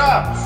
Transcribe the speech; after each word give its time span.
Trapos! 0.00 0.40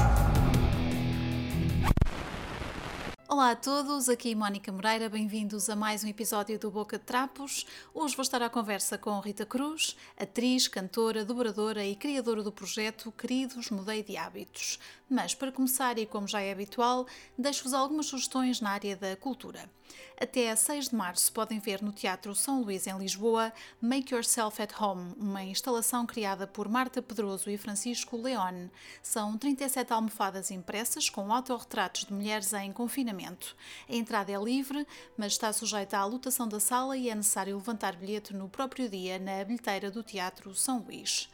Olá 3.28 3.52
a 3.52 3.56
todos, 3.56 4.08
aqui 4.08 4.34
Mónica 4.34 4.72
Moreira, 4.72 5.08
bem-vindos 5.08 5.70
a 5.70 5.76
mais 5.76 6.02
um 6.02 6.08
episódio 6.08 6.58
do 6.58 6.72
Boca 6.72 6.98
de 6.98 7.04
Trapos. 7.04 7.64
Hoje 7.94 8.16
vou 8.16 8.24
estar 8.24 8.42
à 8.42 8.50
conversa 8.50 8.98
com 8.98 9.20
Rita 9.20 9.46
Cruz, 9.46 9.96
atriz, 10.16 10.66
cantora, 10.66 11.24
dobradora 11.24 11.84
e 11.84 11.94
criadora 11.94 12.42
do 12.42 12.50
projeto 12.50 13.12
Queridos 13.12 13.70
Mudei 13.70 14.02
de 14.02 14.16
Hábitos. 14.16 14.80
Mas 15.08 15.34
para 15.34 15.52
começar, 15.52 15.98
e 15.98 16.06
como 16.06 16.26
já 16.26 16.40
é 16.40 16.50
habitual, 16.50 17.06
deixo-vos 17.36 17.74
algumas 17.74 18.06
sugestões 18.06 18.60
na 18.60 18.70
área 18.70 18.96
da 18.96 19.14
cultura. 19.16 19.70
Até 20.18 20.54
6 20.54 20.88
de 20.88 20.94
março 20.94 21.32
podem 21.32 21.58
ver 21.58 21.82
no 21.82 21.92
Teatro 21.92 22.34
São 22.34 22.62
Luís, 22.62 22.86
em 22.86 22.96
Lisboa, 22.96 23.52
Make 23.80 24.14
Yourself 24.14 24.62
at 24.62 24.72
Home, 24.80 25.12
uma 25.18 25.42
instalação 25.42 26.06
criada 26.06 26.46
por 26.46 26.68
Marta 26.68 27.02
Pedroso 27.02 27.50
e 27.50 27.58
Francisco 27.58 28.16
Leone. 28.16 28.70
São 29.02 29.36
37 29.36 29.92
almofadas 29.92 30.50
impressas 30.50 31.10
com 31.10 31.32
autorretratos 31.32 32.04
de 32.04 32.12
mulheres 32.12 32.52
em 32.54 32.72
confinamento. 32.72 33.54
A 33.88 33.94
entrada 33.94 34.32
é 34.32 34.38
livre, 34.38 34.86
mas 35.16 35.32
está 35.32 35.52
sujeita 35.52 35.98
à 35.98 36.04
lotação 36.04 36.48
da 36.48 36.60
sala 36.60 36.96
e 36.96 37.10
é 37.10 37.14
necessário 37.14 37.56
levantar 37.56 37.96
bilhete 37.96 38.32
no 38.32 38.48
próprio 38.48 38.88
dia 38.88 39.18
na 39.18 39.44
bilheteira 39.44 39.90
do 39.90 40.02
Teatro 40.02 40.54
São 40.54 40.78
Luís. 40.78 41.28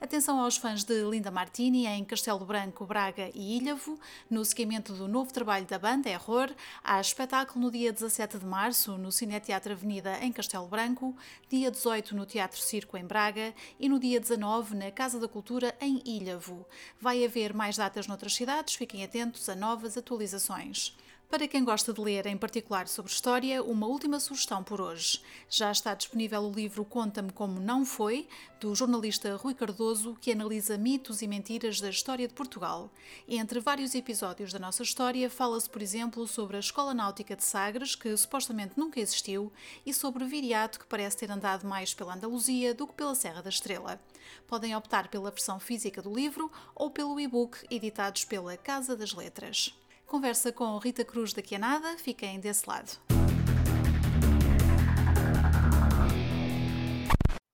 Atenção 0.00 0.40
aos 0.40 0.56
fãs 0.56 0.82
de 0.82 1.02
Linda 1.02 1.30
Martini 1.30 1.86
em 1.86 2.02
Castelo 2.06 2.42
Branco, 2.46 2.86
Braga 2.86 3.30
e 3.34 3.58
Ilhavo. 3.58 4.00
No 4.30 4.42
seguimento 4.46 4.94
do 4.94 5.06
novo 5.06 5.30
trabalho 5.30 5.66
da 5.66 5.78
banda, 5.78 6.08
Error, 6.08 6.48
há 6.82 6.98
espetáculo 6.98 7.66
no 7.66 7.70
dia 7.70 7.92
17 7.92 8.38
de 8.38 8.46
março 8.46 8.96
no 8.96 9.12
Cineteatro 9.12 9.72
Avenida 9.72 10.16
em 10.24 10.32
Castelo 10.32 10.66
Branco, 10.66 11.14
dia 11.50 11.70
18 11.70 12.16
no 12.16 12.24
Teatro 12.24 12.58
Circo 12.58 12.96
em 12.96 13.04
Braga 13.04 13.52
e 13.78 13.90
no 13.90 14.00
dia 14.00 14.18
19 14.18 14.74
na 14.74 14.90
Casa 14.90 15.20
da 15.20 15.28
Cultura 15.28 15.76
em 15.78 16.00
Ilhavo. 16.06 16.64
Vai 16.98 17.22
haver 17.22 17.52
mais 17.52 17.76
datas 17.76 18.06
noutras 18.06 18.34
cidades, 18.34 18.76
fiquem 18.76 19.04
atentos 19.04 19.50
a 19.50 19.54
novas 19.54 19.98
atualizações. 19.98 20.96
Para 21.30 21.46
quem 21.46 21.62
gosta 21.62 21.92
de 21.92 22.00
ler, 22.00 22.26
em 22.26 22.36
particular 22.36 22.88
sobre 22.88 23.12
história, 23.12 23.62
uma 23.62 23.86
última 23.86 24.18
sugestão 24.18 24.64
por 24.64 24.80
hoje. 24.80 25.22
Já 25.48 25.70
está 25.70 25.94
disponível 25.94 26.42
o 26.42 26.52
livro 26.52 26.84
Conta-me 26.84 27.30
Como 27.30 27.60
Não 27.60 27.86
Foi, 27.86 28.26
do 28.58 28.74
jornalista 28.74 29.36
Rui 29.36 29.54
Cardoso, 29.54 30.18
que 30.20 30.32
analisa 30.32 30.76
mitos 30.76 31.22
e 31.22 31.28
mentiras 31.28 31.80
da 31.80 31.88
história 31.88 32.26
de 32.26 32.34
Portugal. 32.34 32.90
Entre 33.28 33.60
vários 33.60 33.94
episódios 33.94 34.52
da 34.52 34.58
nossa 34.58 34.82
história, 34.82 35.30
fala-se, 35.30 35.70
por 35.70 35.80
exemplo, 35.80 36.26
sobre 36.26 36.56
a 36.56 36.60
Escola 36.60 36.92
Náutica 36.92 37.36
de 37.36 37.44
Sagres, 37.44 37.94
que 37.94 38.16
supostamente 38.16 38.72
nunca 38.76 38.98
existiu, 38.98 39.52
e 39.86 39.94
sobre 39.94 40.24
Viriato, 40.24 40.80
que 40.80 40.86
parece 40.86 41.18
ter 41.18 41.30
andado 41.30 41.64
mais 41.64 41.94
pela 41.94 42.14
Andaluzia 42.14 42.74
do 42.74 42.88
que 42.88 42.94
pela 42.94 43.14
Serra 43.14 43.40
da 43.40 43.50
Estrela. 43.50 44.00
Podem 44.48 44.74
optar 44.74 45.06
pela 45.06 45.30
versão 45.30 45.60
física 45.60 46.02
do 46.02 46.12
livro 46.12 46.50
ou 46.74 46.90
pelo 46.90 47.20
e-book 47.20 47.56
editados 47.70 48.24
pela 48.24 48.56
Casa 48.56 48.96
das 48.96 49.12
Letras. 49.12 49.72
Conversa 50.10 50.50
com 50.50 50.76
Rita 50.78 51.04
Cruz 51.04 51.32
daqui 51.32 51.54
a 51.54 51.58
nada, 51.60 51.96
fiquem 51.96 52.40
desse 52.40 52.68
lado. 52.68 52.98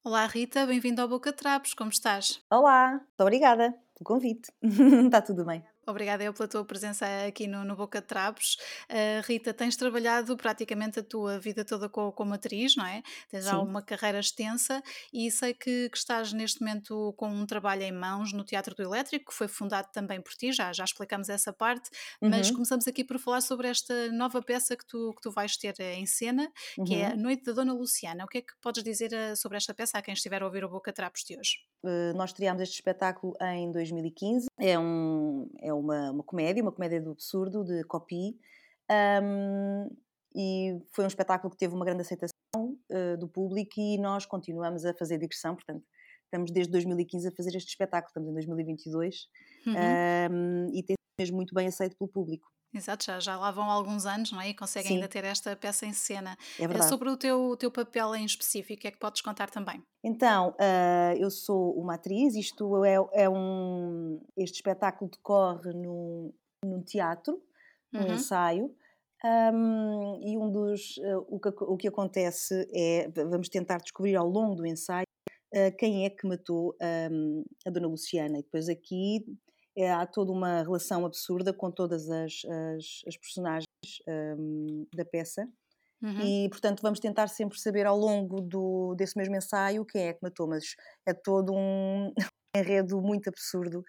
Olá 0.03 0.25
Rita, 0.25 0.65
bem-vinda 0.65 1.03
ao 1.03 1.09
Boca 1.09 1.35
Trapos, 1.35 1.75
como 1.75 1.91
estás? 1.91 2.43
Olá, 2.51 2.93
muito 2.93 3.21
obrigada 3.21 3.73
pelo 3.73 4.05
convite. 4.05 4.51
Está 5.05 5.21
tudo 5.21 5.45
bem. 5.45 5.63
Obrigada 5.87 6.25
eu 6.25 6.35
pela 6.35 6.49
tua 6.49 6.65
presença 6.65 7.07
aqui 7.27 7.47
no, 7.47 7.65
no 7.65 7.77
Boca 7.77 8.01
de 8.01 8.07
Trapos. 8.07 8.57
Uh, 8.91 9.23
Rita, 9.25 9.55
tens 9.55 9.77
trabalhado 9.77 10.37
praticamente 10.37 10.99
a 10.99 11.03
tua 11.03 11.39
vida 11.39 11.65
toda 11.65 11.89
como, 11.89 12.13
como 12.13 12.35
atriz, 12.35 12.75
não 12.77 12.85
é? 12.85 13.03
Tens 13.31 13.45
já 13.45 13.59
uma 13.59 13.81
carreira 13.83 14.19
extensa 14.19 14.83
e 15.13 15.31
sei 15.31 15.55
que, 15.55 15.89
que, 15.89 15.97
estás 15.97 16.33
neste 16.33 16.61
momento 16.61 17.15
com 17.17 17.29
um 17.29 17.47
trabalho 17.47 17.83
em 17.83 17.93
mãos 17.93 18.33
no 18.33 18.45
Teatro 18.45 18.75
do 18.75 18.83
Elétrico, 18.83 19.31
que 19.31 19.35
foi 19.35 19.49
fundado 19.49 19.89
também 19.93 20.21
por 20.21 20.33
ti, 20.33 20.53
já, 20.53 20.73
já 20.73 20.85
explicamos 20.85 21.29
essa 21.29 21.53
parte, 21.53 21.89
uhum. 22.21 22.31
mas 22.31 22.51
começamos 22.51 22.87
aqui 22.89 23.05
por 23.05 23.19
falar 23.19 23.41
sobre 23.41 23.69
esta 23.69 24.11
nova 24.13 24.43
peça 24.43 24.77
que 24.77 24.87
tu, 24.87 25.13
que 25.15 25.23
tu 25.23 25.31
vais 25.31 25.57
ter 25.57 25.79
em 25.81 26.07
cena, 26.07 26.51
uhum. 26.79 26.85
que 26.85 26.95
é 26.95 27.07
A 27.07 27.11
uhum. 27.11 27.23
Noite 27.23 27.45
da 27.45 27.53
Dona 27.53 27.73
Luciana. 27.73 28.25
O 28.25 28.27
que 28.27 28.39
é 28.39 28.41
que 28.43 28.53
podes 28.61 28.83
dizer 28.83 29.13
eh, 29.13 29.35
sobre 29.37 29.57
esta 29.57 29.73
peça 29.73 29.99
a 29.99 30.03
quem 30.03 30.15
estiver 30.15 30.43
a 30.43 30.47
ouvir 30.47 30.65
o 30.65 30.69
Boca 30.69 30.91
de 30.91 30.97
Trapos 30.97 31.23
de 31.25 31.39
hoje? 31.39 31.59
Uh, 31.85 32.17
nós 32.17 32.31
estreámos 32.31 32.63
este 32.63 32.75
espetáculo 32.75 33.35
em 33.41 33.71
2015. 33.71 34.47
É 34.59 34.79
um, 34.79 35.49
é 35.61 35.73
uma, 35.79 36.11
uma 36.11 36.23
comédia, 36.23 36.63
uma 36.63 36.73
comédia 36.73 37.01
do 37.01 37.13
absurdo, 37.13 37.65
de 37.65 37.85
copy, 37.85 38.39
um, 39.23 39.89
e 40.35 40.79
foi 40.93 41.05
um 41.05 41.09
espetáculo 41.09 41.51
que 41.51 41.57
teve 41.57 41.75
uma 41.75 41.85
grande 41.85 42.03
aceitação 42.03 42.31
uh, 42.57 43.17
do 43.19 43.27
público 43.27 43.73
e 43.79 43.99
nós 43.99 44.27
continuamos 44.27 44.85
a 44.85 44.93
fazer 44.95 45.19
digressão, 45.19 45.55
portanto, 45.55 45.85
estamos 46.25 46.51
desde 46.51 46.71
2015 46.73 47.29
a 47.29 47.33
fazer 47.33 47.57
este 47.57 47.69
espetáculo, 47.69 48.09
estamos 48.09 48.29
em 48.29 48.35
2022 48.35 49.29
uhum. 49.67 49.75
um, 49.75 50.71
e 50.75 50.83
tem 50.83 50.97
mesmo 51.19 51.37
muito 51.37 51.55
bem 51.55 51.67
aceito 51.67 51.97
pelo 51.97 52.09
público. 52.09 52.49
Exato, 52.77 53.05
já, 53.05 53.19
já 53.19 53.37
lá 53.37 53.51
vão 53.51 53.71
alguns 53.71 54.07
anos, 54.07 54.33
não 54.33 54.41
é? 54.41 54.51
E 54.51 54.55
conseguem 54.55 54.89
Sim. 54.89 54.95
ainda 54.95 55.09
ter 55.09 55.25
esta 55.25 55.57
peça 55.57 55.87
em 55.87 55.93
cena. 55.93 56.37
É 56.59 56.65
eh, 56.65 56.69
verdade. 56.69 56.91
Sobre 56.91 57.09
o 57.09 57.17
teu, 57.17 57.51
o 57.51 57.57
teu 57.57 57.71
papel 57.71 58.15
em 58.15 58.25
específico, 58.25 58.79
o 58.79 58.83
que 58.83 58.89
é 58.89 58.91
que 58.91 58.99
podes 58.99 59.23
contar 59.23 59.51
também? 59.51 59.83
Então, 60.05 60.51
uh, 60.51 61.17
eu 61.19 61.31
sou 61.31 61.73
uma 61.79 61.95
atriz, 61.95 62.35
isto 62.35 62.85
é, 62.85 62.97
é 63.15 63.29
um. 63.29 64.21
Este 64.37 64.57
espetáculo 64.57 65.11
decorre 65.11 65.73
num, 65.73 66.33
num 66.65 66.83
teatro, 66.83 67.43
num 67.93 68.03
uhum. 68.03 68.15
ensaio. 68.15 68.75
Um, 69.25 70.21
e 70.23 70.37
um 70.37 70.51
dos. 70.51 70.99
Uh, 70.99 71.27
o, 71.29 71.41
que, 71.41 71.49
o 71.49 71.77
que 71.77 71.89
acontece 71.89 72.69
é. 72.75 73.09
Vamos 73.09 73.49
tentar 73.49 73.79
descobrir 73.79 74.17
ao 74.17 74.29
longo 74.29 74.55
do 74.55 74.67
ensaio 74.67 75.07
uh, 75.55 75.77
quem 75.79 76.05
é 76.05 76.11
que 76.11 76.27
matou 76.27 76.77
um, 77.11 77.45
a 77.67 77.71
Dona 77.71 77.89
Luciana. 77.89 78.39
E 78.39 78.43
depois 78.43 78.69
aqui 78.69 79.25
é, 79.77 79.93
há 79.93 80.07
toda 80.07 80.33
uma 80.33 80.63
relação 80.63 81.05
absurda 81.05 81.53
com 81.53 81.71
todas 81.71 82.09
as, 82.09 82.43
as, 82.45 83.03
as 83.07 83.17
personagens 83.17 83.67
um, 84.09 84.87
da 84.95 85.05
peça. 85.05 85.47
Uhum. 86.03 86.21
E, 86.21 86.49
portanto, 86.49 86.81
vamos 86.83 87.01
tentar 87.01 87.29
sempre 87.29 87.59
saber 87.59 87.87
ao 87.87 87.99
longo 87.99 88.41
do, 88.41 88.95
desse 88.97 89.17
mesmo 89.17 89.37
ensaio 89.37 89.85
quem 89.85 90.09
é 90.09 90.13
que 90.13 90.21
matou, 90.23 90.47
mas 90.47 90.75
é 91.07 91.13
todo 91.13 91.53
um 91.55 92.13
enredo 92.57 93.01
muito 93.01 93.29
absurdo 93.29 93.81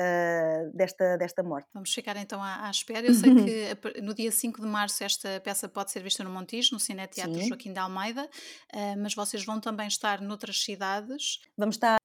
uh, 0.00 0.76
desta, 0.76 1.16
desta 1.16 1.42
morte. 1.42 1.68
Vamos 1.72 1.92
ficar 1.92 2.16
então 2.16 2.42
à, 2.42 2.66
à 2.66 2.70
espera. 2.70 3.06
Eu 3.06 3.14
sei 3.14 3.32
que 3.34 4.00
no 4.00 4.14
dia 4.14 4.30
5 4.30 4.60
de 4.60 4.66
março 4.66 5.02
esta 5.04 5.40
peça 5.40 5.68
pode 5.68 5.90
ser 5.90 6.02
vista 6.02 6.22
no 6.24 6.30
Montijo, 6.30 6.70
no 6.72 6.80
Cine 6.80 7.06
Teatro 7.06 7.40
Joaquim 7.42 7.72
de 7.72 7.78
Almeida, 7.78 8.24
uh, 8.24 8.98
mas 8.98 9.14
vocês 9.14 9.44
vão 9.44 9.60
também 9.60 9.88
estar 9.88 10.20
noutras 10.20 10.62
cidades. 10.62 11.40
Vamos 11.56 11.76
estar 11.76 11.98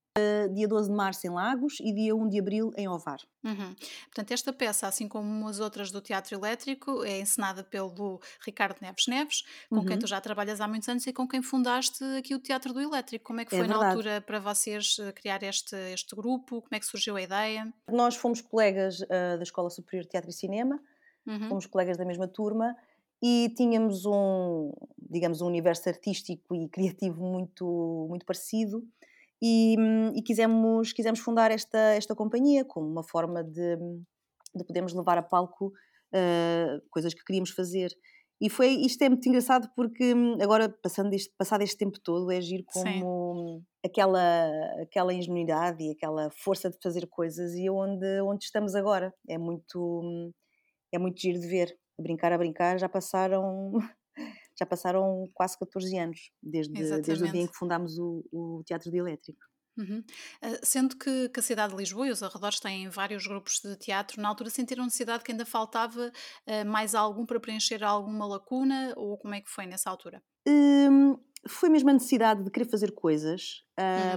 dia 0.53 0.67
12 0.67 0.89
de 0.89 0.95
março 0.95 1.25
em 1.25 1.29
Lagos 1.29 1.79
e 1.79 1.93
dia 1.93 2.15
1 2.15 2.27
de 2.27 2.39
abril 2.39 2.71
em 2.75 2.87
Ovar. 2.87 3.19
Uhum. 3.43 3.75
Portanto, 4.05 4.31
esta 4.31 4.51
peça, 4.51 4.87
assim 4.87 5.07
como 5.07 5.47
as 5.47 5.59
outras 5.59 5.91
do 5.91 6.01
Teatro 6.01 6.35
Elétrico, 6.35 7.03
é 7.03 7.19
encenada 7.19 7.63
pelo 7.63 8.19
Ricardo 8.45 8.77
Neves 8.81 9.07
Neves, 9.07 9.43
com 9.69 9.77
uhum. 9.77 9.85
quem 9.85 9.97
tu 9.97 10.07
já 10.07 10.19
trabalhas 10.19 10.59
há 10.59 10.67
muitos 10.67 10.89
anos 10.89 11.05
e 11.07 11.13
com 11.13 11.27
quem 11.27 11.41
fundaste 11.41 12.03
aqui 12.17 12.35
o 12.35 12.39
Teatro 12.39 12.73
do 12.73 12.81
Elétrico. 12.81 13.25
Como 13.25 13.39
é 13.39 13.45
que 13.45 13.55
é 13.55 13.57
foi 13.57 13.67
é 13.67 13.69
na 13.69 13.89
altura 13.89 14.21
para 14.21 14.39
vocês 14.39 14.97
eh, 14.99 15.11
criar 15.11 15.41
este, 15.43 15.75
este 15.93 16.15
grupo? 16.15 16.61
Como 16.61 16.73
é 16.73 16.79
que 16.79 16.85
surgiu 16.85 17.15
a 17.15 17.21
ideia? 17.21 17.73
Nós 17.89 18.15
fomos 18.15 18.41
colegas 18.41 18.99
uh, 19.01 19.37
da 19.37 19.43
Escola 19.43 19.69
Superior 19.69 20.03
de 20.03 20.09
Teatro 20.09 20.29
e 20.29 20.33
Cinema, 20.33 20.79
uhum. 21.25 21.49
fomos 21.49 21.65
colegas 21.65 21.97
da 21.97 22.05
mesma 22.05 22.27
turma 22.27 22.75
e 23.21 23.53
tínhamos 23.55 24.05
um, 24.05 24.71
digamos, 24.97 25.41
um 25.41 25.47
universo 25.47 25.89
artístico 25.89 26.55
e 26.55 26.69
criativo 26.69 27.21
muito, 27.21 28.05
muito 28.09 28.25
parecido 28.25 28.85
e, 29.41 29.75
hum, 29.79 30.11
e 30.15 30.21
quisemos, 30.21 30.91
quisemos 30.93 31.19
fundar 31.19 31.51
esta, 31.51 31.77
esta 31.77 32.15
companhia 32.15 32.65
como 32.65 32.87
uma 32.87 33.03
forma 33.03 33.43
de, 33.43 33.77
de 34.55 34.65
podermos 34.65 34.93
levar 34.93 35.17
a 35.17 35.23
palco 35.23 35.67
uh, 35.67 36.81
coisas 36.89 37.13
que 37.13 37.23
queríamos 37.23 37.51
fazer. 37.51 37.91
E 38.41 38.49
foi, 38.49 38.69
isto 38.69 39.01
é 39.03 39.09
muito 39.09 39.27
engraçado 39.27 39.69
porque 39.75 40.13
hum, 40.13 40.37
agora, 40.41 40.69
passando 40.81 41.13
este, 41.13 41.33
passado 41.37 41.61
este 41.61 41.77
tempo 41.77 41.99
todo, 42.01 42.31
é 42.31 42.37
agir 42.37 42.63
como 42.71 43.63
aquela, 43.85 44.49
aquela 44.81 45.13
ingenuidade 45.13 45.83
e 45.83 45.91
aquela 45.91 46.29
força 46.31 46.69
de 46.69 46.77
fazer 46.81 47.07
coisas 47.07 47.53
e 47.55 47.69
onde, 47.69 48.21
onde 48.21 48.45
estamos 48.45 48.75
agora. 48.75 49.13
É 49.27 49.37
muito, 49.37 50.31
é 50.93 50.97
muito 50.97 51.19
giro 51.19 51.39
de 51.39 51.47
ver. 51.47 51.77
A 51.99 52.01
brincar, 52.01 52.31
a 52.31 52.37
brincar, 52.37 52.79
já 52.79 52.87
passaram 52.87 53.73
já 54.59 54.65
passaram 54.65 55.29
quase 55.33 55.57
14 55.57 55.97
anos, 55.97 56.31
desde, 56.43 56.73
desde 56.73 57.23
o 57.23 57.31
dia 57.31 57.41
em 57.41 57.47
que 57.47 57.55
fundámos 57.55 57.97
o, 57.97 58.23
o 58.31 58.63
Teatro 58.65 58.91
de 58.91 58.97
Elétrico. 58.97 59.39
Uhum. 59.77 60.03
Uh, 60.43 60.59
sendo 60.61 60.97
que, 60.97 61.29
que, 61.29 61.39
a 61.39 61.43
cidade 61.43 61.71
de 61.71 61.79
Lisboa 61.79 62.07
e 62.07 62.11
os 62.11 62.21
arredores 62.21 62.59
têm 62.59 62.89
vários 62.89 63.25
grupos 63.25 63.61
de 63.63 63.77
teatro, 63.77 64.21
na 64.21 64.27
altura 64.27 64.49
sentiram 64.49 64.83
necessidade 64.83 65.23
que 65.23 65.31
ainda 65.31 65.45
faltava 65.45 66.11
uh, 66.11 66.65
mais 66.65 66.93
algum 66.93 67.25
para 67.25 67.39
preencher 67.39 67.81
alguma 67.81 68.25
lacuna 68.25 68.93
ou 68.97 69.17
como 69.17 69.35
é 69.35 69.41
que 69.41 69.49
foi 69.49 69.65
nessa 69.65 69.89
altura? 69.89 70.21
Um, 70.45 71.17
foi 71.47 71.69
mesmo 71.69 71.89
a 71.89 71.93
necessidade 71.93 72.43
de 72.43 72.51
querer 72.51 72.69
fazer 72.69 72.91
coisas 72.91 73.63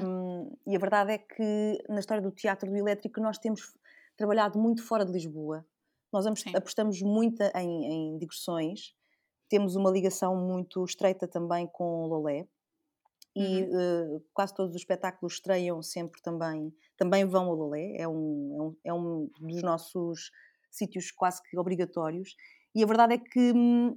um, 0.02 0.08
uhum. 0.08 0.58
e 0.66 0.74
a 0.74 0.78
verdade 0.80 1.12
é 1.12 1.18
que 1.18 1.78
na 1.88 2.00
história 2.00 2.20
do 2.22 2.32
teatro 2.32 2.68
do 2.68 2.76
elétrico 2.76 3.20
nós 3.20 3.38
temos 3.38 3.60
trabalhado 4.16 4.58
muito 4.58 4.82
fora 4.82 5.04
de 5.04 5.12
Lisboa. 5.12 5.64
Nós 6.12 6.26
apostamos 6.26 7.00
muito 7.00 7.40
em, 7.54 8.14
em 8.14 8.18
digressões 8.18 8.94
temos 9.52 9.76
uma 9.76 9.90
ligação 9.90 10.34
muito 10.34 10.82
estreita 10.82 11.28
também 11.28 11.66
com 11.66 12.04
o 12.04 12.06
Lolé. 12.06 12.48
e 13.36 13.64
uhum. 13.64 14.16
uh, 14.16 14.24
quase 14.32 14.54
todos 14.54 14.74
os 14.74 14.80
espetáculos 14.80 15.34
estreiam 15.34 15.82
sempre 15.82 16.22
também, 16.22 16.74
também 16.96 17.26
vão 17.26 17.48
ao 17.48 17.54
Lolé, 17.54 17.96
é 17.98 18.08
um, 18.08 18.74
é 18.82 18.92
um, 18.94 19.30
é 19.38 19.44
um 19.44 19.46
dos 19.46 19.62
nossos 19.62 20.30
sítios 20.70 21.10
quase 21.10 21.42
que 21.42 21.58
obrigatórios. 21.58 22.34
E 22.74 22.82
a 22.82 22.86
verdade 22.86 23.14
é 23.14 23.18
que, 23.18 23.52
hum, 23.52 23.94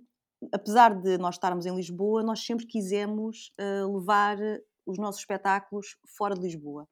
apesar 0.54 0.94
de 0.94 1.18
nós 1.18 1.36
estarmos 1.36 1.66
em 1.66 1.74
Lisboa, 1.74 2.22
nós 2.22 2.46
sempre 2.46 2.66
quisemos 2.66 3.54
uh, 3.58 3.98
levar 3.98 4.38
os 4.86 4.98
nossos 4.98 5.22
espetáculos 5.22 5.98
fora 6.18 6.36
de 6.36 6.42
Lisboa. 6.42 6.86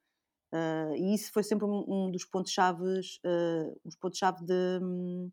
Uh, 0.54 0.94
e 0.96 1.14
isso 1.14 1.30
foi 1.34 1.42
sempre 1.42 1.66
um, 1.66 1.84
um 1.86 2.10
dos 2.10 2.24
pontos-chave 2.24 2.82
uh, 2.82 3.80
os 3.84 3.94
pontos-chave 3.96 4.42
um, 4.80 5.30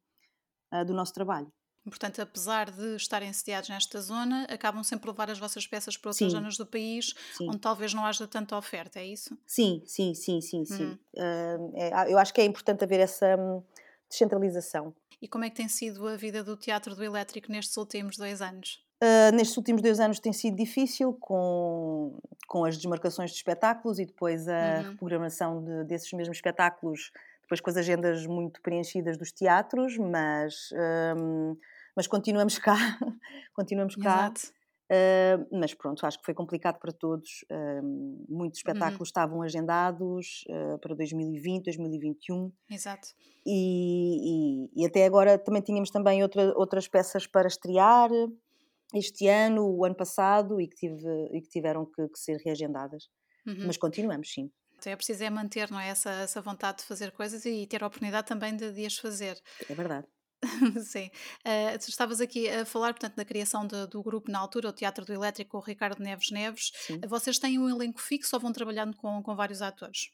do 0.85 0.93
nosso 0.93 1.13
trabalho. 1.13 1.51
Portanto, 1.89 2.21
apesar 2.21 2.69
de 2.69 2.95
estarem 2.95 3.33
sediados 3.33 3.69
nesta 3.69 3.99
zona, 4.01 4.45
acabam 4.49 4.83
sempre 4.83 5.09
a 5.09 5.11
levar 5.11 5.31
as 5.31 5.39
vossas 5.39 5.65
peças 5.65 5.97
para 5.97 6.09
outras 6.09 6.31
sim. 6.31 6.35
zonas 6.35 6.55
do 6.55 6.65
país 6.65 7.15
sim. 7.35 7.47
onde 7.47 7.57
talvez 7.57 7.93
não 7.93 8.05
haja 8.05 8.27
tanta 8.27 8.55
oferta, 8.55 8.99
é 8.99 9.05
isso? 9.07 9.35
Sim, 9.47 9.81
sim, 9.85 10.13
sim, 10.13 10.41
sim, 10.41 10.63
sim. 10.63 10.83
Uhum. 10.83 10.97
Uh, 11.15 11.73
é, 11.75 12.13
eu 12.13 12.19
acho 12.19 12.31
que 12.33 12.39
é 12.39 12.45
importante 12.45 12.83
haver 12.83 12.99
essa 12.99 13.35
hum, 13.35 13.63
descentralização. 14.07 14.93
E 15.19 15.27
como 15.27 15.43
é 15.43 15.49
que 15.49 15.55
tem 15.55 15.67
sido 15.67 16.07
a 16.07 16.15
vida 16.15 16.43
do 16.43 16.55
Teatro 16.55 16.95
do 16.95 17.03
Elétrico 17.03 17.51
nestes 17.51 17.75
últimos 17.77 18.15
dois 18.15 18.43
anos? 18.43 18.83
Uh, 19.01 19.35
nestes 19.35 19.57
últimos 19.57 19.81
dois 19.81 19.99
anos 19.99 20.19
tem 20.19 20.31
sido 20.31 20.55
difícil 20.55 21.13
com, 21.13 22.15
com 22.47 22.63
as 22.63 22.77
desmarcações 22.77 23.31
de 23.31 23.37
espetáculos 23.37 23.97
e 23.97 24.05
depois 24.05 24.47
a 24.47 24.53
uhum. 24.53 24.91
reprogramação 24.91 25.63
de, 25.63 25.83
desses 25.85 26.13
mesmos 26.13 26.37
espetáculos, 26.37 27.11
depois 27.41 27.59
com 27.59 27.71
as 27.71 27.77
agendas 27.77 28.27
muito 28.27 28.61
preenchidas 28.61 29.17
dos 29.17 29.31
teatros, 29.31 29.97
mas... 29.97 30.69
Um, 31.17 31.57
mas 31.95 32.07
continuamos 32.07 32.57
cá, 32.57 32.75
continuamos 33.53 33.95
cá. 33.95 34.31
Uh, 34.91 35.47
mas 35.57 35.73
pronto, 35.73 36.05
acho 36.05 36.19
que 36.19 36.25
foi 36.25 36.33
complicado 36.33 36.77
para 36.77 36.91
todos. 36.91 37.45
Uh, 37.49 38.25
muitos 38.27 38.59
uhum. 38.59 38.71
espetáculos 38.71 38.99
uhum. 38.99 39.03
estavam 39.03 39.41
agendados 39.41 40.43
uh, 40.49 40.77
para 40.79 40.93
2020, 40.93 41.63
2021. 41.63 42.51
Exato. 42.69 43.07
E, 43.45 44.67
e, 44.75 44.83
e, 44.83 44.85
até 44.85 45.05
agora 45.05 45.37
também 45.37 45.61
tínhamos 45.61 45.89
também 45.89 46.21
outra, 46.21 46.53
outras 46.57 46.89
peças 46.89 47.25
para 47.25 47.47
estrear 47.47 48.09
este 48.93 49.27
ano, 49.29 49.65
o 49.65 49.85
ano 49.85 49.95
passado, 49.95 50.59
e 50.59 50.67
que, 50.67 50.75
tive, 50.75 51.29
e 51.31 51.41
que 51.41 51.47
tiveram 51.47 51.85
que, 51.85 52.09
que 52.09 52.19
ser 52.19 52.35
reagendadas. 52.43 53.07
Uhum. 53.47 53.67
Mas 53.67 53.77
continuamos, 53.77 54.29
sim. 54.33 54.51
É 54.85 54.95
preciso 54.95 55.23
é 55.23 55.29
manter 55.29 55.71
não 55.71 55.79
é, 55.79 55.89
essa, 55.89 56.09
essa 56.09 56.41
vontade 56.41 56.79
de 56.79 56.83
fazer 56.85 57.11
coisas 57.11 57.45
e 57.45 57.65
ter 57.65 57.81
a 57.83 57.87
oportunidade 57.87 58.27
também 58.27 58.55
de, 58.55 58.71
de 58.71 58.85
as 58.85 58.97
fazer. 58.97 59.39
É 59.69 59.73
verdade. 59.73 60.07
Sim. 60.83 61.09
Uh, 61.45 61.77
tu 61.79 61.89
estavas 61.89 62.19
aqui 62.19 62.49
a 62.49 62.65
falar, 62.65 62.93
portanto, 62.93 63.15
da 63.15 63.25
criação 63.25 63.65
de, 63.65 63.87
do 63.87 64.01
grupo 64.01 64.31
na 64.31 64.39
altura, 64.39 64.69
o 64.69 64.73
Teatro 64.73 65.05
do 65.05 65.13
Elétrico, 65.13 65.57
o 65.57 65.59
Ricardo 65.59 66.01
Neves 66.01 66.31
Neves. 66.31 66.71
Sim. 66.75 66.99
Vocês 67.07 67.37
têm 67.37 67.59
um 67.59 67.69
elenco 67.69 68.01
fixo 68.01 68.35
ou 68.35 68.39
vão 68.39 68.51
trabalhando 68.51 68.95
com, 68.97 69.21
com 69.21 69.35
vários 69.35 69.61
atores? 69.61 70.11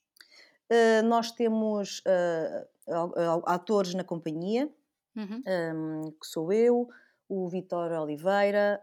Uh, 0.69 1.05
nós 1.05 1.31
temos 1.31 1.99
uh, 1.99 3.43
atores 3.45 3.93
na 3.93 4.03
companhia, 4.03 4.69
uhum. 5.15 5.41
um, 5.47 6.11
que 6.11 6.27
sou 6.27 6.51
eu, 6.51 6.89
o 7.29 7.47
Vitor 7.49 7.91
Oliveira, 7.91 8.81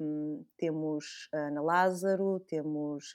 um, 0.00 0.44
temos 0.56 1.28
a 1.32 1.38
Ana 1.38 1.60
Lázaro, 1.60 2.40
temos 2.48 3.12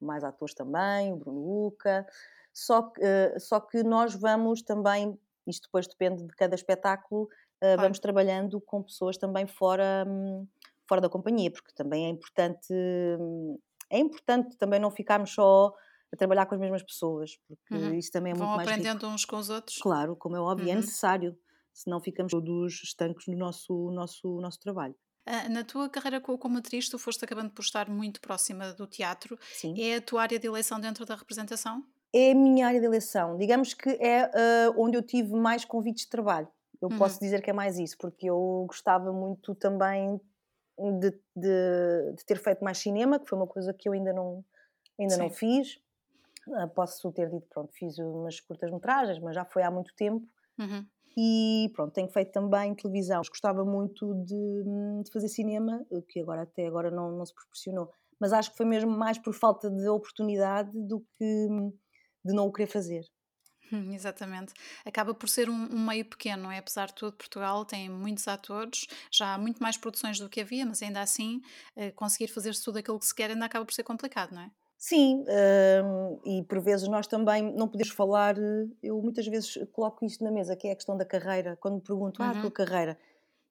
mais 0.00 0.24
atores 0.24 0.54
também, 0.54 1.12
o 1.12 1.16
Bruno 1.16 1.40
Luca. 1.40 2.06
Só 2.52 2.82
que, 2.82 3.38
só 3.38 3.60
que 3.60 3.84
nós 3.84 4.12
vamos 4.14 4.62
também 4.62 5.16
isto 5.46 5.64
depois 5.64 5.86
depende 5.86 6.26
de 6.26 6.34
cada 6.34 6.54
espetáculo, 6.54 7.24
uh, 7.24 7.76
vamos 7.76 7.98
trabalhando 7.98 8.60
com 8.60 8.82
pessoas 8.82 9.16
também 9.16 9.46
fora, 9.46 10.04
um, 10.06 10.46
fora 10.88 11.00
da 11.00 11.08
companhia, 11.08 11.50
porque 11.50 11.72
também 11.74 12.06
é 12.06 12.08
importante, 12.08 12.72
hum, 12.72 13.58
é 13.90 13.98
importante 13.98 14.56
também 14.56 14.80
não 14.80 14.90
ficarmos 14.90 15.32
só 15.32 15.72
a 16.12 16.16
trabalhar 16.16 16.46
com 16.46 16.54
as 16.54 16.60
mesmas 16.60 16.82
pessoas, 16.82 17.36
porque 17.46 17.74
uhum. 17.74 17.94
isso 17.94 18.10
também 18.10 18.32
é 18.32 18.34
Vão 18.34 18.46
muito 18.46 18.56
mais. 18.56 18.68
Vão 18.68 18.76
aprendendo 18.76 19.06
uns 19.06 19.24
com 19.24 19.36
os 19.36 19.48
outros? 19.48 19.78
Claro, 19.78 20.16
como 20.16 20.36
é 20.36 20.40
óbvio, 20.40 20.64
é 20.64 20.72
uhum. 20.72 20.78
é 20.78 20.80
necessário, 20.80 21.38
senão 21.72 22.00
ficamos 22.00 22.32
todos 22.32 22.82
estancos 22.82 23.26
no 23.28 23.36
nosso, 23.36 23.90
nosso, 23.92 24.40
nosso 24.40 24.58
trabalho. 24.58 24.94
Ah, 25.26 25.48
na 25.48 25.62
tua 25.62 25.88
carreira 25.88 26.20
como 26.20 26.58
atriz, 26.58 26.88
tu 26.88 26.98
foste 26.98 27.24
acabando 27.24 27.50
por 27.50 27.62
estar 27.62 27.88
muito 27.88 28.20
próxima 28.20 28.72
do 28.72 28.86
teatro. 28.86 29.38
Sim. 29.52 29.80
É 29.80 29.96
a 29.96 30.00
tua 30.00 30.22
área 30.22 30.38
de 30.38 30.46
eleição 30.46 30.80
dentro 30.80 31.04
da 31.04 31.14
representação? 31.14 31.84
É 32.12 32.32
a 32.32 32.34
minha 32.34 32.66
área 32.66 32.80
de 32.80 32.86
eleição. 32.86 33.36
Digamos 33.36 33.74
que 33.74 33.90
é 33.90 34.26
uh, 34.26 34.74
onde 34.82 34.96
eu 34.96 35.02
tive 35.02 35.32
mais 35.34 35.64
convites 35.64 36.04
de 36.04 36.10
trabalho. 36.10 36.48
Eu 36.80 36.88
uhum. 36.88 36.98
posso 36.98 37.20
dizer 37.20 37.42
que 37.42 37.50
é 37.50 37.52
mais 37.52 37.78
isso, 37.78 37.96
porque 37.98 38.28
eu 38.28 38.64
gostava 38.66 39.12
muito 39.12 39.54
também 39.54 40.20
de, 40.78 41.10
de, 41.36 42.12
de, 42.16 42.24
ter 42.24 42.38
feito 42.38 42.64
mais 42.64 42.78
cinema, 42.78 43.18
que 43.18 43.28
foi 43.28 43.38
uma 43.38 43.46
coisa 43.46 43.72
que 43.74 43.88
eu 43.88 43.92
ainda 43.92 44.12
não, 44.12 44.44
ainda 44.98 45.16
não 45.18 45.30
fiz. 45.30 45.78
Uh, 46.48 46.68
posso 46.74 47.12
ter 47.12 47.28
dito, 47.28 47.46
pronto, 47.50 47.70
fiz 47.74 47.98
umas 47.98 48.40
curtas-metragens, 48.40 49.18
mas 49.18 49.34
já 49.34 49.44
foi 49.44 49.62
há 49.62 49.70
muito 49.70 49.94
tempo. 49.94 50.26
Uhum. 50.58 50.86
E 51.16 51.70
pronto, 51.74 51.92
tenho 51.92 52.08
feito 52.08 52.32
também 52.32 52.74
televisão. 52.74 53.20
Gostava 53.28 53.64
muito 53.64 54.14
de, 54.24 55.02
de 55.04 55.12
fazer 55.12 55.28
cinema, 55.28 55.84
que 56.08 56.20
agora 56.20 56.42
até 56.42 56.66
agora 56.66 56.90
não, 56.90 57.12
não 57.12 57.26
se 57.26 57.34
proporcionou. 57.34 57.92
Mas 58.18 58.32
acho 58.32 58.50
que 58.52 58.56
foi 58.56 58.66
mesmo 58.66 58.90
mais 58.90 59.18
por 59.18 59.34
falta 59.34 59.70
de 59.70 59.88
oportunidade 59.88 60.70
do 60.72 61.00
que 61.18 61.48
de 62.24 62.34
não 62.34 62.46
o 62.46 62.52
querer 62.52 62.68
fazer. 62.68 63.04
Hum, 63.72 63.92
exatamente. 63.92 64.52
Acaba 64.84 65.14
por 65.14 65.28
ser 65.28 65.48
um, 65.48 65.68
um, 65.72 65.86
meio 65.86 66.04
pequeno, 66.04 66.44
não 66.44 66.52
é? 66.52 66.58
Apesar 66.58 66.86
de 66.86 66.94
tudo, 66.94 67.16
Portugal 67.16 67.64
tem 67.64 67.88
muitos 67.88 68.26
atores, 68.26 68.86
já 69.12 69.34
há 69.34 69.38
muito 69.38 69.62
mais 69.62 69.76
produções 69.76 70.18
do 70.18 70.28
que 70.28 70.40
havia, 70.40 70.66
mas 70.66 70.82
ainda 70.82 71.00
assim, 71.00 71.40
eh, 71.76 71.92
conseguir 71.92 72.28
fazer 72.28 72.52
tudo 72.56 72.78
aquilo 72.78 72.98
que 72.98 73.06
se 73.06 73.14
quer 73.14 73.30
ainda 73.30 73.44
acaba 73.44 73.64
por 73.64 73.72
ser 73.72 73.84
complicado, 73.84 74.32
não 74.32 74.42
é? 74.42 74.50
Sim, 74.76 75.24
um, 75.84 76.20
e 76.24 76.42
por 76.44 76.58
vezes 76.58 76.88
nós 76.88 77.06
também 77.06 77.42
não 77.54 77.68
podemos 77.68 77.92
falar, 77.92 78.34
eu 78.82 79.00
muitas 79.02 79.26
vezes 79.26 79.58
coloco 79.72 80.04
isto 80.06 80.24
na 80.24 80.30
mesa, 80.30 80.56
que 80.56 80.68
é 80.68 80.72
a 80.72 80.74
questão 80.74 80.96
da 80.96 81.04
carreira, 81.04 81.54
quando 81.60 81.74
me 81.74 81.82
perguntam, 81.82 82.24
uhum. 82.24 82.32
ah, 82.32 82.34
a 82.34 82.40
tua 82.40 82.44
uhum. 82.44 82.50
carreira, 82.50 82.98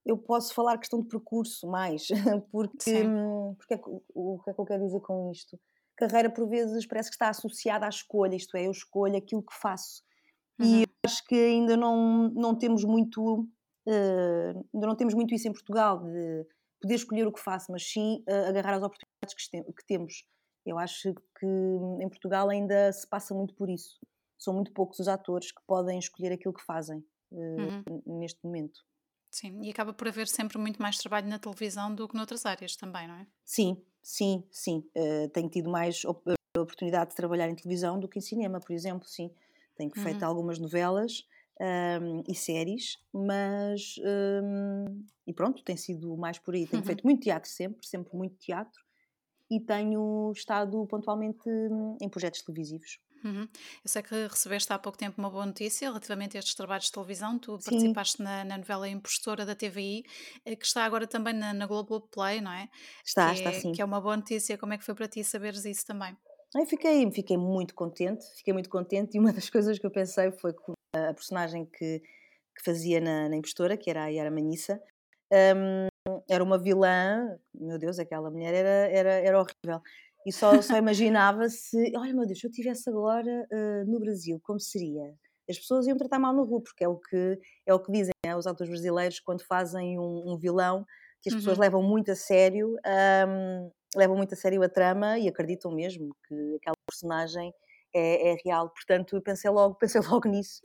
eu 0.04 0.18
posso 0.18 0.56
falar 0.56 0.80
questão 0.80 1.02
de 1.02 1.08
percurso 1.08 1.68
mais, 1.68 2.08
porque, 2.52 3.04
hum, 3.04 3.54
porque 3.56 3.76
é, 3.76 3.82
o 4.16 4.40
que 4.44 4.50
é 4.50 4.54
que 4.54 4.60
eu 4.60 4.66
quero 4.66 4.84
dizer 4.84 5.02
com 5.02 5.32
isto? 5.32 5.60
Carreira 6.00 6.30
por 6.30 6.48
vezes 6.48 6.86
parece 6.86 7.10
que 7.10 7.16
está 7.16 7.28
associada 7.28 7.86
à 7.86 7.90
escolha, 7.90 8.36
isto 8.36 8.56
é, 8.56 8.68
eu 8.68 8.72
escolho 8.72 9.18
aquilo 9.18 9.44
que 9.44 9.54
faço. 9.54 10.02
Uhum. 10.58 10.82
E 10.82 10.86
acho 11.06 11.26
que 11.26 11.36
ainda 11.36 11.76
não, 11.76 12.30
não 12.30 12.56
temos 12.56 12.86
muito, 12.86 13.42
uh, 13.42 14.68
ainda 14.74 14.88
não 14.88 14.96
temos 14.96 15.14
muito 15.14 15.36
isso 15.36 15.48
em 15.48 15.52
Portugal, 15.52 16.02
de 16.02 16.46
poder 16.82 16.96
escolher 16.96 17.28
o 17.28 17.34
que 17.34 17.42
faço, 17.42 17.70
mas 17.72 17.84
sim 17.84 18.24
uh, 18.30 18.48
agarrar 18.48 18.76
as 18.76 18.84
oportunidades 18.84 19.36
que, 19.36 19.74
que 19.74 19.86
temos. 19.86 20.26
Eu 20.66 20.78
acho 20.78 21.14
que 21.38 21.46
em 21.46 22.08
Portugal 22.08 22.50
ainda 22.50 22.92
se 22.94 23.08
passa 23.08 23.34
muito 23.34 23.54
por 23.56 23.70
isso. 23.70 24.00
São 24.38 24.54
muito 24.54 24.72
poucos 24.72 25.00
os 25.00 25.08
atores 25.08 25.52
que 25.52 25.62
podem 25.68 26.00
escolher 26.00 26.32
aquilo 26.32 26.54
que 26.54 26.64
fazem 26.64 27.00
uh, 27.32 27.36
uhum. 27.36 28.20
neste 28.20 28.40
momento. 28.44 28.80
Sim, 29.32 29.62
e 29.64 29.70
acaba 29.70 29.94
por 29.94 30.08
haver 30.08 30.28
sempre 30.28 30.58
muito 30.58 30.82
mais 30.82 30.98
trabalho 30.98 31.28
na 31.28 31.38
televisão 31.38 31.94
do 31.94 32.08
que 32.08 32.16
noutras 32.16 32.46
áreas 32.46 32.76
também, 32.76 33.08
não 33.08 33.16
é? 33.16 33.28
Sim, 33.46 33.82
sim, 34.02 34.44
sim. 34.52 34.84
Uh, 34.96 35.30
tenho 35.30 35.50
tido 35.50 35.70
mais 35.70 36.04
op 36.06 36.22
eh, 36.30 36.60
oportunidade 36.60 37.12
de 37.12 37.16
trabalhar 37.16 37.50
em 37.50 37.56
televisão 37.56 38.00
do 38.00 38.08
que 38.08 38.20
em 38.20 38.22
cinema, 38.22 38.60
por 38.60 38.74
exemplo, 38.74 39.08
sim. 39.08 39.32
Tenho 39.76 39.92
uhum. 39.96 40.04
feito 40.04 40.24
algumas 40.24 40.60
novelas 40.60 41.26
um, 41.60 42.24
e 42.28 42.36
séries, 42.36 42.98
mas. 43.14 43.96
Um, 44.00 45.06
e 45.26 45.34
pronto, 45.34 45.64
tem 45.64 45.78
sido 45.78 46.16
mais 46.18 46.38
por 46.40 46.54
aí. 46.54 46.66
Tenho 46.68 46.82
uhum. 46.82 46.88
feito 46.88 47.04
muito 47.04 47.22
teatro 47.22 47.50
sempre, 47.50 47.88
sempre 47.88 48.16
muito 48.16 48.36
teatro, 48.38 48.82
e 49.50 49.60
tenho 49.60 50.32
estado 50.36 50.86
pontualmente 50.88 51.50
hum, 51.50 51.98
em 52.02 52.10
projetos 52.10 52.42
televisivos. 52.42 53.00
Uhum. 53.24 53.42
Eu 53.42 53.90
sei 53.90 54.02
que 54.02 54.28
recebeste 54.28 54.72
há 54.72 54.80
pouco 54.80 54.98
tempo 54.98 55.20
uma 55.20 55.30
boa 55.30 55.46
notícia 55.46 55.88
relativamente 55.88 56.38
a 56.38 56.40
estes 56.40 56.56
trabalhos 56.56 56.86
de 56.86 56.92
televisão. 56.92 57.38
Tu 57.38 57.60
Sim. 57.60 57.70
participaste 57.70 58.22
na, 58.22 58.44
na, 58.44 58.58
novela 58.58 58.88
Impostora 58.88 59.46
da 59.46 59.56
TVI, 59.56 60.04
eh, 60.46 60.56
que 60.56 60.66
está 60.66 60.86
agora 60.86 61.06
também 61.06 61.34
na, 61.34 61.54
na 61.54 61.68
Global 61.68 62.02
Play, 62.02 62.42
não 62.42 62.52
é? 62.52 62.70
Está, 63.06 63.30
que 63.30 63.38
está 63.38 63.50
é, 63.50 63.54
sim. 63.54 63.72
Que 63.72 63.82
é 63.82 63.86
uma 63.86 64.00
boa 64.00 64.16
notícia. 64.16 64.58
Como 64.58 64.74
é 64.74 64.78
que 64.78 64.84
foi 64.84 64.96
para 64.96 65.08
ti 65.08 65.24
saberes 65.24 65.66
isso 65.66 65.86
também? 65.86 66.16
Eu 66.56 66.66
fiquei, 66.66 67.12
fiquei 67.12 67.38
muito 67.38 67.76
contente, 67.76 68.26
fiquei 68.36 68.54
muito 68.54 68.70
contente 68.70 69.16
e 69.16 69.20
uma 69.20 69.32
das 69.32 69.50
coisas 69.50 69.78
que 69.78 69.86
eu 69.86 69.92
pensei 69.92 70.32
foi 70.32 70.54
que 70.54 70.72
a 70.96 71.14
personagem 71.14 71.66
que, 71.66 72.00
que 72.00 72.64
fazia 72.64 73.00
na, 73.00 73.30
na 73.30 73.36
Impostora, 73.36 73.78
que 73.78 73.90
era 73.90 74.06
a 74.06 74.08
Yara 74.08 74.32
Manissa, 74.32 74.82
um, 75.32 76.22
era 76.28 76.44
uma 76.44 76.58
vilã, 76.58 77.38
meu 77.54 77.78
Deus, 77.78 78.00
aquela 78.00 78.32
mulher 78.32 78.54
era, 78.54 78.92
era, 78.92 79.12
era 79.12 79.40
horrível. 79.40 79.82
E 80.26 80.34
só, 80.34 80.62
só 80.62 80.78
imaginava 80.78 81.48
se, 81.50 81.94
olha 81.96 82.14
meu 82.14 82.26
Deus, 82.26 82.40
se 82.40 82.48
eu 82.48 82.50
estivesse 82.50 82.90
agora 82.90 83.48
uh, 83.52 83.92
no 83.92 84.00
Brasil, 84.00 84.40
como 84.44 84.60
seria? 84.60 85.14
As 85.50 85.58
pessoas 85.58 85.88
iam 85.88 85.98
tratar 85.98 86.20
mal 86.20 86.34
na 86.34 86.44
rua, 86.44 86.62
porque 86.62 86.84
é 86.84 86.88
o 86.88 86.98
que, 86.98 87.40
é 87.66 87.74
o 87.74 87.80
que 87.80 87.92
dizem 87.92 88.12
né, 88.26 88.36
os 88.36 88.46
autores 88.46 88.70
brasileiros 88.70 89.20
quando 89.20 89.44
fazem 89.44 89.98
um, 89.98 90.34
um 90.34 90.38
vilão 90.38 90.86
que 91.22 91.30
as 91.30 91.36
pessoas 91.36 91.58
uhum. 91.58 91.64
levam 91.64 91.84
muito 91.84 92.12
a 92.12 92.16
sério, 92.16 92.76
um, 93.28 93.72
levam 93.96 94.16
muito 94.16 94.34
a 94.34 94.38
sério 94.38 94.64
a 94.64 94.70
trama 94.70 95.18
e 95.18 95.28
acreditam 95.28 95.72
mesmo 95.72 96.16
que 96.28 96.56
aquela 96.58 96.76
personagem 96.88 97.54
é, 97.94 98.32
é 98.32 98.38
real. 98.46 98.70
Portanto, 98.70 99.20
pensei 99.22 99.50
logo, 99.50 99.76
pensei 99.80 100.02
logo 100.02 100.30
nisso. 100.30 100.62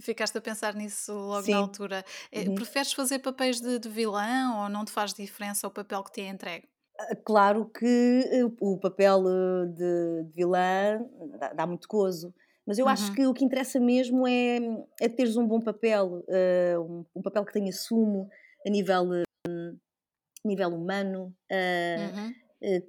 Ficaste 0.00 0.36
a 0.38 0.40
pensar 0.40 0.74
nisso 0.74 1.12
logo 1.12 1.42
Sim. 1.44 1.52
na 1.52 1.58
altura. 1.58 2.04
Eh, 2.30 2.48
uhum. 2.48 2.54
Preferes 2.54 2.92
fazer 2.92 3.18
papéis 3.18 3.60
de, 3.60 3.78
de 3.78 3.88
vilão 3.88 4.62
ou 4.62 4.68
não 4.68 4.84
te 4.84 4.90
faz 4.90 5.12
diferença 5.12 5.66
o 5.66 5.70
papel 5.70 6.02
que 6.02 6.12
te 6.12 6.20
é 6.22 6.28
entregue? 6.28 6.68
Ah, 7.02 7.16
claro 7.16 7.66
que 7.66 7.86
eh, 8.30 8.44
o 8.60 8.78
papel 8.78 9.24
eh, 9.26 9.66
de, 9.66 10.24
de 10.24 10.32
vilã 10.34 11.04
dá, 11.38 11.52
dá, 11.52 11.66
muito 11.66 11.88
gozo. 11.88 12.34
Mas 12.66 12.78
eu 12.78 12.84
uhum. 12.84 12.92
acho 12.92 13.12
que 13.12 13.26
o 13.26 13.34
que 13.34 13.44
interessa 13.44 13.80
mesmo 13.80 14.26
é, 14.26 14.58
é 15.00 15.08
teres 15.08 15.36
um 15.36 15.46
bom 15.46 15.60
papel, 15.60 16.24
uh, 16.28 16.80
um, 16.80 17.04
um, 17.16 17.22
papel 17.22 17.44
que 17.44 17.52
tenha 17.52 17.72
sumo 17.72 18.28
a 18.64 18.70
nível, 18.70 19.10
uh, 19.10 19.78
nível 20.44 20.68
humano, 20.68 21.34
uh, 21.50 22.16
uhum. 22.16 22.32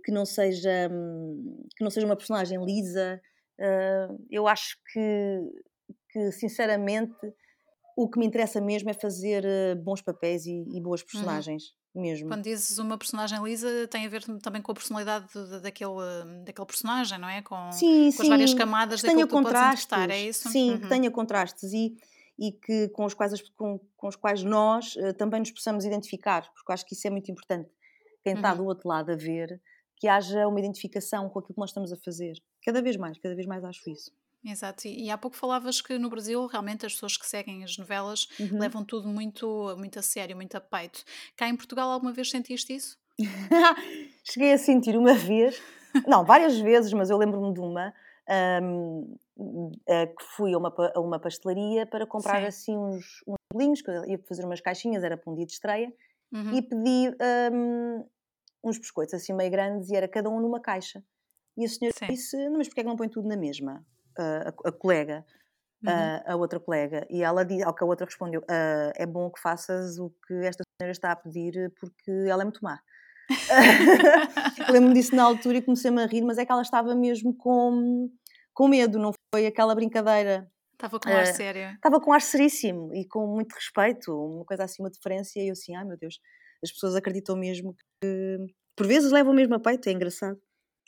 que, 0.03 0.11
não 0.11 0.25
seja, 0.25 0.87
um, 0.91 1.65
que 1.75 1.83
não 1.83 1.89
seja 1.89 2.05
uma 2.05 2.15
personagem 2.15 2.63
lisa. 2.63 3.19
eu 4.29 4.47
acho 4.47 4.77
que, 4.93 5.39
que, 6.11 6.31
sinceramente, 6.33 7.33
o 7.97 8.07
que 8.07 8.19
me 8.19 8.27
interessa 8.27 8.61
mesmo 8.61 8.91
é 8.91 8.93
fazer 8.93 9.43
bons 9.77 10.03
papéis 10.03 10.45
e, 10.45 10.65
e 10.71 10.79
boas 10.79 11.01
uhum. 11.01 11.07
personagens. 11.07 11.63
Uhum 11.63 11.82
mesmo. 11.95 12.27
Quando 12.27 12.43
dizes 12.43 12.77
uma 12.77 12.97
personagem 12.97 13.41
lisa, 13.43 13.87
tem 13.87 14.05
a 14.05 14.09
ver 14.09 14.23
também 14.41 14.61
com 14.61 14.71
a 14.71 14.75
personalidade 14.75 15.27
de, 15.33 15.59
daquele, 15.59 15.91
daquele 16.45 16.65
personagem, 16.65 17.17
não 17.19 17.29
é? 17.29 17.41
Com, 17.41 17.71
sim, 17.71 18.11
com 18.11 18.21
as 18.21 18.27
várias 18.27 18.53
camadas 18.53 19.01
que 19.01 19.07
tenha 19.07 19.27
contrastes, 19.27 19.97
é 20.09 20.21
isso? 20.21 20.49
Sim, 20.49 20.71
uhum. 20.71 20.79
que 20.79 20.89
tenha 20.89 21.11
contrastes 21.11 21.71
e, 21.73 21.95
e 22.39 22.51
que 22.51 22.89
com 22.89 23.05
os 23.05 23.13
quais, 23.13 23.41
com, 23.55 23.79
com 23.95 24.07
os 24.07 24.15
quais 24.15 24.43
nós 24.43 24.95
uh, 24.95 25.13
também 25.13 25.39
nos 25.39 25.51
possamos 25.51 25.85
identificar, 25.85 26.49
porque 26.53 26.71
acho 26.71 26.85
que 26.85 26.93
isso 26.93 27.07
é 27.07 27.09
muito 27.09 27.31
importante. 27.31 27.69
Quem 28.23 28.33
está 28.33 28.51
uhum. 28.51 28.57
do 28.57 28.65
outro 28.65 28.87
lado 28.87 29.11
a 29.11 29.15
ver, 29.15 29.61
que 29.97 30.07
haja 30.07 30.47
uma 30.47 30.59
identificação 30.59 31.29
com 31.29 31.39
aquilo 31.39 31.53
que 31.53 31.59
nós 31.59 31.69
estamos 31.69 31.91
a 31.91 31.97
fazer. 31.97 32.33
Cada 32.65 32.81
vez 32.81 32.97
mais, 32.97 33.17
cada 33.19 33.35
vez 33.35 33.47
mais 33.47 33.63
acho 33.63 33.89
isso. 33.89 34.11
Exato, 34.45 34.87
e, 34.87 35.05
e 35.05 35.09
há 35.09 35.17
pouco 35.17 35.37
falavas 35.37 35.81
que 35.81 35.97
no 35.97 36.09
Brasil 36.09 36.45
realmente 36.47 36.85
as 36.85 36.93
pessoas 36.93 37.15
que 37.15 37.25
seguem 37.25 37.63
as 37.63 37.77
novelas 37.77 38.27
uhum. 38.39 38.59
levam 38.59 38.83
tudo 38.83 39.07
muito, 39.07 39.75
muito 39.77 39.99
a 39.99 40.01
sério, 40.01 40.35
muito 40.35 40.55
a 40.55 40.61
peito. 40.61 41.03
Cá 41.37 41.47
em 41.47 41.55
Portugal 41.55 41.89
alguma 41.89 42.11
vez 42.11 42.29
sentiste 42.29 42.75
isso? 42.75 42.97
Cheguei 44.23 44.51
a 44.51 44.57
sentir 44.57 44.97
uma 44.97 45.13
vez, 45.13 45.61
não, 46.07 46.25
várias 46.25 46.59
vezes, 46.59 46.91
mas 46.93 47.09
eu 47.09 47.17
lembro-me 47.17 47.53
de 47.53 47.59
uma 47.59 47.93
um, 48.75 49.15
que 49.37 50.23
fui 50.35 50.53
a 50.53 50.57
uma, 50.57 50.73
a 50.93 50.99
uma 50.99 51.19
pastelaria 51.19 51.85
para 51.85 52.05
comprar 52.05 52.41
Sim. 52.41 52.47
assim 52.47 52.77
uns, 52.77 53.23
uns 53.27 53.35
bolinhos, 53.51 53.81
que 53.81 53.89
eu 53.89 54.05
ia 54.05 54.17
fazer 54.27 54.45
umas 54.45 54.61
caixinhas, 54.61 55.03
era 55.03 55.17
para 55.17 55.31
um 55.31 55.35
dia 55.35 55.45
de 55.45 55.53
estreia, 55.53 55.93
uhum. 56.31 56.53
e 56.53 56.61
pedi 56.61 57.15
um, 57.51 58.05
uns 58.63 58.77
biscoitos 58.77 59.13
assim 59.13 59.33
meio 59.33 59.51
grandes 59.51 59.89
e 59.89 59.95
era 59.95 60.07
cada 60.07 60.29
um 60.29 60.39
numa 60.39 60.59
caixa. 60.59 61.03
E 61.57 61.65
a 61.65 61.69
senhora 61.69 61.95
Sim. 61.97 62.07
disse: 62.07 62.49
Não, 62.49 62.57
mas 62.57 62.67
porquê 62.67 62.81
é 62.81 62.83
que 62.83 62.89
não 62.89 62.95
põe 62.95 63.09
tudo 63.09 63.27
na 63.27 63.37
mesma? 63.37 63.85
A, 64.17 64.53
a 64.65 64.71
colega, 64.71 65.25
uhum. 65.83 65.89
a, 65.91 66.33
a, 66.33 66.35
outra 66.35 66.59
colega, 66.59 67.05
e 67.09 67.23
ela 67.23 67.43
diz, 67.43 67.63
ao 67.63 67.73
que 67.73 67.83
a 67.83 67.87
outra 67.87 68.05
respondeu: 68.05 68.43
é 68.47 69.05
bom 69.05 69.29
que 69.31 69.39
faças 69.39 69.97
o 69.99 70.09
que 70.27 70.33
esta 70.45 70.63
senhora 70.79 70.91
está 70.91 71.11
a 71.11 71.15
pedir 71.15 71.73
porque 71.79 72.11
ela 72.27 72.43
é 72.43 72.45
muito 72.45 72.61
má. 72.61 72.79
Lembro-me 74.69 74.93
disso 74.93 75.15
na 75.15 75.23
altura 75.23 75.57
e 75.57 75.61
comecei-me 75.61 76.01
a 76.03 76.05
rir, 76.05 76.23
mas 76.23 76.37
é 76.37 76.45
que 76.45 76.51
ela 76.51 76.61
estava 76.61 76.93
mesmo 76.95 77.35
com, 77.35 78.09
com 78.53 78.67
medo, 78.67 78.99
não 78.99 79.11
foi 79.33 79.45
aquela 79.45 79.73
brincadeira. 79.73 80.49
Estava 80.73 80.99
com 80.99 81.09
ar 81.09 81.23
uh, 81.23 81.33
sério. 81.33 81.71
Estava 81.75 82.01
com 82.01 82.11
ar 82.11 82.21
seríssimo 82.21 82.93
e 82.93 83.07
com 83.07 83.25
muito 83.27 83.53
respeito, 83.53 84.11
uma 84.13 84.45
coisa 84.45 84.65
assim, 84.65 84.83
uma 84.83 84.89
diferença, 84.89 85.31
e 85.37 85.47
eu 85.47 85.53
assim, 85.53 85.75
ai 85.75 85.85
meu 85.85 85.97
Deus, 85.97 86.19
as 86.63 86.71
pessoas 86.71 86.95
acreditam 86.95 87.37
mesmo 87.37 87.75
que 88.01 88.37
por 88.75 88.87
vezes 88.87 89.11
levam 89.11 89.33
mesmo 89.33 89.55
a 89.55 89.59
peito, 89.59 89.87
é 89.87 89.91
engraçado. 89.91 90.39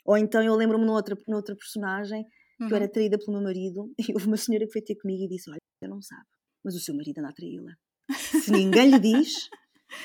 Ou 0.04 0.16
então 0.16 0.42
eu 0.42 0.54
lembro-me 0.54 0.84
noutra, 0.84 1.16
noutra 1.26 1.56
personagem 1.56 2.26
uhum. 2.60 2.68
que 2.68 2.72
eu 2.72 2.76
era 2.76 2.86
uhum. 2.86 2.92
traída 2.92 3.18
pelo 3.18 3.32
meu 3.32 3.42
marido, 3.42 3.92
e 3.98 4.12
houve 4.12 4.26
uma 4.26 4.36
senhora 4.36 4.66
que 4.66 4.72
veio 4.72 4.84
ter 4.84 4.96
comigo 4.96 5.24
e 5.24 5.28
disse: 5.28 5.50
Olha, 5.50 5.58
você 5.78 5.88
não 5.88 6.00
sabe, 6.02 6.26
mas 6.64 6.74
o 6.74 6.80
seu 6.80 6.94
marido 6.94 7.18
anda 7.18 7.28
a 7.28 7.32
traí-la. 7.32 7.72
Se 8.14 8.50
ninguém 8.52 8.90
lhe 8.90 8.98
diz, 8.98 9.48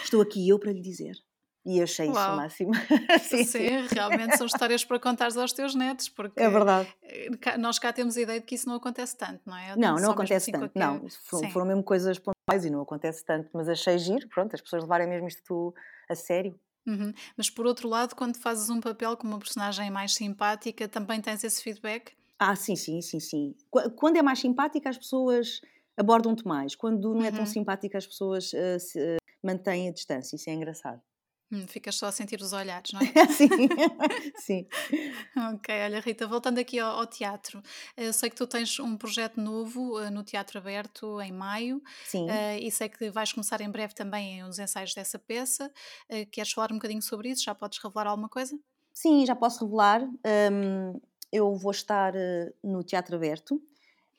estou 0.04 0.22
aqui 0.22 0.48
eu 0.50 0.60
para 0.60 0.72
lhe 0.72 0.82
dizer. 0.82 1.16
E 1.64 1.78
eu 1.78 1.84
achei 1.84 2.08
Uau. 2.08 2.16
isso 2.16 2.34
o 2.34 2.36
máximo. 2.38 2.72
sim, 3.22 3.44
sim, 3.44 3.68
realmente 3.94 4.36
são 4.36 4.48
histórias 4.48 4.84
para 4.84 5.00
contares 5.00 5.38
aos 5.38 5.54
teus 5.54 5.76
netos, 5.76 6.10
porque 6.10 6.42
é 6.42 6.50
verdade. 6.50 6.92
Eh, 7.04 7.58
nós 7.58 7.78
cá 7.78 7.94
temos 7.94 8.18
a 8.18 8.22
ideia 8.22 8.40
de 8.40 8.46
que 8.48 8.56
isso 8.56 8.68
não 8.68 8.76
acontece 8.76 9.16
tanto, 9.16 9.42
não 9.46 9.56
é? 9.56 9.76
Não, 9.76 9.96
não 9.98 10.12
acontece 10.12 10.52
tanto. 10.52 10.72
Qualquer... 10.72 10.80
Não, 10.80 11.08
foram, 11.30 11.52
foram, 11.52 11.66
mesmo 11.68 11.84
coisas 11.84 12.18
pontuais 12.18 12.66
e 12.66 12.70
não 12.72 12.82
acontece 12.82 13.24
tanto, 13.24 13.50
mas 13.54 13.70
achei 13.70 14.00
giro, 14.00 14.28
pronto, 14.30 14.56
as 14.56 14.62
pessoas 14.62 14.82
levarem 14.82 15.08
mesmo 15.08 15.28
isto 15.28 15.74
a 16.10 16.16
sério. 16.16 16.60
Uhum. 16.88 17.14
Mas 17.38 17.48
por 17.48 17.68
outro 17.68 17.88
lado, 17.88 18.16
quando 18.16 18.38
fazes 18.38 18.68
um 18.72 18.82
papel 18.82 19.16
com 19.16 19.28
uma 19.28 19.38
personagem 19.38 19.92
mais 19.92 20.16
simpática, 20.16 20.88
também 20.88 21.22
tens 21.22 21.44
esse 21.44 21.62
feedback? 21.62 22.14
Ah, 22.44 22.56
sim, 22.56 22.76
sim, 22.76 23.04
sim, 23.04 23.20
sim. 23.20 23.56
Quando 23.96 24.18
é 24.18 24.22
mais 24.24 24.40
simpática, 24.40 24.90
as 24.90 24.98
pessoas 24.98 25.62
abordam-te 25.96 26.44
mais. 26.44 26.74
Quando 26.74 27.14
não 27.14 27.24
é 27.24 27.30
tão 27.30 27.42
uhum. 27.42 27.46
simpática, 27.46 28.00
as 28.00 28.08
pessoas 28.08 28.52
uh, 28.54 28.80
se, 28.80 29.00
uh, 29.00 29.18
mantêm 29.44 29.88
a 29.88 29.92
distância. 29.92 30.36
Isso 30.36 30.50
é 30.50 30.54
engraçado. 30.54 31.00
Hum, 31.52 31.68
ficas 31.68 31.94
só 31.94 32.08
a 32.08 32.12
sentir 32.12 32.42
os 32.42 32.52
olhares, 32.52 32.94
não 32.94 33.02
é? 33.02 33.06
sim, 33.30 33.48
sim. 34.40 34.68
ok, 35.54 35.84
olha 35.84 36.00
Rita, 36.00 36.26
voltando 36.26 36.58
aqui 36.58 36.80
ao, 36.80 36.98
ao, 36.98 37.06
teatro, 37.06 37.62
eu 37.96 38.12
sei 38.12 38.30
que 38.32 38.38
tu 38.38 38.48
tens 38.48 38.80
um 38.80 38.98
projeto 38.98 39.40
novo 39.40 40.00
uh, 40.00 40.10
no 40.10 40.24
Teatro 40.24 40.58
Aberto 40.58 41.22
em 41.22 41.32
maio. 41.32 41.80
Sim. 42.06 42.26
Uh, 42.26 42.58
e 42.60 42.72
sei 42.72 42.90
que 42.90 43.12
vais 43.12 43.32
começar 43.32 43.62
em 43.62 43.70
breve 43.70 43.94
também 43.94 44.44
os 44.46 44.58
ensaios 44.58 44.96
dessa 44.96 45.20
peça. 45.20 45.72
Uh, 46.10 46.26
queres 46.32 46.52
falar 46.52 46.72
um 46.72 46.78
bocadinho 46.78 47.04
sobre 47.04 47.30
isso? 47.30 47.44
Já 47.44 47.54
podes 47.54 47.78
revelar 47.78 48.08
alguma 48.08 48.30
coisa? 48.30 48.58
Sim, 48.92 49.28
já 49.28 49.36
posso 49.36 49.64
revelar. 49.64 50.02
Um, 50.04 51.00
eu 51.32 51.54
vou 51.56 51.72
estar 51.72 52.14
uh, 52.16 52.54
no 52.64 52.84
Teatro 52.84 53.16
Aberto. 53.16 53.62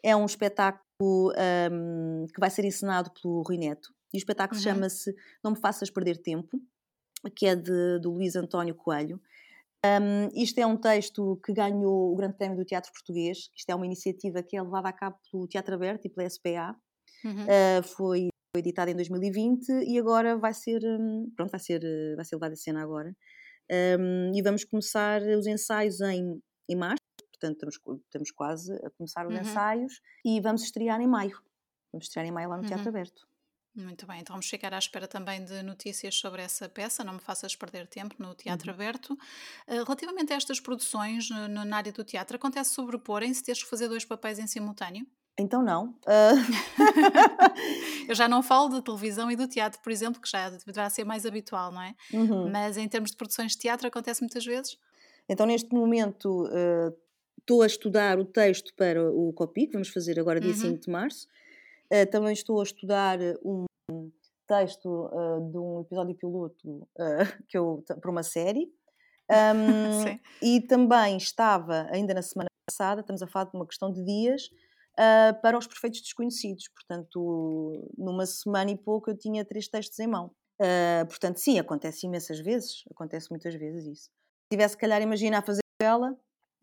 É 0.02 0.16
um 0.16 0.24
espetáculo 0.24 0.82
um, 1.02 2.26
que 2.26 2.40
vai 2.40 2.50
ser 2.50 2.64
encenado 2.64 3.10
pelo 3.10 3.42
Rui 3.42 3.58
Neto. 3.58 3.92
E 4.12 4.16
o 4.16 4.18
espetáculo 4.18 4.58
uhum. 4.58 4.64
chama-se 4.64 5.14
Não 5.42 5.52
Me 5.52 5.58
Faças 5.58 5.90
Perder 5.90 6.18
Tempo, 6.18 6.60
que 7.34 7.46
é 7.46 7.56
de, 7.56 7.98
do 8.00 8.12
Luís 8.12 8.36
António 8.36 8.74
Coelho. 8.74 9.20
Um, 9.84 10.28
isto 10.40 10.58
é 10.58 10.66
um 10.66 10.76
texto 10.76 11.40
que 11.44 11.52
ganhou 11.52 12.12
o 12.12 12.16
Grande 12.16 12.36
Prémio 12.36 12.56
do 12.56 12.64
Teatro 12.64 12.92
Português. 12.92 13.50
Isto 13.56 13.70
é 13.70 13.74
uma 13.74 13.86
iniciativa 13.86 14.42
que 14.42 14.56
é 14.56 14.62
levada 14.62 14.88
a 14.88 14.92
cabo 14.92 15.18
pelo 15.30 15.46
Teatro 15.48 15.74
Aberto 15.74 16.06
e 16.06 16.08
pela 16.08 16.28
SPA. 16.28 16.76
Uhum. 17.24 17.44
Uh, 17.44 17.82
foi, 17.82 18.28
foi 18.54 18.60
editado 18.60 18.90
em 18.90 18.94
2020 18.94 19.68
e 19.86 19.98
agora 19.98 20.36
vai 20.36 20.54
ser, 20.54 20.80
pronto, 21.34 21.50
vai 21.50 21.60
ser, 21.60 21.80
vai 22.14 22.24
ser 22.24 22.36
levado 22.36 22.52
a 22.52 22.56
cena 22.56 22.82
agora. 22.82 23.14
Um, 23.98 24.32
e 24.34 24.42
vamos 24.42 24.64
começar 24.64 25.22
os 25.22 25.46
ensaios 25.46 26.00
em, 26.00 26.40
em 26.68 26.76
março 26.76 27.01
portanto 27.42 27.68
estamos, 27.68 28.00
estamos 28.04 28.30
quase 28.30 28.72
a 28.84 28.90
começar 28.90 29.26
os 29.26 29.34
uhum. 29.34 29.40
ensaios 29.40 30.00
e 30.24 30.40
vamos 30.40 30.62
estrear 30.62 31.00
em 31.00 31.06
maio. 31.06 31.42
Vamos 31.92 32.06
estrear 32.06 32.26
em 32.26 32.30
maio 32.30 32.48
lá 32.48 32.56
no 32.56 32.66
Teatro 32.66 32.84
uhum. 32.84 32.90
Aberto. 32.90 33.26
Muito 33.74 34.06
bem, 34.06 34.20
então 34.20 34.34
vamos 34.34 34.48
ficar 34.48 34.72
à 34.74 34.78
espera 34.78 35.08
também 35.08 35.42
de 35.42 35.62
notícias 35.62 36.14
sobre 36.14 36.42
essa 36.42 36.68
peça, 36.68 37.02
não 37.02 37.14
me 37.14 37.20
faças 37.20 37.56
perder 37.56 37.86
tempo 37.86 38.14
no 38.18 38.34
Teatro 38.34 38.68
uhum. 38.68 38.74
Aberto. 38.74 39.14
Uh, 39.66 39.82
relativamente 39.84 40.32
a 40.32 40.36
estas 40.36 40.60
produções 40.60 41.30
no, 41.30 41.64
na 41.64 41.76
área 41.76 41.90
do 41.90 42.04
teatro, 42.04 42.36
acontece 42.36 42.70
sobreporem-se, 42.70 43.42
teres 43.42 43.62
que 43.62 43.70
fazer 43.70 43.88
dois 43.88 44.04
papéis 44.04 44.38
em 44.38 44.46
simultâneo? 44.46 45.06
Então 45.38 45.62
não. 45.62 45.96
Uh... 46.06 46.36
Eu 48.06 48.14
já 48.14 48.28
não 48.28 48.42
falo 48.42 48.68
de 48.68 48.82
televisão 48.82 49.30
e 49.30 49.36
do 49.36 49.48
teatro, 49.48 49.80
por 49.80 49.90
exemplo, 49.90 50.20
que 50.20 50.28
já 50.28 50.50
deverá 50.50 50.90
ser 50.90 51.04
mais 51.04 51.24
habitual, 51.24 51.72
não 51.72 51.80
é? 51.80 51.94
Uhum. 52.12 52.50
Mas 52.50 52.76
em 52.76 52.86
termos 52.86 53.10
de 53.10 53.16
produções 53.16 53.52
de 53.52 53.58
teatro 53.58 53.88
acontece 53.88 54.20
muitas 54.20 54.44
vezes? 54.44 54.76
Então 55.26 55.46
neste 55.46 55.72
momento 55.72 56.44
uh, 56.46 56.94
Estou 57.42 57.62
a 57.62 57.66
estudar 57.66 58.20
o 58.20 58.24
texto 58.24 58.72
para 58.76 59.02
o 59.10 59.32
COPI, 59.32 59.66
que 59.66 59.72
vamos 59.72 59.88
fazer 59.88 60.18
agora 60.20 60.40
dia 60.40 60.50
uhum. 60.50 60.56
5 60.56 60.80
de 60.80 60.90
março. 60.90 61.26
Uh, 61.92 62.08
também 62.08 62.32
estou 62.32 62.60
a 62.60 62.62
estudar 62.62 63.18
um 63.44 63.66
texto 64.46 64.86
uh, 64.86 65.50
de 65.50 65.58
um 65.58 65.80
episódio 65.80 66.14
piloto 66.14 66.68
uh, 66.68 66.88
que 67.48 67.58
eu, 67.58 67.84
para 68.00 68.10
uma 68.10 68.22
série. 68.22 68.72
Um, 69.32 70.18
e 70.42 70.60
também 70.60 71.16
estava, 71.16 71.86
ainda 71.90 72.12
na 72.12 72.20
semana 72.20 72.48
passada, 72.68 73.00
estamos 73.00 73.22
a 73.22 73.26
falar 73.26 73.46
de 73.46 73.56
uma 73.56 73.66
questão 73.66 73.90
de 73.90 74.04
dias, 74.04 74.50
para 75.40 75.56
os 75.56 75.66
perfeitos 75.66 76.02
desconhecidos. 76.02 76.68
Portanto, 76.68 77.88
numa 77.96 78.26
semana 78.26 78.72
e 78.72 78.76
pouco 78.76 79.08
eu 79.08 79.16
tinha 79.16 79.42
três 79.42 79.68
textos 79.68 79.98
em 80.00 80.06
mão. 80.06 80.32
Portanto, 81.08 81.38
sim, 81.38 81.58
acontece 81.58 82.04
imensas 82.04 82.40
vezes, 82.40 82.84
acontece 82.90 83.30
muitas 83.30 83.54
vezes 83.54 83.86
isso. 83.86 84.02
Se 84.02 84.50
tivesse, 84.50 84.72
se 84.72 84.78
calhar, 84.78 85.00
imagina 85.00 85.38
a 85.38 85.42
fazer 85.42 85.62
ela, 85.80 86.14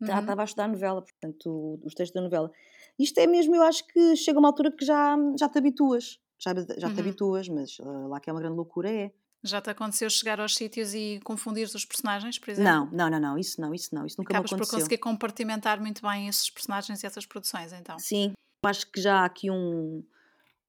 já 0.02 0.14
uhum. 0.14 0.20
estava 0.20 0.42
a 0.42 0.44
estudar 0.44 0.64
a 0.64 0.68
novela, 0.68 1.02
portanto, 1.02 1.80
os 1.84 1.94
textos 1.94 2.14
da 2.14 2.22
novela. 2.22 2.50
Isto 2.98 3.18
é 3.18 3.26
mesmo, 3.26 3.54
eu 3.54 3.62
acho 3.62 3.86
que 3.86 4.16
chega 4.16 4.38
uma 4.38 4.48
altura 4.48 4.70
que 4.70 4.84
já, 4.84 5.16
já 5.38 5.48
te 5.48 5.58
habituas, 5.58 6.18
já, 6.38 6.52
já 6.78 6.88
uhum. 6.88 6.94
te 6.94 7.00
habituas, 7.00 7.48
mas 7.48 7.78
uh, 7.78 8.08
lá 8.08 8.20
que 8.20 8.30
é 8.30 8.32
uma 8.32 8.40
grande 8.40 8.56
loucura 8.56 8.90
é. 8.90 9.12
Já 9.42 9.60
te 9.60 9.70
aconteceu 9.70 10.10
chegar 10.10 10.38
aos 10.38 10.54
sítios 10.54 10.92
e 10.92 11.18
confundir 11.24 11.66
os 11.66 11.84
personagens, 11.84 12.38
por 12.38 12.50
exemplo? 12.50 12.70
Não, 12.70 12.90
não, 12.90 13.10
não, 13.10 13.20
não, 13.20 13.38
isso 13.38 13.58
não, 13.58 13.72
isso 13.72 13.94
não, 13.94 14.04
isso 14.04 14.16
nunca 14.18 14.34
Acabas 14.34 14.50
me 14.50 14.56
aconteceu. 14.56 14.76
por 14.76 14.82
conseguir 14.82 14.98
compartimentar 14.98 15.80
muito 15.80 16.02
bem 16.02 16.28
esses 16.28 16.50
personagens 16.50 17.02
e 17.02 17.06
essas 17.06 17.24
produções, 17.24 17.72
então? 17.72 17.98
Sim, 17.98 18.32
acho 18.66 18.90
que 18.90 19.00
já 19.00 19.20
há 19.20 19.24
aqui 19.24 19.50
um, 19.50 20.04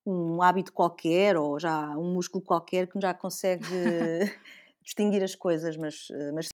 um 0.06 0.42
hábito 0.42 0.72
qualquer, 0.72 1.36
ou 1.36 1.60
já 1.60 1.90
um 1.98 2.14
músculo 2.14 2.44
qualquer 2.44 2.88
que 2.88 3.00
já 3.02 3.14
consegue 3.14 3.66
distinguir 4.82 5.22
as 5.22 5.36
coisas, 5.36 5.76
mas, 5.76 6.08
eh, 6.12 6.32
mas 6.32 6.50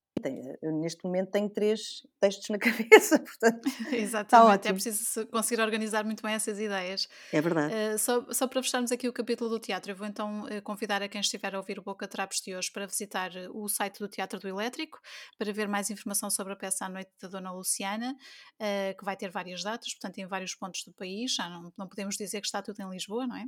eu 0.61 0.71
neste 0.71 1.03
momento 1.03 1.31
tenho 1.31 1.49
três 1.49 2.05
textos 2.19 2.49
na 2.49 2.57
cabeça, 2.59 3.19
portanto. 3.19 3.67
Exatamente, 3.91 4.67
é 4.67 4.73
preciso 4.73 5.25
conseguir 5.27 5.61
organizar 5.61 6.03
muito 6.03 6.23
bem 6.23 6.33
essas 6.33 6.59
ideias. 6.59 7.07
É 7.31 7.41
verdade. 7.41 7.73
Uh, 7.73 7.97
só, 7.97 8.25
só 8.31 8.47
para 8.47 8.61
fecharmos 8.61 8.91
aqui 8.91 9.07
o 9.07 9.13
capítulo 9.13 9.49
do 9.49 9.59
teatro, 9.59 9.91
eu 9.91 9.95
vou 9.95 10.07
então 10.07 10.43
uh, 10.43 10.61
convidar 10.61 11.01
a 11.01 11.07
quem 11.07 11.21
estiver 11.21 11.55
a 11.55 11.57
ouvir 11.57 11.79
o 11.79 11.83
Boca 11.83 12.07
Trapos 12.07 12.41
de 12.41 12.55
hoje 12.55 12.71
para 12.71 12.85
visitar 12.85 13.31
o 13.53 13.67
site 13.67 13.99
do 13.99 14.07
Teatro 14.07 14.39
do 14.39 14.47
Elétrico, 14.47 14.99
para 15.37 15.51
ver 15.51 15.67
mais 15.67 15.89
informação 15.89 16.29
sobre 16.29 16.53
a 16.53 16.55
peça 16.55 16.85
à 16.85 16.89
noite 16.89 17.11
da 17.21 17.27
Dona 17.27 17.51
Luciana, 17.51 18.13
uh, 18.13 18.97
que 18.97 19.05
vai 19.05 19.15
ter 19.15 19.29
várias 19.29 19.63
datas, 19.63 19.93
portanto, 19.93 20.17
em 20.19 20.25
vários 20.25 20.55
pontos 20.55 20.83
do 20.83 20.93
país. 20.93 21.35
Já 21.35 21.49
não, 21.49 21.71
não 21.77 21.87
podemos 21.87 22.15
dizer 22.15 22.41
que 22.41 22.47
está 22.47 22.61
tudo 22.61 22.81
em 22.81 22.89
Lisboa, 22.89 23.27
não 23.27 23.35
é? 23.35 23.45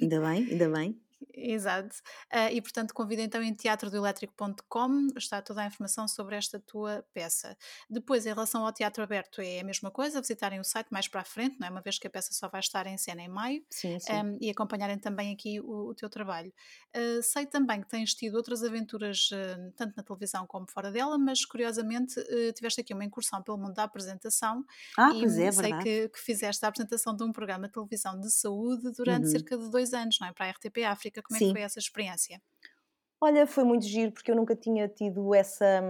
Ainda 0.00 0.20
bem, 0.20 0.48
ainda 0.50 0.68
bem. 0.68 1.05
Exato. 1.32 1.96
Uh, 2.32 2.52
e 2.52 2.60
portanto 2.60 2.92
convido 2.92 3.22
então 3.22 3.42
em 3.42 3.54
teatrodoelétrico.com 3.54 5.08
está 5.16 5.40
toda 5.40 5.62
a 5.62 5.66
informação 5.66 6.06
sobre 6.08 6.36
esta 6.36 6.58
tua 6.60 7.04
peça. 7.12 7.56
Depois, 7.88 8.26
em 8.26 8.30
relação 8.30 8.66
ao 8.66 8.72
teatro 8.72 9.02
aberto, 9.02 9.40
é 9.40 9.60
a 9.60 9.64
mesma 9.64 9.90
coisa, 9.90 10.20
visitarem 10.20 10.60
o 10.60 10.64
site 10.64 10.88
mais 10.90 11.08
para 11.08 11.20
a 11.22 11.24
frente, 11.24 11.58
não 11.58 11.66
é? 11.66 11.70
uma 11.70 11.80
vez 11.80 11.98
que 11.98 12.06
a 12.06 12.10
peça 12.10 12.32
só 12.32 12.48
vai 12.48 12.60
estar 12.60 12.86
em 12.86 12.96
cena 12.96 13.22
em 13.22 13.28
maio, 13.28 13.62
sim, 13.70 13.98
sim. 13.98 14.12
Um, 14.12 14.38
e 14.40 14.50
acompanharem 14.50 14.98
também 14.98 15.32
aqui 15.32 15.60
o, 15.60 15.90
o 15.90 15.94
teu 15.94 16.08
trabalho. 16.08 16.52
Uh, 16.96 17.22
sei 17.22 17.46
também 17.46 17.80
que 17.80 17.88
tens 17.88 18.14
tido 18.14 18.36
outras 18.36 18.62
aventuras, 18.62 19.30
uh, 19.30 19.72
tanto 19.76 19.94
na 19.96 20.02
televisão 20.02 20.46
como 20.46 20.66
fora 20.70 20.90
dela, 20.90 21.18
mas 21.18 21.44
curiosamente 21.44 22.14
tiveste 22.54 22.80
aqui 22.80 22.94
uma 22.94 23.04
incursão 23.04 23.42
pelo 23.42 23.58
mundo 23.58 23.74
da 23.74 23.84
apresentação. 23.84 24.64
Ah, 24.98 25.10
e 25.14 25.20
pois 25.20 25.38
é, 25.38 25.52
sei 25.52 25.62
verdade. 25.62 25.84
que, 25.84 26.08
que 26.08 26.20
fizeste 26.20 26.64
a 26.64 26.68
apresentação 26.68 27.14
de 27.14 27.24
um 27.24 27.32
programa 27.32 27.66
de 27.66 27.74
televisão 27.74 28.18
de 28.18 28.30
saúde 28.30 28.90
durante 28.92 29.26
uhum. 29.26 29.30
cerca 29.30 29.58
de 29.58 29.70
dois 29.70 29.92
anos, 29.92 30.18
não 30.20 30.28
é? 30.28 30.32
Para 30.32 30.46
a 30.46 30.50
RTP 30.50 30.84
África. 30.84 31.15
Como 31.22 31.36
é 31.36 31.38
Sim. 31.38 31.46
que 31.46 31.52
foi 31.52 31.62
essa 31.62 31.78
experiência? 31.78 32.40
Olha, 33.20 33.46
foi 33.46 33.64
muito 33.64 33.86
giro 33.86 34.12
porque 34.12 34.30
eu 34.30 34.36
nunca 34.36 34.54
tinha 34.54 34.88
tido 34.88 35.34
essa, 35.34 35.82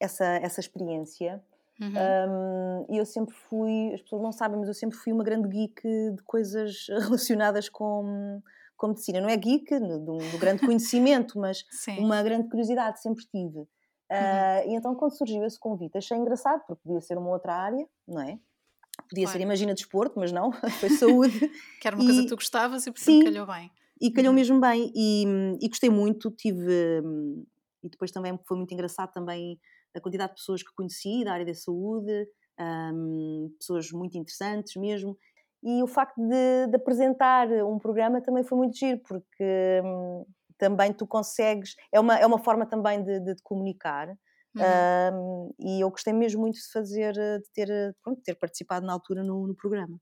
essa, 0.00 0.24
essa 0.24 0.60
experiência. 0.60 1.42
Uhum. 1.80 1.92
Um, 1.92 2.86
e 2.94 2.98
eu 2.98 3.04
sempre 3.04 3.34
fui, 3.34 3.92
as 3.92 4.00
pessoas 4.00 4.22
não 4.22 4.32
sabem, 4.32 4.58
mas 4.58 4.68
eu 4.68 4.74
sempre 4.74 4.96
fui 4.96 5.12
uma 5.12 5.22
grande 5.22 5.48
geek 5.48 5.82
de 5.82 6.22
coisas 6.24 6.86
relacionadas 7.04 7.68
com, 7.68 8.42
com 8.76 8.88
medicina. 8.88 9.20
Não 9.20 9.28
é 9.28 9.36
geek 9.36 9.78
do, 9.78 10.18
do 10.18 10.38
grande 10.38 10.64
conhecimento, 10.64 11.38
mas 11.40 11.64
uma 11.98 12.22
grande 12.22 12.48
curiosidade 12.48 13.00
sempre 13.00 13.24
tive. 13.26 13.58
Uh, 13.58 14.66
uhum. 14.66 14.72
E 14.72 14.74
então, 14.74 14.94
quando 14.94 15.16
surgiu 15.16 15.44
esse 15.44 15.58
convite, 15.58 15.98
achei 15.98 16.16
engraçado, 16.16 16.62
porque 16.66 16.82
podia 16.82 17.00
ser 17.00 17.18
uma 17.18 17.30
outra 17.30 17.54
área, 17.54 17.86
não 18.06 18.22
é? 18.22 18.38
Podia 19.08 19.24
claro. 19.24 19.38
ser, 19.38 19.42
imagina, 19.42 19.74
desporto, 19.74 20.18
mas 20.18 20.32
não, 20.32 20.52
foi 20.80 20.90
saúde. 20.90 21.48
que 21.80 21.86
era 21.86 21.96
uma 21.96 22.04
e, 22.04 22.06
coisa 22.06 22.22
que 22.22 22.28
tu 22.28 22.36
gostavas 22.36 22.86
e 22.86 22.92
portanto 22.92 23.24
calhou 23.24 23.46
bem. 23.46 23.70
E 24.00 24.10
calhou 24.10 24.30
uhum. 24.30 24.36
mesmo 24.36 24.60
bem, 24.60 24.92
e, 24.94 25.24
e, 25.60 25.68
gostei 25.68 25.88
muito, 25.88 26.30
tive, 26.30 27.02
e 27.82 27.88
depois 27.88 28.10
também 28.10 28.38
foi 28.46 28.56
muito 28.56 28.72
engraçado 28.72 29.10
também 29.12 29.58
a 29.94 30.00
quantidade 30.00 30.32
de 30.32 30.36
pessoas 30.36 30.62
que 30.62 30.74
conheci 30.74 31.24
da 31.24 31.32
área 31.32 31.46
da 31.46 31.54
saúde, 31.54 32.28
um, 32.60 33.50
pessoas 33.58 33.90
muito 33.90 34.18
interessantes 34.18 34.76
mesmo, 34.76 35.16
e 35.62 35.82
o 35.82 35.86
facto 35.86 36.20
de, 36.20 36.66
de, 36.68 36.76
apresentar 36.76 37.48
um 37.64 37.78
programa 37.78 38.20
também 38.20 38.44
foi 38.44 38.58
muito 38.58 38.76
giro, 38.76 39.00
porque 39.00 39.80
um, 39.82 40.26
também 40.58 40.92
tu 40.92 41.06
consegues, 41.06 41.74
é 41.90 41.98
uma, 41.98 42.18
é 42.18 42.26
uma 42.26 42.38
forma 42.38 42.66
também 42.66 43.02
de, 43.02 43.18
de, 43.20 43.34
de 43.34 43.42
comunicar, 43.42 44.08
uhum. 44.54 45.48
um, 45.48 45.54
e 45.58 45.80
eu 45.80 45.90
gostei 45.90 46.12
mesmo 46.12 46.42
muito 46.42 46.56
de 46.56 46.70
fazer, 46.70 47.14
de 47.14 47.50
ter, 47.54 47.96
pronto, 48.02 48.20
ter 48.22 48.34
participado 48.34 48.84
na 48.84 48.92
altura 48.92 49.24
no, 49.24 49.46
no 49.46 49.56
programa. 49.56 49.98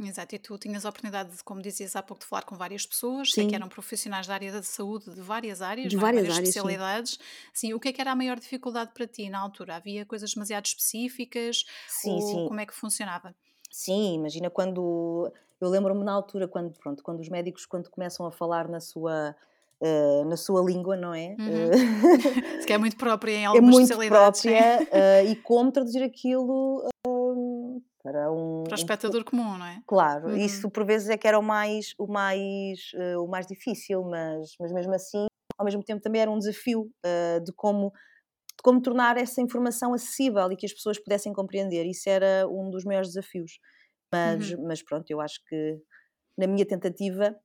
Exato, 0.00 0.34
e 0.34 0.38
tu 0.38 0.56
tinhas 0.56 0.86
a 0.86 0.90
oportunidade, 0.90 1.36
de, 1.36 1.42
como 1.42 1.60
dizias 1.60 1.96
há 1.96 2.02
pouco, 2.02 2.22
de 2.22 2.28
falar 2.28 2.42
com 2.42 2.56
várias 2.56 2.86
pessoas, 2.86 3.32
sei 3.32 3.48
que 3.48 3.54
eram 3.54 3.68
profissionais 3.68 4.28
da 4.28 4.34
área 4.34 4.52
da 4.52 4.62
saúde 4.62 5.12
de 5.12 5.20
várias 5.20 5.60
áreas, 5.60 5.88
de 5.88 5.96
é? 5.96 5.98
várias, 5.98 6.22
várias 6.22 6.36
áreas, 6.36 6.48
especialidades. 6.48 7.12
Sim. 7.52 7.68
sim. 7.68 7.74
o 7.74 7.80
que 7.80 7.88
é 7.88 7.92
que 7.92 8.00
era 8.00 8.12
a 8.12 8.16
maior 8.16 8.38
dificuldade 8.38 8.92
para 8.94 9.06
ti 9.08 9.28
na 9.28 9.40
altura? 9.40 9.74
Havia 9.74 10.06
coisas 10.06 10.32
demasiado 10.32 10.66
específicas? 10.66 11.64
Sim, 11.88 12.12
ou 12.12 12.20
sim. 12.20 12.46
como 12.46 12.60
é 12.60 12.66
que 12.66 12.74
funcionava? 12.74 13.34
Sim, 13.70 14.14
imagina 14.14 14.48
quando 14.48 15.32
eu 15.60 15.68
lembro-me 15.68 16.04
na 16.04 16.12
altura 16.12 16.46
quando 16.46 16.72
pronto, 16.78 17.02
quando 17.02 17.20
os 17.20 17.28
médicos 17.28 17.66
quando 17.66 17.90
começam 17.90 18.24
a 18.26 18.30
falar 18.30 18.68
na 18.68 18.80
sua 18.80 19.34
Uh, 19.80 20.24
na 20.24 20.36
sua 20.36 20.60
língua, 20.60 20.96
não 20.96 21.14
é? 21.14 21.36
Uhum. 21.38 21.70
Uh, 22.60 22.66
que 22.66 22.72
é 22.72 22.78
muito 22.78 22.96
própria 22.96 23.30
em 23.30 23.44
é 23.44 23.46
algumas 23.46 23.68
é 23.68 23.78
muito 23.78 23.84
especialidades. 23.92 24.42
Própria, 24.42 25.22
uh, 25.22 25.26
e 25.30 25.36
como 25.36 25.70
traduzir 25.70 26.02
aquilo 26.02 26.84
para 28.02 28.30
um 28.32 28.64
para 28.64 28.72
o 28.72 28.78
espectador 28.78 29.20
um, 29.20 29.24
comum, 29.24 29.58
não 29.58 29.66
é? 29.66 29.82
Claro, 29.86 30.28
uhum. 30.28 30.36
isso 30.36 30.70
por 30.70 30.84
vezes 30.84 31.08
é 31.08 31.16
que 31.16 31.26
era 31.26 31.38
o 31.38 31.42
mais 31.42 31.94
o 31.98 32.06
mais 32.06 32.90
uh, 32.94 33.22
o 33.22 33.28
mais 33.28 33.46
difícil, 33.46 34.02
mas 34.04 34.54
mas 34.60 34.72
mesmo 34.72 34.94
assim, 34.94 35.26
ao 35.56 35.64
mesmo 35.64 35.82
tempo 35.82 36.00
também 36.00 36.22
era 36.22 36.30
um 36.30 36.38
desafio 36.38 36.90
uh, 37.04 37.42
de 37.44 37.52
como 37.52 37.90
de 37.90 38.62
como 38.62 38.80
tornar 38.80 39.16
essa 39.16 39.40
informação 39.40 39.94
acessível 39.94 40.50
e 40.50 40.56
que 40.56 40.66
as 40.66 40.72
pessoas 40.72 40.98
pudessem 40.98 41.32
compreender. 41.32 41.86
Isso 41.86 42.08
era 42.08 42.46
um 42.48 42.70
dos 42.70 42.84
maiores 42.84 43.08
desafios. 43.08 43.58
Mas 44.12 44.52
uhum. 44.52 44.66
mas 44.66 44.82
pronto, 44.82 45.10
eu 45.10 45.20
acho 45.20 45.40
que 45.48 45.78
na 46.36 46.46
minha 46.46 46.66
tentativa 46.66 47.36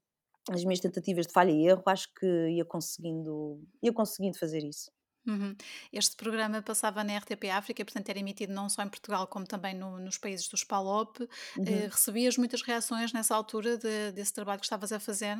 as 0.51 0.63
minhas 0.65 0.79
tentativas 0.79 1.27
de 1.27 1.33
falha 1.33 1.51
e 1.51 1.67
erro, 1.67 1.83
acho 1.87 2.07
que 2.19 2.27
ia 2.49 2.65
conseguindo, 2.65 3.61
ia 3.81 3.93
conseguindo 3.93 4.37
fazer 4.37 4.63
isso. 4.63 4.91
Uhum. 5.25 5.55
Este 5.91 6.15
programa 6.15 6.61
passava 6.61 7.03
na 7.03 7.17
RTP 7.17 7.45
África, 7.51 7.83
portanto 7.83 8.09
era 8.09 8.19
emitido 8.19 8.53
não 8.53 8.67
só 8.67 8.83
em 8.83 8.89
Portugal 8.89 9.25
como 9.27 9.45
também 9.45 9.73
no, 9.73 9.97
nos 9.99 10.17
países 10.17 10.47
dos 10.47 10.63
PALOP. 10.63 11.21
Uhum. 11.21 11.63
Uh, 11.63 11.89
recebias 11.89 12.37
muitas 12.37 12.61
reações 12.61 13.13
nessa 13.13 13.35
altura 13.35 13.77
de, 13.77 14.11
desse 14.11 14.33
trabalho 14.33 14.59
que 14.59 14.65
estavas 14.65 14.91
a 14.91 14.99
fazer? 14.99 15.37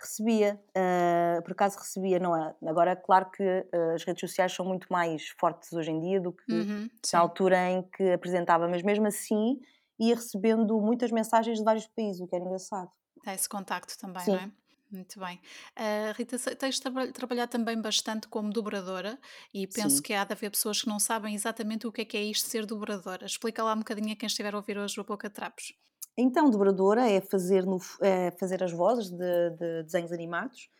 Recebia, 0.00 0.60
uh, 0.70 1.42
por 1.42 1.52
acaso 1.52 1.78
recebia, 1.78 2.18
não 2.18 2.36
é? 2.36 2.54
Agora, 2.66 2.94
claro 2.94 3.30
que 3.30 3.42
uh, 3.42 3.94
as 3.94 4.04
redes 4.04 4.20
sociais 4.20 4.52
são 4.52 4.64
muito 4.64 4.86
mais 4.90 5.28
fortes 5.38 5.72
hoje 5.72 5.90
em 5.90 6.00
dia 6.00 6.20
do 6.20 6.32
que 6.32 6.52
uhum, 6.52 6.88
na 7.12 7.18
altura 7.18 7.70
em 7.70 7.82
que 7.82 8.12
apresentava, 8.12 8.68
mas 8.68 8.82
mesmo 8.82 9.06
assim 9.06 9.58
ia 9.98 10.14
recebendo 10.14 10.78
muitas 10.80 11.10
mensagens 11.10 11.58
de 11.58 11.64
vários 11.64 11.86
países, 11.86 12.20
o 12.20 12.26
que 12.26 12.34
era 12.34 12.44
engraçado. 12.44 12.90
Há 13.24 13.34
esse 13.34 13.48
contacto 13.48 13.98
também, 13.98 14.22
Sim. 14.22 14.32
não 14.32 14.38
é? 14.38 14.50
Muito 14.90 15.18
bem. 15.18 15.40
Uh, 15.76 16.12
Rita, 16.16 16.38
tens 16.54 16.78
tra 16.78 17.12
trabalhado 17.12 17.50
também 17.50 17.80
bastante 17.80 18.28
como 18.28 18.50
dobradora 18.50 19.18
e 19.52 19.66
penso 19.66 19.96
Sim. 19.96 20.02
que 20.02 20.12
há 20.14 20.24
de 20.24 20.32
haver 20.32 20.50
pessoas 20.50 20.80
que 20.82 20.88
não 20.88 21.00
sabem 21.00 21.34
exatamente 21.34 21.86
o 21.86 21.92
que 21.92 22.02
é 22.02 22.04
que 22.04 22.16
é 22.16 22.22
isto 22.22 22.48
ser 22.48 22.64
dobradora. 22.64 23.26
Explica 23.26 23.62
lá 23.62 23.74
um 23.74 23.78
bocadinho 23.78 24.12
a 24.12 24.16
quem 24.16 24.28
estiver 24.28 24.54
a 24.54 24.56
ouvir 24.56 24.78
hoje 24.78 25.00
o 25.00 25.04
Boca 25.04 25.28
Trapos. 25.28 25.74
Então, 26.16 26.48
dobradora 26.50 27.10
é 27.10 27.20
fazer, 27.20 27.66
no, 27.66 27.78
é 28.00 28.30
fazer 28.30 28.62
as 28.62 28.72
vozes 28.72 29.10
de, 29.10 29.50
de 29.50 29.82
desenhos 29.82 30.12
animados. 30.12 30.70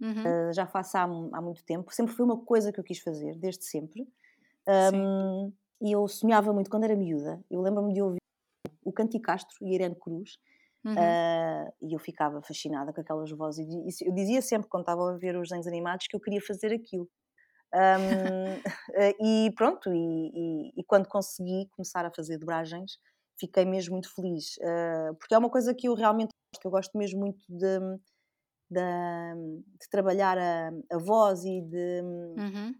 Uhum. 0.00 0.22
Uh, 0.22 0.52
já 0.52 0.66
faço 0.66 0.96
há, 0.96 1.02
há, 1.02 1.42
muito 1.42 1.64
tempo. 1.64 1.92
Sempre 1.92 2.14
foi 2.14 2.24
uma 2.24 2.38
coisa 2.38 2.72
que 2.72 2.78
eu 2.78 2.84
quis 2.84 3.00
fazer, 3.00 3.36
desde 3.36 3.64
sempre. 3.64 4.08
Um, 4.94 5.52
e 5.82 5.92
eu 5.92 6.06
sonhava 6.06 6.52
muito 6.52 6.70
quando 6.70 6.84
era 6.84 6.94
miúda. 6.94 7.42
Eu 7.50 7.60
lembro-me 7.60 7.92
de 7.92 8.00
ouvir 8.00 8.18
o 8.84 8.92
Canticastro 8.92 9.56
e 9.60 9.74
Irene 9.74 9.96
Cruz 9.96 10.38
Uhum. 10.84 10.94
Uh, 10.94 11.72
e 11.82 11.94
eu 11.94 11.98
ficava 11.98 12.40
fascinada 12.42 12.92
com 12.92 13.00
aquelas 13.00 13.30
vozes. 13.30 13.66
Eu 14.00 14.14
dizia 14.14 14.40
sempre, 14.40 14.68
quando 14.68 14.82
estava 14.82 15.12
a 15.12 15.16
ver 15.16 15.36
os 15.36 15.48
desenhos 15.48 15.66
animados, 15.66 16.06
que 16.06 16.16
eu 16.16 16.20
queria 16.20 16.40
fazer 16.40 16.72
aquilo. 16.72 17.08
Um, 17.74 18.62
e 19.20 19.50
pronto, 19.52 19.92
e, 19.92 19.96
e, 19.96 20.80
e, 20.80 20.84
quando 20.84 21.06
consegui 21.06 21.68
começar 21.72 22.04
a 22.06 22.10
fazer 22.10 22.38
dobragens, 22.38 22.98
fiquei 23.38 23.64
mesmo 23.64 23.92
muito 23.92 24.12
feliz. 24.14 24.56
Uh, 24.58 25.14
porque 25.18 25.34
é 25.34 25.38
uma 25.38 25.50
coisa 25.50 25.74
que 25.74 25.88
eu 25.88 25.94
realmente 25.94 26.30
gosto. 26.54 26.64
Eu 26.64 26.70
gosto 26.70 26.98
mesmo 26.98 27.20
muito 27.20 27.44
de, 27.48 27.78
de, 28.70 29.62
de 29.80 29.88
trabalhar 29.90 30.38
a, 30.38 30.70
a, 30.92 30.98
voz 30.98 31.44
e 31.44 31.60
de, 31.60 32.00
uhum. 32.02 32.74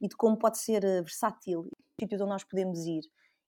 e 0.00 0.08
de 0.08 0.16
como 0.16 0.36
pode 0.36 0.58
ser 0.58 0.82
versátil. 0.82 1.68
Sítios 2.00 2.20
onde 2.20 2.30
nós 2.30 2.44
podemos 2.44 2.84
ir. 2.86 3.02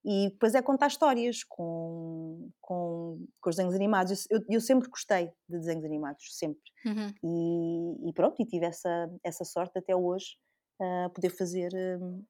E 0.09 0.31
depois 0.31 0.55
é 0.55 0.62
contar 0.62 0.87
histórias 0.87 1.42
com, 1.42 2.49
com, 2.61 3.27
com 3.40 3.51
os 3.51 3.57
desenhos 3.57 3.75
animados. 3.75 4.25
Eu, 4.31 4.40
eu, 4.49 4.61
sempre 4.61 4.88
gostei 4.88 5.33
de 5.49 5.59
desenhos 5.59 5.85
animados, 5.85 6.25
sempre. 6.31 6.62
Uhum. 6.85 7.12
E, 7.25 8.09
e, 8.09 8.12
pronto, 8.12 8.40
e 8.40 8.47
tive 8.47 8.66
essa, 8.66 9.11
essa 9.25 9.45
sorte 9.45 9.77
até 9.77 9.97
hoje 9.97 10.37
uh, 10.81 11.11
poder 11.11 11.31
fazer. 11.31 11.73
Uh, 11.75 12.25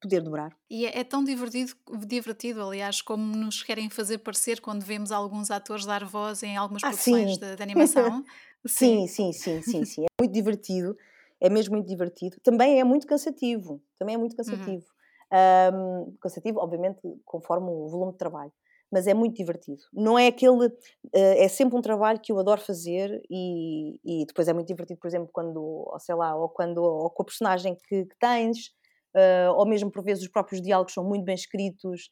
poder 0.00 0.22
dobrar. 0.22 0.56
E 0.68 0.86
é, 0.86 1.00
é, 1.00 1.04
tão 1.04 1.22
divertido, 1.22 1.72
divertido, 2.06 2.62
aliás, 2.62 3.02
como 3.02 3.36
nos 3.36 3.62
querem 3.62 3.88
fazer 3.90 4.18
parecer 4.18 4.58
quando 4.60 4.82
vemos 4.82 5.12
alguns 5.12 5.50
atores 5.50 5.84
dar 5.84 6.04
voz 6.06 6.42
em 6.42 6.56
algumas 6.56 6.82
ah, 6.82 6.88
produções 6.88 7.36
de, 7.36 7.54
de, 7.54 7.62
animação. 7.62 8.24
sim, 8.66 9.06
sim, 9.06 9.30
sim, 9.32 9.62
sim, 9.62 9.84
sim. 9.86 10.04
É 10.04 10.22
muito 10.22 10.32
divertido. 10.32 10.96
É 11.40 11.48
mesmo 11.48 11.74
muito 11.74 11.86
divertido. 11.86 12.38
Também 12.42 12.80
é 12.80 12.84
muito 12.84 13.06
cansativo. 13.06 13.80
Também 13.98 14.14
é 14.14 14.18
muito 14.18 14.32
uhum. 14.32 14.36
cansativo. 14.38 14.86
Um, 15.32 16.16
cansativo, 16.20 16.58
obviamente, 16.58 17.00
conforme 17.24 17.68
o 17.70 17.86
volume 17.88 18.12
de 18.12 18.18
trabalho, 18.18 18.52
mas 18.90 19.06
é 19.06 19.14
muito 19.14 19.36
divertido. 19.36 19.82
Não 19.92 20.18
é 20.18 20.26
aquele. 20.26 20.66
Uh, 20.66 20.70
é 21.12 21.48
sempre 21.48 21.76
um 21.76 21.80
trabalho 21.80 22.20
que 22.20 22.32
eu 22.32 22.38
adoro 22.38 22.60
fazer 22.60 23.22
e, 23.30 23.96
e, 24.04 24.26
depois 24.26 24.48
é 24.48 24.52
muito 24.52 24.66
divertido, 24.66 24.98
por 24.98 25.06
exemplo, 25.06 25.30
quando, 25.32 25.62
ou 25.62 25.98
sei 26.00 26.14
lá, 26.14 26.34
ou, 26.34 26.48
quando, 26.48 26.78
ou 26.78 27.08
com 27.10 27.22
a 27.22 27.26
personagem 27.26 27.76
que, 27.76 28.04
que 28.06 28.18
tens, 28.18 28.70
uh, 29.16 29.52
ou 29.56 29.66
mesmo 29.66 29.90
por 29.90 30.02
vezes 30.02 30.24
os 30.24 30.30
próprios 30.30 30.60
diálogos 30.60 30.92
são 30.92 31.04
muito 31.04 31.24
bem 31.24 31.34
escritos 31.36 32.10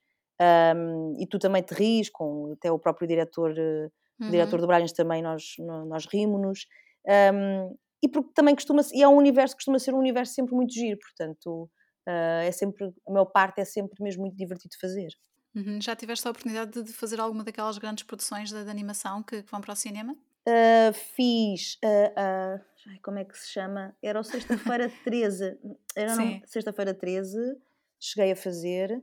um, 0.76 1.16
e 1.18 1.26
tu 1.26 1.38
também 1.38 1.62
te 1.62 1.74
ris, 1.74 2.08
com 2.08 2.52
até 2.52 2.70
o 2.70 2.78
próprio 2.78 3.08
diretor, 3.08 3.50
uh, 3.50 3.90
uhum. 4.20 4.30
diretor 4.30 4.56
de 4.56 4.62
dobragens 4.62 4.92
também 4.92 5.22
nós, 5.22 5.56
nós 5.58 6.06
rimos-nos. 6.06 6.66
Um, 7.34 7.76
e 8.00 8.08
porque 8.08 8.30
também 8.32 8.54
costuma 8.54 8.82
e 8.92 9.02
é 9.02 9.08
um 9.08 9.16
universo 9.16 9.56
costuma 9.56 9.78
ser 9.80 9.92
um 9.92 9.98
universo 9.98 10.32
sempre 10.32 10.54
muito 10.54 10.72
giro, 10.72 10.98
portanto 11.00 11.68
Uh, 12.08 12.40
é 12.42 12.50
sempre, 12.50 12.86
a 13.06 13.12
maior 13.12 13.26
parte 13.26 13.60
é 13.60 13.66
sempre 13.66 14.02
mesmo 14.02 14.22
muito 14.22 14.34
divertido 14.34 14.74
fazer. 14.80 15.10
Uhum. 15.54 15.78
Já 15.78 15.94
tiveste 15.94 16.26
a 16.26 16.30
oportunidade 16.30 16.82
de 16.82 16.90
fazer 16.90 17.20
alguma 17.20 17.44
daquelas 17.44 17.76
grandes 17.76 18.04
produções 18.04 18.50
de, 18.50 18.64
de 18.64 18.70
animação 18.70 19.22
que, 19.22 19.42
que, 19.42 19.50
vão 19.50 19.60
para 19.60 19.74
o 19.74 19.76
cinema? 19.76 20.16
Uh, 20.48 20.92
fiz, 21.14 21.78
uh, 21.84 22.64
como 23.02 23.18
é 23.18 23.24
que 23.26 23.36
se 23.38 23.50
chama? 23.50 23.94
Era 24.02 24.18
o 24.18 24.24
Sexta-feira 24.24 24.90
13. 25.04 25.58
Era 25.94 26.14
Sexta-feira 26.46 26.94
13, 26.94 27.36
cheguei 28.00 28.32
a 28.32 28.36
fazer. 28.36 29.02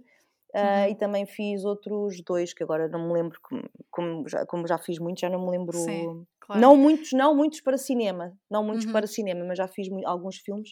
Uhum. 0.55 0.89
e 0.89 0.95
também 0.95 1.25
fiz 1.25 1.65
outros 1.65 2.23
dois 2.23 2.53
que 2.53 2.63
agora 2.63 2.87
não 2.87 3.07
me 3.07 3.13
lembro, 3.13 3.37
como, 3.41 3.69
como, 3.91 4.29
já, 4.29 4.45
como 4.45 4.65
já 4.65 4.77
fiz 4.77 4.99
muitos, 4.99 5.19
já 5.19 5.29
não 5.29 5.45
me 5.45 5.51
lembro. 5.51 5.77
Sim, 5.77 6.25
claro. 6.39 6.61
Não 6.61 6.77
muitos, 6.77 7.11
não 7.11 7.35
muitos 7.35 7.59
para 7.59 7.77
cinema, 7.77 8.31
não 8.49 8.63
muitos 8.63 8.85
uhum. 8.85 8.93
para 8.93 9.05
cinema, 9.05 9.43
mas 9.43 9.57
já 9.57 9.67
fiz 9.67 9.89
alguns 10.05 10.37
filmes 10.37 10.69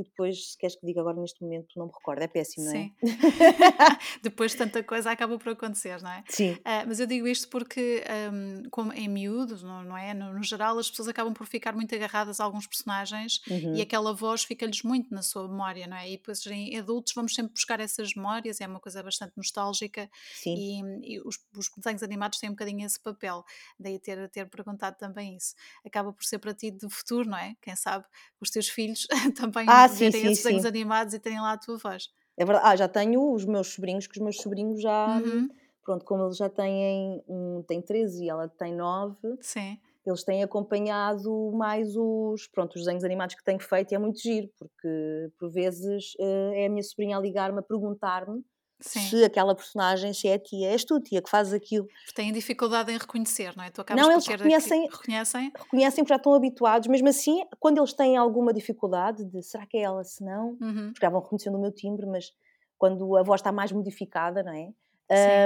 e 0.00 0.04
depois, 0.04 0.52
se 0.52 0.58
queres 0.58 0.76
que 0.76 0.86
diga 0.86 1.00
agora 1.00 1.20
neste 1.20 1.42
momento, 1.42 1.68
não 1.76 1.86
me 1.86 1.92
recordo, 1.92 2.22
é 2.22 2.28
péssimo, 2.28 2.66
não 2.66 2.72
é? 2.72 2.74
Sim. 2.74 2.92
depois 4.22 4.54
tanta 4.54 4.82
coisa 4.82 5.10
acaba 5.10 5.38
por 5.38 5.50
acontecer, 5.50 6.00
não 6.02 6.10
é? 6.10 6.24
Sim. 6.28 6.52
Uh, 6.52 6.86
mas 6.86 7.00
eu 7.00 7.06
digo 7.06 7.26
isto 7.26 7.48
porque, 7.48 8.02
um, 8.32 8.68
como 8.70 8.92
em 8.92 9.08
miúdos, 9.08 9.62
não, 9.62 9.84
não 9.84 9.96
é? 9.96 10.14
No, 10.14 10.32
no, 10.32 10.42
geral, 10.42 10.78
as 10.78 10.88
pessoas 10.88 11.08
acabam 11.08 11.34
por 11.34 11.46
ficar 11.46 11.74
muito 11.74 11.94
agarradas 11.94 12.40
a 12.40 12.44
alguns 12.44 12.66
personagens 12.66 13.40
uhum. 13.48 13.74
e 13.76 13.82
aquela 13.82 14.12
voz 14.14 14.42
fica-lhes 14.44 14.82
muito 14.82 15.12
na 15.14 15.22
sua 15.22 15.46
memória, 15.48 15.86
não 15.86 15.96
é? 15.96 16.08
E 16.08 16.16
depois 16.16 16.44
em 16.46 16.78
adultos 16.78 17.12
vamos 17.14 17.34
sempre 17.34 17.52
buscar 17.52 17.80
essas 17.80 18.14
memórias, 18.14 18.60
é 18.60 18.66
uma 18.66 18.80
coisa 18.80 19.02
bastante 19.02 19.32
nostálgica 19.36 20.10
Sim. 20.34 20.54
e, 20.56 21.14
e 21.14 21.20
os, 21.20 21.38
os, 21.56 21.68
desenhos 21.76 22.02
animados 22.02 22.38
têm 22.38 22.48
um 22.48 22.52
bocadinho 22.52 22.86
esse 22.86 22.98
papel, 22.98 23.44
daí 23.78 23.98
ter, 23.98 24.28
ter 24.30 24.48
perguntado 24.48 24.96
também 24.96 25.36
isso. 25.36 25.54
Acaba 25.84 26.12
por 26.12 26.24
ser 26.24 26.38
para 26.38 26.54
ti 26.54 26.70
do 26.70 26.88
futuro, 26.88 27.28
não 27.28 27.38
é? 27.38 27.54
Quem 27.60 27.76
sabe 27.76 28.04
os 28.40 28.50
teus 28.50 28.68
filhos 28.68 29.06
também. 29.36 29.66
Ah, 29.68 29.88
sim, 29.90 29.98
verem 29.98 30.20
sim, 30.20 30.26
esses 30.28 30.44
desenhos 30.44 30.64
animados 30.64 31.14
e 31.14 31.18
terem 31.18 31.40
lá 31.40 31.52
a 31.52 31.58
tua 31.58 31.76
voz. 31.76 32.08
É 32.36 32.44
verdade. 32.44 32.66
Ah, 32.68 32.76
já 32.76 32.88
tenho 32.88 33.32
os 33.32 33.44
meus 33.44 33.68
sobrinhos, 33.68 34.06
que 34.06 34.16
os 34.16 34.22
meus 34.22 34.36
sobrinhos 34.36 34.80
já. 34.80 35.18
Uhum. 35.18 35.48
Pronto, 35.82 36.04
como 36.04 36.24
eles 36.24 36.36
já 36.36 36.48
têm. 36.48 37.22
Um 37.28 37.62
tem 37.66 37.82
13 37.82 38.24
e 38.24 38.28
ela 38.28 38.48
tem 38.48 38.74
9. 38.74 39.16
Sim. 39.40 39.78
Eles 40.06 40.24
têm 40.24 40.42
acompanhado 40.42 41.52
mais 41.52 41.94
os, 41.94 42.46
pronto, 42.48 42.74
os 42.74 42.82
desenhos 42.82 43.04
animados 43.04 43.34
que 43.34 43.44
tenho 43.44 43.60
feito 43.60 43.92
e 43.92 43.94
é 43.94 43.98
muito 43.98 44.18
giro, 44.18 44.48
porque 44.58 45.30
por 45.38 45.50
vezes 45.50 46.14
eh, 46.18 46.62
é 46.62 46.66
a 46.66 46.70
minha 46.70 46.82
sobrinha 46.82 47.18
a 47.18 47.20
ligar-me 47.20 47.58
a 47.58 47.62
perguntar-me 47.62 48.42
Sim. 48.80 49.00
se 49.00 49.24
aquela 49.24 49.54
personagem, 49.54 50.12
se 50.12 50.28
é 50.28 50.34
a 50.34 50.38
tia, 50.38 50.70
és 50.70 50.84
tu, 50.84 51.00
tia, 51.00 51.20
que 51.20 51.28
fazes 51.30 51.52
aquilo. 51.52 51.86
Têm 52.14 52.32
dificuldade 52.32 52.92
em 52.92 52.98
reconhecer, 52.98 53.54
não 53.56 53.64
é? 53.64 53.70
Tu 53.70 53.84
não, 53.94 54.10
eles 54.10 54.26
reconhecem, 54.26 54.88
reconhecem, 54.90 55.52
reconhecem 55.56 56.04
porque 56.04 56.12
já 56.12 56.16
estão 56.16 56.34
habituados, 56.34 56.88
mesmo 56.88 57.08
assim, 57.08 57.44
quando 57.58 57.78
eles 57.78 57.92
têm 57.92 58.16
alguma 58.16 58.52
dificuldade 58.52 59.24
de 59.24 59.42
será 59.42 59.66
que 59.66 59.76
é 59.76 59.82
ela, 59.82 60.02
se 60.04 60.24
não, 60.24 60.56
uhum. 60.60 60.90
porque 60.92 61.04
já 61.04 61.10
vão 61.10 61.20
reconhecendo 61.20 61.56
o 61.56 61.60
meu 61.60 61.72
timbre, 61.72 62.06
mas 62.06 62.32
quando 62.78 63.16
a 63.16 63.22
voz 63.22 63.40
está 63.40 63.52
mais 63.52 63.70
modificada, 63.72 64.42
não 64.42 64.52
é? 64.52 64.70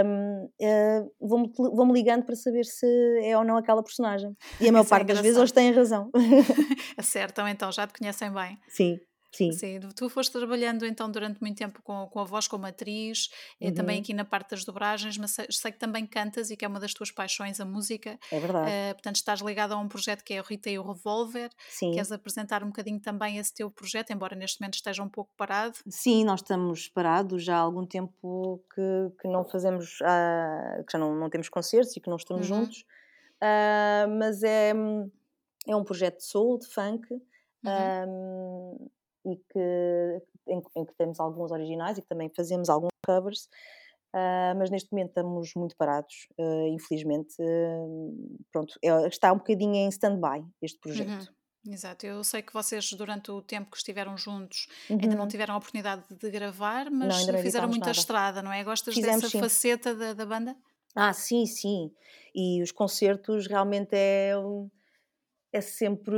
Um, 0.04 0.44
uh, 0.44 1.12
vão-me 1.18 1.50
vão 1.56 1.90
ligando 1.90 2.24
para 2.24 2.36
saber 2.36 2.64
se 2.64 2.86
é 3.22 3.36
ou 3.36 3.42
não 3.42 3.56
aquela 3.56 3.82
personagem. 3.82 4.36
E 4.60 4.68
a 4.68 4.72
maior 4.72 4.84
é 4.84 4.88
parte 4.88 5.10
é 5.10 5.14
das 5.14 5.22
vezes 5.22 5.38
eles 5.38 5.52
têm 5.52 5.72
razão. 5.72 6.10
Acertam, 6.98 7.48
então, 7.48 7.72
já 7.72 7.86
te 7.86 7.98
conhecem 7.98 8.30
bem. 8.30 8.58
Sim. 8.68 9.00
Sim. 9.34 9.52
Sim. 9.52 9.80
Tu 9.96 10.08
foste 10.08 10.32
trabalhando 10.32 10.86
então 10.86 11.10
durante 11.10 11.40
muito 11.40 11.58
tempo 11.58 11.82
com, 11.82 12.06
com 12.06 12.20
a 12.20 12.24
voz 12.24 12.46
como 12.46 12.66
atriz, 12.66 13.28
uhum. 13.60 13.68
e 13.68 13.72
também 13.72 14.00
aqui 14.00 14.14
na 14.14 14.24
parte 14.24 14.50
das 14.50 14.64
dobragens, 14.64 15.18
mas 15.18 15.32
sei, 15.32 15.46
sei, 15.50 15.72
que 15.72 15.78
também 15.78 16.06
cantas 16.06 16.50
e 16.50 16.56
que 16.56 16.64
é 16.64 16.68
uma 16.68 16.78
das 16.78 16.94
tuas 16.94 17.10
paixões, 17.10 17.60
a 17.60 17.64
música. 17.64 18.18
É 18.30 18.38
verdade. 18.38 18.70
Uh, 18.70 18.94
portanto, 18.94 19.16
estás 19.16 19.40
ligada 19.40 19.74
a 19.74 19.78
um 19.78 19.88
projeto 19.88 20.22
que 20.22 20.34
é 20.34 20.40
o 20.40 20.44
Rita 20.44 20.70
e 20.70 20.78
o 20.78 20.82
Revolver. 20.82 21.50
Sim. 21.68 21.92
Queres 21.92 22.12
apresentar 22.12 22.62
um 22.62 22.68
bocadinho 22.68 23.00
também 23.00 23.38
esse 23.38 23.52
teu 23.52 23.70
projeto, 23.70 24.10
embora 24.12 24.36
neste 24.36 24.60
momento 24.60 24.74
esteja 24.74 25.02
um 25.02 25.08
pouco 25.08 25.32
parado? 25.36 25.76
Sim, 25.88 26.24
nós 26.24 26.40
estamos 26.40 26.88
parados 26.88 27.42
já 27.42 27.56
há 27.56 27.60
algum 27.60 27.84
tempo 27.84 28.62
que, 28.74 29.20
que 29.20 29.28
não 29.28 29.44
fazemos, 29.44 29.98
uh, 30.00 30.84
que 30.84 30.92
já 30.92 30.98
não, 30.98 31.14
não 31.14 31.28
temos 31.28 31.48
concertos 31.48 31.96
e 31.96 32.00
que 32.00 32.08
não 32.08 32.16
estamos 32.16 32.48
uhum. 32.50 32.64
juntos. 32.64 32.84
Uh, 33.42 34.08
mas 34.18 34.42
é, 34.42 34.72
é 35.66 35.76
um 35.76 35.84
projeto 35.84 36.18
de 36.18 36.24
soul, 36.24 36.58
de 36.58 36.66
funk. 36.66 37.06
Uhum. 37.64 38.08
Um, 38.08 38.90
e 39.24 39.36
que, 39.36 40.22
em, 40.48 40.62
em, 40.76 40.84
que 40.84 40.94
temos 40.96 41.18
alguns 41.20 41.50
originais 41.50 41.98
e 41.98 42.02
que 42.02 42.08
também 42.08 42.30
fazemos 42.34 42.68
alguns 42.68 42.90
covers, 43.04 43.48
uh, 44.14 44.56
mas 44.56 44.70
neste 44.70 44.92
momento 44.92 45.08
estamos 45.08 45.52
muito 45.56 45.76
parados, 45.76 46.26
uh, 46.38 46.68
infelizmente. 46.68 47.34
Uh, 47.40 48.38
pronto, 48.52 48.78
é, 48.82 49.06
está 49.08 49.32
um 49.32 49.38
bocadinho 49.38 49.74
em 49.74 49.88
stand-by 49.88 50.44
este 50.62 50.78
projeto. 50.78 51.08
Uhum. 51.10 51.72
Exato, 51.72 52.04
eu 52.04 52.22
sei 52.22 52.42
que 52.42 52.52
vocês 52.52 52.92
durante 52.92 53.30
o 53.30 53.40
tempo 53.40 53.70
que 53.70 53.78
estiveram 53.78 54.18
juntos 54.18 54.66
uhum. 54.90 54.98
ainda 55.00 55.14
não 55.14 55.22
uhum. 55.22 55.28
tiveram 55.28 55.54
a 55.54 55.56
oportunidade 55.56 56.02
de 56.14 56.30
gravar, 56.30 56.90
mas 56.90 57.26
não, 57.26 57.38
fizeram 57.38 57.68
muita 57.68 57.86
nada. 57.86 57.98
estrada, 57.98 58.42
não 58.42 58.52
é? 58.52 58.62
Gostas 58.62 58.94
Fizemos, 58.94 59.22
dessa 59.22 59.30
sim. 59.30 59.40
faceta 59.40 59.94
da, 59.94 60.12
da 60.12 60.26
banda? 60.26 60.54
Ah, 60.94 61.12
sim, 61.14 61.46
sim. 61.46 61.90
E 62.34 62.62
os 62.62 62.70
concertos 62.70 63.46
realmente 63.46 63.94
é, 63.94 64.32
é 65.52 65.60
sempre 65.62 66.16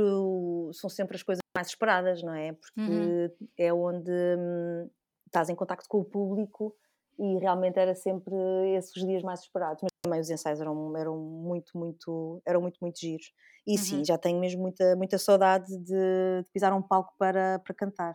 são 0.73 0.89
sempre 0.89 1.15
as 1.15 1.23
coisas 1.23 1.41
mais 1.57 1.67
esperadas, 1.67 2.21
não 2.21 2.33
é? 2.33 2.53
Porque 2.53 2.79
uhum. 2.79 3.29
é 3.57 3.73
onde 3.73 4.11
hum, 4.11 4.89
estás 5.25 5.49
em 5.49 5.55
contacto 5.55 5.89
com 5.89 5.99
o 5.99 6.05
público 6.05 6.75
e 7.19 7.39
realmente 7.39 7.79
era 7.79 7.95
sempre 7.95 8.35
esses 8.75 8.93
dias 8.93 9.23
mais 9.23 9.41
esperados. 9.41 9.81
Mas 9.81 9.91
também 10.01 10.19
os 10.19 10.29
ensaios 10.29 10.61
eram, 10.61 10.95
eram 10.95 11.17
muito, 11.17 11.75
muito, 11.75 12.41
eram 12.45 12.61
muito, 12.61 12.77
muito 12.79 12.99
giros. 12.99 13.31
E 13.65 13.71
uhum. 13.71 13.77
sim, 13.77 14.05
já 14.05 14.17
tenho 14.17 14.39
mesmo 14.39 14.61
muita, 14.61 14.95
muita 14.95 15.17
saudade 15.17 15.75
de, 15.79 16.43
de 16.43 16.51
pisar 16.53 16.71
um 16.73 16.81
palco 16.81 17.13
para, 17.17 17.59
para 17.59 17.73
cantar. 17.73 18.13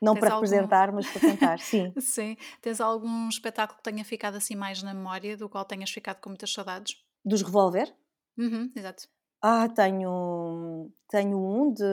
Não 0.00 0.14
Tens 0.14 0.20
para 0.20 0.34
algum... 0.34 0.46
representar, 0.46 0.92
mas 0.92 1.10
para 1.10 1.20
cantar, 1.20 1.58
sim. 1.60 1.92
sim. 1.98 2.36
Tens 2.60 2.80
algum 2.80 3.28
espetáculo 3.28 3.78
que 3.78 3.82
tenha 3.82 4.04
ficado 4.04 4.36
assim 4.36 4.54
mais 4.54 4.82
na 4.82 4.92
memória, 4.92 5.36
do 5.36 5.48
qual 5.48 5.64
tenhas 5.64 5.90
ficado 5.90 6.20
com 6.20 6.28
muitas 6.30 6.52
saudades? 6.52 6.96
Dos 7.24 7.42
Revolver? 7.42 7.94
Uhum, 8.36 8.70
exato. 8.76 9.08
Ah, 9.40 9.68
tenho, 9.68 10.90
tenho 11.08 11.36
um 11.36 11.72
de, 11.72 11.84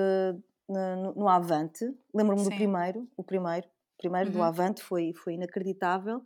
no, 0.69 1.13
no 1.15 1.27
Avante. 1.27 1.85
Lembro-me 2.13 2.43
do 2.43 2.49
primeiro, 2.49 3.07
o 3.17 3.23
primeiro, 3.23 3.67
primeiro 3.97 4.29
uhum. 4.29 4.35
do 4.35 4.43
Avante 4.43 4.83
foi, 4.83 5.13
foi 5.13 5.33
inacreditável. 5.33 6.21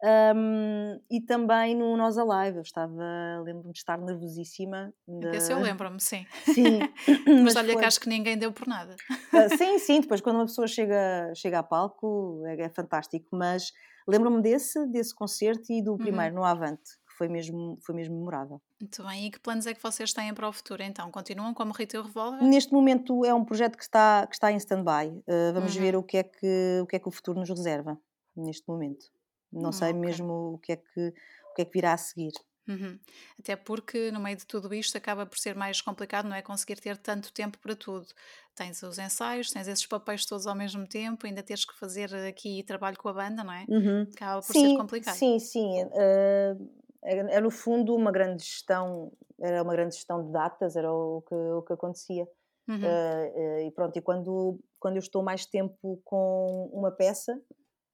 Um, 0.00 1.00
e 1.10 1.20
também 1.20 1.74
no 1.74 1.96
Nós 1.96 2.16
Alive, 2.16 2.58
eu 2.58 2.62
estava, 2.62 3.02
lembro-me 3.42 3.72
de 3.72 3.78
estar 3.78 3.98
nervosíssima. 3.98 4.94
De... 5.06 5.36
Esse 5.36 5.52
eu 5.52 5.58
lembro-me, 5.58 6.00
sim. 6.00 6.24
Sim. 6.44 6.78
mas, 7.26 7.42
mas 7.42 7.56
olha 7.56 7.72
foi... 7.72 7.82
que 7.82 7.84
acho 7.84 8.00
que 8.00 8.08
ninguém 8.08 8.38
deu 8.38 8.52
por 8.52 8.68
nada. 8.68 8.94
Uh, 9.10 9.56
sim, 9.56 9.78
sim, 9.80 10.00
depois 10.00 10.20
quando 10.20 10.36
uma 10.36 10.46
pessoa 10.46 10.68
chega, 10.68 11.32
chega 11.34 11.58
a 11.58 11.62
palco 11.64 12.44
é, 12.46 12.62
é 12.62 12.68
fantástico, 12.68 13.26
mas 13.32 13.72
lembro-me 14.06 14.40
desse, 14.40 14.86
desse 14.86 15.12
concerto 15.12 15.72
e 15.72 15.82
do 15.82 15.92
uhum. 15.92 15.98
primeiro, 15.98 16.34
uhum. 16.36 16.42
no 16.42 16.46
Avante 16.46 16.92
foi 17.18 17.28
mesmo, 17.28 17.76
foi 17.84 17.96
mesmo 17.96 18.16
memorável. 18.16 18.62
Muito 18.80 19.02
bem, 19.02 19.26
e 19.26 19.30
que 19.30 19.40
planos 19.40 19.66
é 19.66 19.74
que 19.74 19.82
vocês 19.82 20.12
têm 20.12 20.32
para 20.32 20.48
o 20.48 20.52
futuro 20.52 20.82
então? 20.84 21.10
Continuam 21.10 21.52
como 21.52 21.72
Retail 21.72 22.04
Revolver? 22.04 22.42
Neste 22.44 22.72
momento 22.72 23.24
é 23.24 23.34
um 23.34 23.44
projeto 23.44 23.76
que 23.76 23.82
está, 23.82 24.24
que 24.26 24.36
está 24.36 24.52
em 24.52 24.56
stand-by. 24.56 25.08
Uh, 25.08 25.52
vamos 25.52 25.74
uhum. 25.74 25.82
ver 25.82 25.96
o 25.96 26.02
que, 26.02 26.18
é 26.18 26.22
que, 26.22 26.80
o 26.80 26.86
que 26.86 26.94
é 26.94 26.98
que 27.00 27.08
o 27.08 27.10
futuro 27.10 27.40
nos 27.40 27.48
reserva 27.50 27.98
neste 28.36 28.68
momento. 28.68 29.06
Não 29.52 29.70
hum, 29.70 29.72
sei 29.72 29.88
okay. 29.88 30.00
mesmo 30.00 30.54
o 30.54 30.58
que, 30.58 30.72
é 30.72 30.76
que, 30.76 31.08
o 31.50 31.54
que 31.56 31.62
é 31.62 31.64
que 31.64 31.72
virá 31.72 31.92
a 31.94 31.96
seguir. 31.96 32.32
Uhum. 32.68 32.98
Até 33.38 33.56
porque 33.56 34.10
no 34.12 34.20
meio 34.20 34.36
de 34.36 34.46
tudo 34.46 34.72
isto 34.74 34.96
acaba 34.96 35.24
por 35.24 35.38
ser 35.38 35.56
mais 35.56 35.80
complicado, 35.80 36.28
não 36.28 36.36
é? 36.36 36.42
Conseguir 36.42 36.76
ter 36.76 36.98
tanto 36.98 37.32
tempo 37.32 37.58
para 37.58 37.74
tudo. 37.74 38.06
Tens 38.54 38.82
os 38.82 38.98
ensaios, 38.98 39.50
tens 39.50 39.66
esses 39.66 39.86
papéis 39.86 40.26
todos 40.26 40.46
ao 40.46 40.54
mesmo 40.54 40.86
tempo, 40.86 41.26
ainda 41.26 41.42
tens 41.42 41.64
que 41.64 41.74
fazer 41.74 42.14
aqui 42.14 42.62
trabalho 42.64 42.98
com 42.98 43.08
a 43.08 43.12
banda, 43.14 43.42
não 43.42 43.52
é? 43.52 43.64
Uhum. 43.68 44.06
Acaba 44.14 44.42
por 44.42 44.52
sim, 44.52 44.68
ser 44.68 44.76
complicado. 44.76 45.16
Sim, 45.16 45.38
sim. 45.38 45.82
Uh, 45.84 46.70
era, 47.02 47.30
era 47.30 47.40
no 47.40 47.50
fundo 47.50 47.94
uma 47.94 48.10
grande 48.10 48.42
gestão, 48.42 49.12
era 49.40 49.62
uma 49.62 49.72
grande 49.72 49.94
gestão 49.94 50.24
de 50.24 50.32
datas, 50.32 50.76
era 50.76 50.92
o 50.92 51.22
que, 51.22 51.34
o 51.34 51.62
que 51.62 51.72
acontecia. 51.72 52.26
Uhum. 52.68 52.76
Uh, 52.76 52.80
uh, 52.84 53.60
e 53.66 53.70
pronto, 53.70 53.96
e 53.96 54.02
quando, 54.02 54.58
quando 54.78 54.96
eu 54.96 55.00
estou 55.00 55.22
mais 55.22 55.46
tempo 55.46 56.00
com 56.04 56.70
uma 56.72 56.90
peça, 56.90 57.40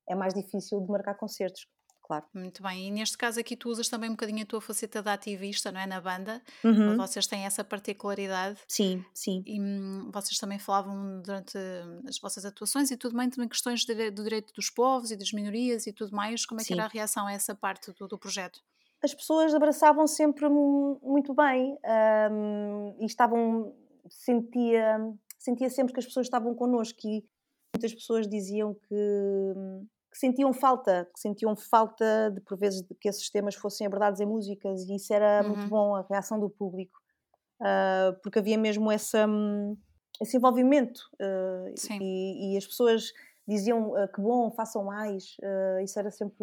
é 0.08 0.14
mais 0.14 0.34
difícil 0.34 0.80
de 0.80 0.90
marcar 0.90 1.14
concertos, 1.14 1.68
claro. 2.02 2.24
Muito 2.34 2.60
bem, 2.60 2.88
e 2.88 2.90
neste 2.90 3.16
caso 3.16 3.38
aqui 3.38 3.56
tu 3.56 3.68
usas 3.68 3.88
também 3.88 4.10
um 4.10 4.14
bocadinho 4.14 4.42
a 4.42 4.46
tua 4.46 4.60
faceta 4.60 5.00
de 5.00 5.08
ativista, 5.08 5.70
não 5.70 5.80
é? 5.80 5.86
Na 5.86 6.00
banda, 6.00 6.42
uhum. 6.64 6.96
vocês 6.96 7.26
têm 7.26 7.44
essa 7.44 7.62
particularidade. 7.62 8.58
Sim, 8.66 9.04
sim. 9.14 9.44
E 9.46 9.60
hum, 9.60 10.10
vocês 10.12 10.38
também 10.38 10.58
falavam 10.58 11.22
durante 11.22 11.56
as 12.08 12.18
vossas 12.18 12.44
atuações 12.44 12.90
e 12.90 12.96
tudo 12.96 13.16
bem 13.16 13.30
também 13.30 13.48
questões 13.48 13.84
de, 13.84 14.10
do 14.10 14.24
direito 14.24 14.52
dos 14.52 14.70
povos 14.70 15.12
e 15.12 15.16
das 15.16 15.32
minorias 15.32 15.86
e 15.86 15.92
tudo 15.92 16.14
mais. 16.14 16.44
Como 16.44 16.60
é 16.60 16.64
sim. 16.64 16.68
que 16.68 16.74
era 16.74 16.84
a 16.84 16.92
reação 16.92 17.28
a 17.28 17.32
essa 17.32 17.54
parte 17.54 17.92
do, 17.92 18.08
do 18.08 18.18
projeto? 18.18 18.60
As 19.04 19.14
pessoas 19.14 19.54
abraçavam 19.54 20.06
sempre 20.06 20.48
muito 20.48 21.34
bem 21.34 21.78
um, 22.32 22.96
e 23.00 23.04
estavam 23.04 23.74
sentia 24.08 24.98
sentia 25.38 25.68
sempre 25.68 25.92
que 25.92 26.00
as 26.00 26.06
pessoas 26.06 26.26
estavam 26.26 26.54
connosco 26.54 27.00
e 27.04 27.22
muitas 27.76 27.92
pessoas 27.92 28.26
diziam 28.26 28.74
que, 28.74 29.54
que 30.10 30.18
sentiam 30.18 30.52
falta 30.52 31.08
que 31.14 31.20
sentiam 31.20 31.54
falta 31.54 32.30
de 32.30 32.40
por 32.40 32.58
vezes 32.58 32.82
de 32.82 32.94
que 32.94 33.08
esses 33.08 33.30
temas 33.30 33.54
fossem 33.54 33.86
abordados 33.86 34.20
em 34.20 34.26
músicas 34.26 34.88
e 34.88 34.96
isso 34.96 35.12
era 35.12 35.42
uhum. 35.42 35.54
muito 35.54 35.68
bom 35.68 35.94
a 35.94 36.06
reação 36.08 36.40
do 36.40 36.48
público 36.48 36.98
uh, 37.60 38.18
porque 38.22 38.38
havia 38.38 38.58
mesmo 38.58 38.90
essa, 38.90 39.26
esse 40.20 40.36
envolvimento 40.36 41.00
uh, 41.20 41.74
e, 42.00 42.54
e, 42.54 42.56
as 42.56 42.66
pessoas 42.66 43.12
diziam 43.46 43.90
uh, 43.90 44.08
que 44.12 44.20
bom, 44.20 44.50
façam 44.52 44.84
mais. 44.84 45.36
Isso 45.82 45.98
era 45.98 46.10
sempre. 46.10 46.36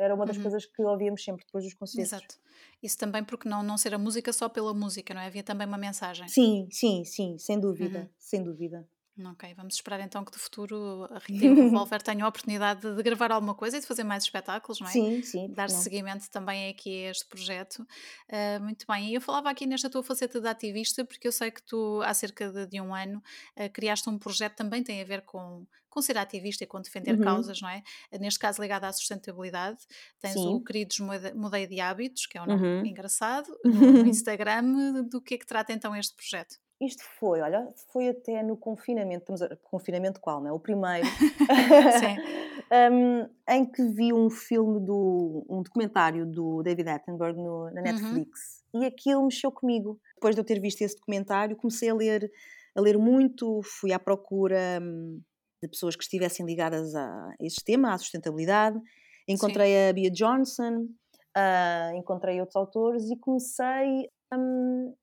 Era 0.00 0.14
uma 0.14 0.24
das 0.24 0.36
uhum. 0.36 0.42
coisas 0.42 0.64
que 0.64 0.82
ouvíamos 0.82 1.22
sempre 1.22 1.44
depois 1.44 1.62
dos 1.62 1.74
concertos. 1.74 2.12
Exato. 2.12 2.34
Isso 2.82 2.96
também 2.96 3.22
porque 3.22 3.46
não, 3.46 3.62
não 3.62 3.76
ser 3.76 3.92
a 3.92 3.98
música 3.98 4.32
só 4.32 4.48
pela 4.48 4.72
música, 4.72 5.12
não 5.12 5.20
é? 5.20 5.26
Havia 5.26 5.42
também 5.42 5.66
uma 5.66 5.76
mensagem. 5.76 6.26
Sim, 6.26 6.66
sim, 6.70 7.04
sim, 7.04 7.36
sem 7.38 7.60
dúvida, 7.60 7.98
uhum. 8.00 8.08
sem 8.18 8.42
dúvida. 8.42 8.88
Ok, 9.18 9.52
vamos 9.54 9.74
esperar 9.74 10.00
então 10.00 10.24
que 10.24 10.32
no 10.32 10.38
futuro 10.38 11.06
a 11.10 11.18
Rita 11.18 11.44
e 11.44 11.50
o 11.50 11.54
Revolver 11.70 12.00
tenham 12.02 12.24
a 12.24 12.28
oportunidade 12.28 12.80
de, 12.80 13.02
gravar 13.02 13.32
alguma 13.32 13.54
coisa 13.54 13.76
e 13.76 13.80
de 13.80 13.86
fazer 13.86 14.04
mais 14.04 14.24
espetáculos, 14.24 14.80
não 14.80 14.88
é? 14.88 14.92
Sim, 14.92 15.22
sim. 15.22 15.52
Dar 15.52 15.68
seguimento 15.68 16.30
também 16.30 16.70
aqui 16.70 17.06
a 17.06 17.10
este 17.10 17.26
projeto. 17.26 17.80
Uh, 18.28 18.62
muito 18.62 18.86
bem, 18.86 19.10
e 19.10 19.14
eu 19.14 19.20
falava 19.20 19.50
aqui 19.50 19.66
nesta 19.66 19.90
tua 19.90 20.02
faceta 20.02 20.40
de 20.40 20.48
ativista, 20.48 21.04
porque 21.04 21.28
eu 21.28 21.32
sei 21.32 21.50
que 21.50 21.62
tu, 21.62 22.00
há 22.04 22.14
cerca 22.14 22.50
de, 22.50 22.66
de 22.66 22.80
um 22.80 22.94
ano, 22.94 23.22
uh, 23.58 23.70
criaste 23.72 24.08
um 24.08 24.18
projeto 24.18 24.52
que 24.52 24.58
também 24.58 24.82
tem 24.82 25.02
a 25.02 25.04
ver 25.04 25.22
com, 25.22 25.66
com 25.90 26.00
ser 26.00 26.16
ativista 26.16 26.64
e 26.64 26.66
com 26.66 26.80
defender 26.80 27.14
uhum. 27.16 27.24
causas, 27.24 27.60
não 27.60 27.68
é? 27.68 27.82
Neste 28.18 28.38
caso 28.38 28.62
ligado 28.62 28.84
à 28.84 28.92
sustentabilidade. 28.92 29.78
Tens 30.18 30.34
Sim. 30.34 30.54
o 30.54 30.62
Queridos 30.62 30.98
Mudei 31.34 31.66
de 31.66 31.80
Hábitos, 31.80 32.26
que 32.26 32.38
é 32.38 32.42
um 32.42 32.46
nome 32.46 32.66
uhum. 32.66 32.86
engraçado, 32.86 33.48
no 33.64 34.06
Instagram. 34.08 35.04
Do 35.10 35.20
que 35.20 35.34
é 35.34 35.38
que 35.38 35.46
trata 35.46 35.72
então 35.72 35.94
este 35.94 36.14
projeto? 36.14 36.56
Isto 36.80 37.02
foi, 37.18 37.42
olha, 37.42 37.68
foi 37.92 38.08
até 38.08 38.42
no 38.42 38.56
confinamento, 38.56 39.20
estamos 39.20 39.42
a, 39.42 39.54
confinamento 39.56 40.18
qual, 40.18 40.40
não 40.40 40.48
é? 40.48 40.52
O 40.52 40.58
primeiro, 40.58 41.06
um, 42.90 43.28
em 43.46 43.66
que 43.66 43.82
vi 43.88 44.14
um 44.14 44.30
filme 44.30 44.80
do, 44.80 45.44
um 45.46 45.62
documentário 45.62 46.24
do 46.24 46.62
David 46.62 46.88
Attenborough 46.88 47.36
no, 47.36 47.70
na 47.70 47.82
uhum. 47.82 47.82
Netflix 47.82 48.64
uhum. 48.72 48.82
e 48.82 48.86
aquilo 48.86 49.22
mexeu 49.24 49.52
comigo. 49.52 50.00
Depois 50.14 50.34
de 50.34 50.40
eu 50.40 50.44
ter 50.44 50.58
visto 50.58 50.80
esse 50.80 50.96
documentário, 50.96 51.54
comecei 51.54 51.90
a 51.90 51.94
ler, 51.94 52.32
a 52.74 52.80
ler 52.80 52.96
muito, 52.96 53.60
fui 53.62 53.92
à 53.92 53.98
procura 53.98 54.80
hum, 54.80 55.20
de 55.62 55.68
pessoas 55.68 55.94
que 55.94 56.02
estivessem 56.02 56.46
ligadas 56.46 56.94
a 56.94 57.34
este 57.40 57.62
tema, 57.62 57.92
à 57.92 57.98
sustentabilidade. 57.98 58.80
Encontrei 59.28 59.72
Sim. 59.72 59.88
a 59.90 59.92
Bia 59.92 60.10
Johnson, 60.10 60.88
uh, 61.36 61.94
encontrei 61.94 62.40
outros 62.40 62.56
autores 62.56 63.10
e 63.10 63.18
comecei 63.18 64.08
um, 64.32 64.94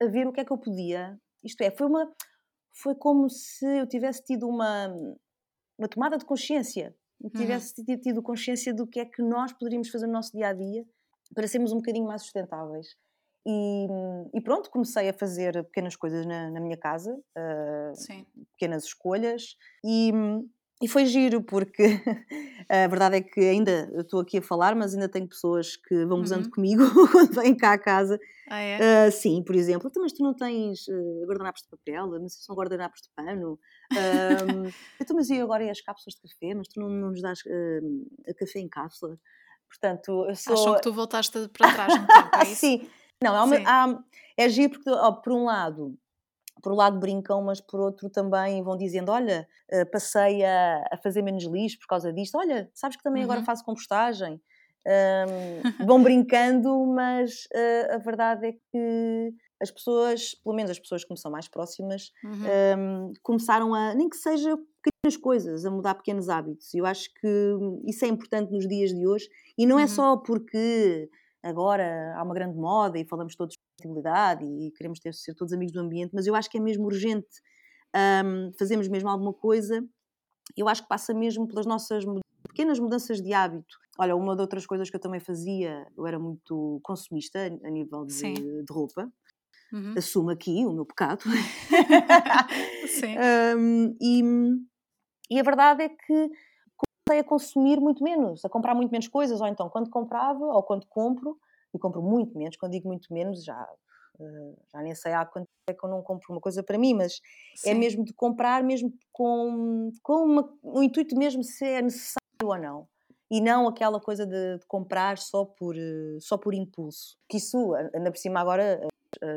a 0.00 0.06
ver 0.06 0.28
o 0.28 0.32
que 0.32 0.40
é 0.40 0.44
que 0.44 0.52
eu 0.52 0.58
podia 0.58 1.18
isto 1.44 1.60
é, 1.62 1.70
foi 1.70 1.86
uma 1.86 2.12
foi 2.76 2.94
como 2.94 3.30
se 3.30 3.64
eu 3.64 3.86
tivesse 3.86 4.24
tido 4.24 4.48
uma, 4.48 4.88
uma 5.78 5.88
tomada 5.88 6.18
de 6.18 6.24
consciência, 6.24 6.94
uhum. 7.22 7.30
tivesse 7.30 7.74
uhum. 7.86 8.00
tido 8.00 8.22
consciência 8.22 8.74
do 8.74 8.86
que 8.86 8.98
é 8.98 9.04
que 9.04 9.22
nós 9.22 9.52
poderíamos 9.52 9.88
fazer 9.90 10.06
no 10.06 10.12
nosso 10.12 10.32
dia 10.32 10.48
a 10.48 10.52
dia 10.52 10.84
para 11.34 11.46
sermos 11.46 11.72
um 11.72 11.76
bocadinho 11.76 12.06
mais 12.06 12.22
sustentáveis. 12.22 12.96
E, 13.46 13.86
e 14.32 14.40
pronto, 14.40 14.70
comecei 14.70 15.08
a 15.08 15.12
fazer 15.12 15.62
pequenas 15.64 15.94
coisas 15.94 16.24
na, 16.24 16.50
na 16.50 16.60
minha 16.60 16.78
casa, 16.78 17.14
uh, 17.14 18.46
pequenas 18.52 18.84
escolhas, 18.84 19.56
e, 19.84 20.10
e 20.82 20.88
foi 20.88 21.06
giro, 21.06 21.42
porque 21.42 21.82
a 22.68 22.86
verdade 22.88 23.16
é 23.16 23.20
que 23.20 23.40
ainda 23.40 23.90
estou 23.96 24.20
aqui 24.20 24.38
a 24.38 24.42
falar, 24.42 24.74
mas 24.74 24.92
ainda 24.92 25.08
tenho 25.08 25.28
pessoas 25.28 25.76
que 25.76 26.04
vão 26.04 26.18
gozando 26.18 26.44
uhum. 26.44 26.50
comigo 26.50 26.82
quando 27.12 27.32
vêm 27.34 27.56
cá 27.56 27.72
a 27.72 27.78
casa. 27.78 28.18
Ah, 28.48 28.60
é? 28.60 29.08
Uh, 29.08 29.12
sim, 29.12 29.42
por 29.42 29.54
exemplo, 29.54 29.88
então, 29.88 30.02
mas 30.02 30.12
tu 30.12 30.22
não 30.22 30.34
tens 30.34 30.86
uh, 30.88 31.26
guardanapos 31.26 31.62
de 31.62 31.68
papel, 31.68 32.08
mas 32.20 32.34
são 32.44 32.54
guardanapos 32.54 33.00
de 33.02 33.08
pano. 33.14 33.58
Um, 33.92 34.70
então, 35.00 35.16
mas 35.16 35.30
e 35.30 35.40
agora 35.40 35.64
e 35.64 35.70
as 35.70 35.80
cápsulas 35.80 36.14
de 36.14 36.22
café? 36.22 36.54
Mas 36.54 36.68
tu 36.68 36.80
não, 36.80 36.88
não 36.88 37.10
nos 37.10 37.22
dás 37.22 37.40
uh, 37.40 38.34
café 38.36 38.58
em 38.58 38.68
cápsula? 38.68 39.18
Portanto, 39.68 40.26
eu 40.28 40.36
sou... 40.36 40.54
Acham 40.54 40.74
que 40.74 40.82
tu 40.82 40.92
voltaste 40.92 41.48
para 41.48 41.72
trás 41.72 42.00
no 42.00 42.06
tempo, 42.06 42.36
é 42.36 42.42
isso? 42.44 42.56
sim. 42.56 42.88
Não, 43.22 43.34
há 43.34 43.44
uma, 43.44 43.56
há, 43.64 43.98
é 44.36 44.48
giro 44.48 44.72
porque, 44.72 44.90
ó, 44.90 45.12
por 45.12 45.32
um 45.32 45.44
lado, 45.44 45.96
por 46.64 46.72
um 46.72 46.76
lado 46.76 46.98
brincam, 46.98 47.42
mas 47.42 47.60
por 47.60 47.78
outro 47.78 48.08
também 48.08 48.62
vão 48.62 48.74
dizendo: 48.74 49.12
Olha, 49.12 49.46
eh, 49.70 49.84
passei 49.84 50.42
a, 50.42 50.82
a 50.90 50.96
fazer 50.96 51.20
menos 51.20 51.44
lixo 51.44 51.78
por 51.78 51.86
causa 51.86 52.10
disto, 52.10 52.38
olha, 52.38 52.70
sabes 52.72 52.96
que 52.96 53.02
também 53.02 53.22
uhum. 53.22 53.30
agora 53.30 53.44
faço 53.44 53.62
compostagem. 53.62 54.40
Um, 54.86 55.86
vão 55.86 56.02
brincando, 56.02 56.86
mas 56.86 57.46
uh, 57.54 57.94
a 57.94 57.98
verdade 57.98 58.48
é 58.48 58.52
que 58.52 59.34
as 59.60 59.70
pessoas, 59.70 60.34
pelo 60.42 60.54
menos 60.54 60.70
as 60.70 60.78
pessoas 60.78 61.04
que 61.04 61.12
me 61.12 61.18
são 61.18 61.30
mais 61.30 61.48
próximas, 61.48 62.10
uhum. 62.22 63.08
um, 63.08 63.12
começaram 63.22 63.74
a, 63.74 63.94
nem 63.94 64.08
que 64.08 64.16
seja 64.16 64.58
pequenas 64.82 65.16
coisas, 65.22 65.64
a 65.64 65.70
mudar 65.70 65.94
pequenos 65.94 66.28
hábitos. 66.28 66.74
Eu 66.74 66.84
acho 66.84 67.08
que 67.14 67.28
isso 67.86 68.04
é 68.04 68.08
importante 68.08 68.52
nos 68.52 68.68
dias 68.68 68.90
de 68.90 69.06
hoje 69.06 69.26
e 69.56 69.66
não 69.66 69.78
é 69.78 69.82
uhum. 69.82 69.84
é 69.84 69.88
só 69.88 70.16
porque 70.18 71.08
agora 71.44 72.14
há 72.16 72.22
uma 72.22 72.34
grande 72.34 72.56
moda 72.56 72.98
e 72.98 73.04
falamos 73.04 73.36
todos 73.36 73.54
de 73.54 73.60
sustentabilidade 73.60 74.44
e 74.44 74.70
queremos 74.72 74.98
ter, 74.98 75.12
ser 75.12 75.34
todos 75.34 75.52
amigos 75.52 75.72
do 75.72 75.80
ambiente, 75.80 76.12
mas 76.14 76.26
eu 76.26 76.34
acho 76.34 76.50
que 76.50 76.56
é 76.56 76.60
mesmo 76.60 76.86
urgente 76.86 77.28
um, 78.24 78.52
fazermos 78.58 78.88
mesmo 78.88 79.08
alguma 79.08 79.32
coisa. 79.32 79.86
Eu 80.56 80.68
acho 80.68 80.82
que 80.82 80.88
passa 80.88 81.12
mesmo 81.12 81.46
pelas 81.46 81.66
nossas 81.66 82.04
pequenas 82.48 82.78
mudanças 82.78 83.20
de 83.20 83.32
hábito. 83.32 83.76
Olha, 83.98 84.16
uma 84.16 84.34
das 84.34 84.42
outras 84.42 84.66
coisas 84.66 84.88
que 84.90 84.96
eu 84.96 85.00
também 85.00 85.20
fazia, 85.20 85.86
eu 85.96 86.06
era 86.06 86.18
muito 86.18 86.80
consumista 86.82 87.38
a 87.38 87.70
nível 87.70 88.04
de, 88.04 88.32
de 88.32 88.72
roupa. 88.72 89.10
Uhum. 89.72 89.94
Assumo 89.96 90.30
aqui 90.30 90.64
o 90.64 90.72
meu 90.72 90.86
pecado. 90.86 91.22
Sim. 92.88 93.16
um, 93.58 93.96
e, 94.00 94.22
e 95.30 95.40
a 95.40 95.42
verdade 95.42 95.82
é 95.82 95.88
que 95.88 96.30
comecei 97.04 97.20
a 97.20 97.24
consumir 97.24 97.80
muito 97.80 98.02
menos, 98.02 98.44
a 98.44 98.48
comprar 98.48 98.74
muito 98.74 98.90
menos 98.90 99.08
coisas, 99.08 99.40
ou 99.40 99.46
então 99.46 99.68
quando 99.68 99.90
comprava, 99.90 100.44
ou 100.44 100.62
quando 100.62 100.86
compro, 100.86 101.38
e 101.72 101.78
compro 101.78 102.02
muito 102.02 102.36
menos, 102.36 102.56
quando 102.56 102.72
digo 102.72 102.88
muito 102.88 103.12
menos, 103.12 103.44
já, 103.44 103.68
eh, 104.18 104.54
já 104.72 104.80
nem 104.80 104.94
sei 104.94 105.12
há 105.12 105.26
quanto 105.26 105.48
é 105.68 105.74
que 105.74 105.84
eu 105.84 105.90
não 105.90 106.02
compro 106.02 106.32
uma 106.32 106.40
coisa 106.40 106.62
para 106.62 106.78
mim, 106.78 106.94
mas 106.94 107.20
é 107.56 107.56
Sim. 107.56 107.70
é 107.70 107.74
mesmo 107.74 108.04
de 108.04 108.12
comprar, 108.14 108.62
mesmo 108.62 108.92
com, 109.12 109.90
com 110.02 110.24
uma, 110.24 110.58
um 110.62 110.82
intuito 110.82 111.16
mesmo 111.16 111.42
se 111.42 111.64
é 111.64 111.82
necessário 111.82 112.18
ou 112.42 112.56
não. 112.58 112.88
E 113.30 113.40
não 113.40 113.66
aquela 113.66 113.98
coisa 114.00 114.24
de, 114.26 114.58
de 114.58 114.66
comprar 114.66 115.18
só 115.18 115.44
por, 115.44 115.76
eh, 115.76 116.18
só 116.20 116.38
por 116.38 116.54
impulso. 116.54 117.18
Que 117.28 117.38
isso, 117.38 117.74
ainda 117.92 118.10
por 118.10 118.18
cima 118.18 118.40
agora, 118.40 118.86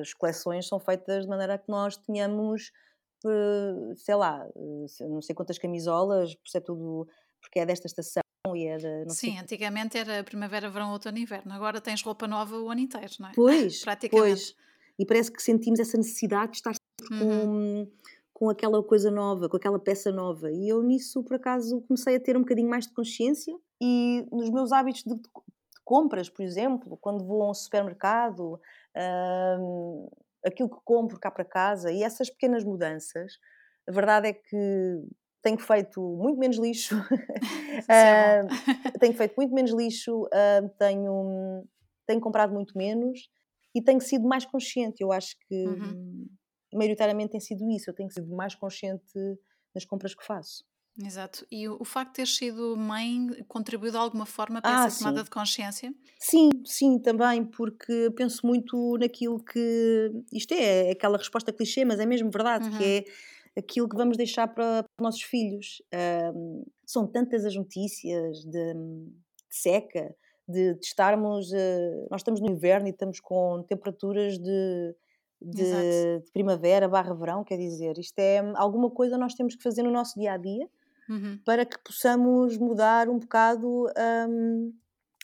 as 0.02 0.14
coleções 0.14 0.68
são 0.68 0.80
feitas 0.80 1.24
de 1.24 1.30
maneira 1.30 1.58
que 1.58 1.70
nós 1.70 1.98
tenhamos, 1.98 2.72
eh, 3.26 3.96
sei 3.96 4.16
lá, 4.16 4.48
não 5.02 5.22
sei 5.22 5.34
quantas 5.34 5.58
camisolas, 5.58 6.36
por 6.36 6.50
ser 6.50 6.62
tudo 6.62 7.08
porque 7.48 7.60
é 7.60 7.66
desta 7.66 7.88
estação 7.88 8.22
e 8.56 8.66
era. 8.66 9.06
Não 9.06 9.10
Sim, 9.10 9.32
sei. 9.32 9.40
antigamente 9.40 9.98
era 9.98 10.24
primavera, 10.24 10.70
verão, 10.70 10.92
outono 10.92 11.18
e 11.18 11.22
inverno. 11.22 11.54
Agora 11.54 11.82
tens 11.82 12.02
roupa 12.02 12.28
nova 12.28 12.58
o 12.58 12.70
ano 12.70 12.82
inteiro, 12.82 13.14
não 13.20 13.30
é? 13.30 13.32
Pois, 13.34 13.82
Praticamente. 13.84 14.30
Pois. 14.30 14.56
E 15.00 15.06
parece 15.06 15.32
que 15.32 15.42
sentimos 15.42 15.80
essa 15.80 15.98
necessidade 15.98 16.52
de 16.52 16.58
estar 16.58 16.74
uhum. 17.12 17.20
com, 17.20 17.92
com 18.34 18.50
aquela 18.50 18.82
coisa 18.84 19.12
nova, 19.12 19.48
com 19.48 19.58
aquela 19.58 19.80
peça 19.80 20.12
nova. 20.12 20.52
E 20.52 20.68
eu 20.68 20.82
nisso, 20.82 21.24
por 21.24 21.36
acaso, 21.36 21.82
comecei 21.88 22.16
a 22.16 22.20
ter 22.20 22.36
um 22.36 22.42
bocadinho 22.42 22.70
mais 22.70 22.88
de 22.88 22.94
consciência 22.94 23.56
e 23.82 24.26
nos 24.32 24.50
meus 24.50 24.72
hábitos 24.72 25.04
de, 25.04 25.16
de 25.16 25.30
compras, 25.86 26.30
por 26.30 26.44
exemplo, 26.44 26.98
quando 26.98 27.24
vou 27.24 27.44
a 27.44 27.52
um 27.52 27.54
supermercado, 27.54 28.60
hum, 29.60 30.10
aquilo 30.44 30.70
que 30.70 30.78
compro 30.84 31.20
cá 31.20 31.30
para 31.30 31.46
casa 31.46 31.92
e 31.92 32.04
essas 32.04 32.30
pequenas 32.30 32.64
mudanças, 32.64 33.40
a 33.88 33.92
verdade 33.92 34.30
é 34.30 34.34
que 34.34 35.04
tenho 35.48 35.58
feito 35.58 36.02
muito 36.02 36.38
menos 36.38 36.58
lixo, 36.58 36.98
uh, 37.00 39.00
tenho 39.00 39.14
feito 39.14 39.34
muito 39.38 39.54
menos 39.54 39.72
lixo, 39.72 40.24
uh, 40.24 40.70
tenho, 40.78 41.66
tenho 42.06 42.20
comprado 42.20 42.54
muito 42.54 42.78
menos 42.78 43.30
e 43.74 43.82
tenho 43.82 44.02
sido 44.02 44.28
mais 44.28 44.46
consciente. 44.46 45.02
Eu 45.02 45.14
acho 45.14 45.38
que 45.48 45.66
uhum. 45.66 46.28
maioritariamente 46.74 47.32
tem 47.32 47.40
sido 47.40 47.70
isso, 47.72 47.90
eu 47.90 47.94
tenho 47.94 48.12
sido 48.12 48.28
mais 48.36 48.56
consciente 48.56 49.14
nas 49.74 49.86
compras 49.86 50.14
que 50.14 50.26
faço. 50.26 50.66
Exato. 51.02 51.46
E 51.52 51.70
o, 51.70 51.86
facto 51.86 52.10
de 52.10 52.16
ter 52.16 52.28
sido 52.28 52.76
mãe 52.76 53.28
contribuiu 53.48 53.92
de 53.92 53.98
alguma 53.98 54.26
forma 54.26 54.60
para 54.60 54.84
ah, 54.84 54.88
essa 54.88 54.98
tomada 54.98 55.20
sim. 55.20 55.24
de 55.26 55.30
consciência? 55.30 55.94
Sim, 56.20 56.50
sim, 56.66 57.00
também, 57.00 57.46
porque 57.46 58.12
penso 58.16 58.46
muito 58.46 58.98
naquilo 58.98 59.40
que. 59.40 60.12
Isto 60.34 60.56
é, 60.56 60.90
é 60.90 60.92
aquela 60.92 61.20
resposta 61.20 61.54
clichê, 61.54 61.86
mas 61.86 62.00
é 62.00 62.06
mesmo 62.06 62.32
verdade, 62.32 62.68
uhum. 62.68 62.78
que 62.78 62.84
é 62.84 63.06
aquilo 63.58 63.90
que 63.90 63.96
vamos 63.96 64.18
deixar 64.18 64.48
para, 64.48 64.84
para 64.84 64.92
os 65.00 65.04
nossos 65.04 65.22
filhos. 65.24 65.82
Um, 66.36 66.64
são 66.86 67.08
tantas 67.08 67.44
as 67.44 67.56
notícias 67.56 68.44
de, 68.46 68.74
de 68.74 69.12
seca, 69.50 70.16
de, 70.48 70.76
de 70.76 70.86
estarmos. 70.86 71.52
Uh, 71.52 72.08
nós 72.12 72.22
estamos 72.22 72.40
no 72.40 72.50
inverno 72.50 72.88
e 72.88 72.92
estamos 72.92 73.20
com 73.20 73.64
temperaturas 73.68 74.38
de, 74.38 74.96
de, 75.42 76.22
de, 76.22 76.32
primavera 76.32 76.88
barra 76.88 77.14
verão, 77.14 77.44
quer 77.44 77.58
dizer, 77.58 77.98
isto 77.98 78.18
é 78.20 78.40
alguma 78.56 78.90
coisa 78.92 79.18
nós 79.18 79.34
temos 79.34 79.56
que 79.56 79.64
fazer 79.64 79.84
no 79.84 79.92
nosso 79.92 80.20
dia 80.20 80.34
a 80.34 80.38
dia 80.38 80.70
uhum. 81.10 81.40
para 81.44 81.66
que 81.66 81.78
possamos 81.80 82.58
mudar 82.58 83.10
um 83.10 83.18
bocado. 83.18 83.88
Um, 84.30 84.74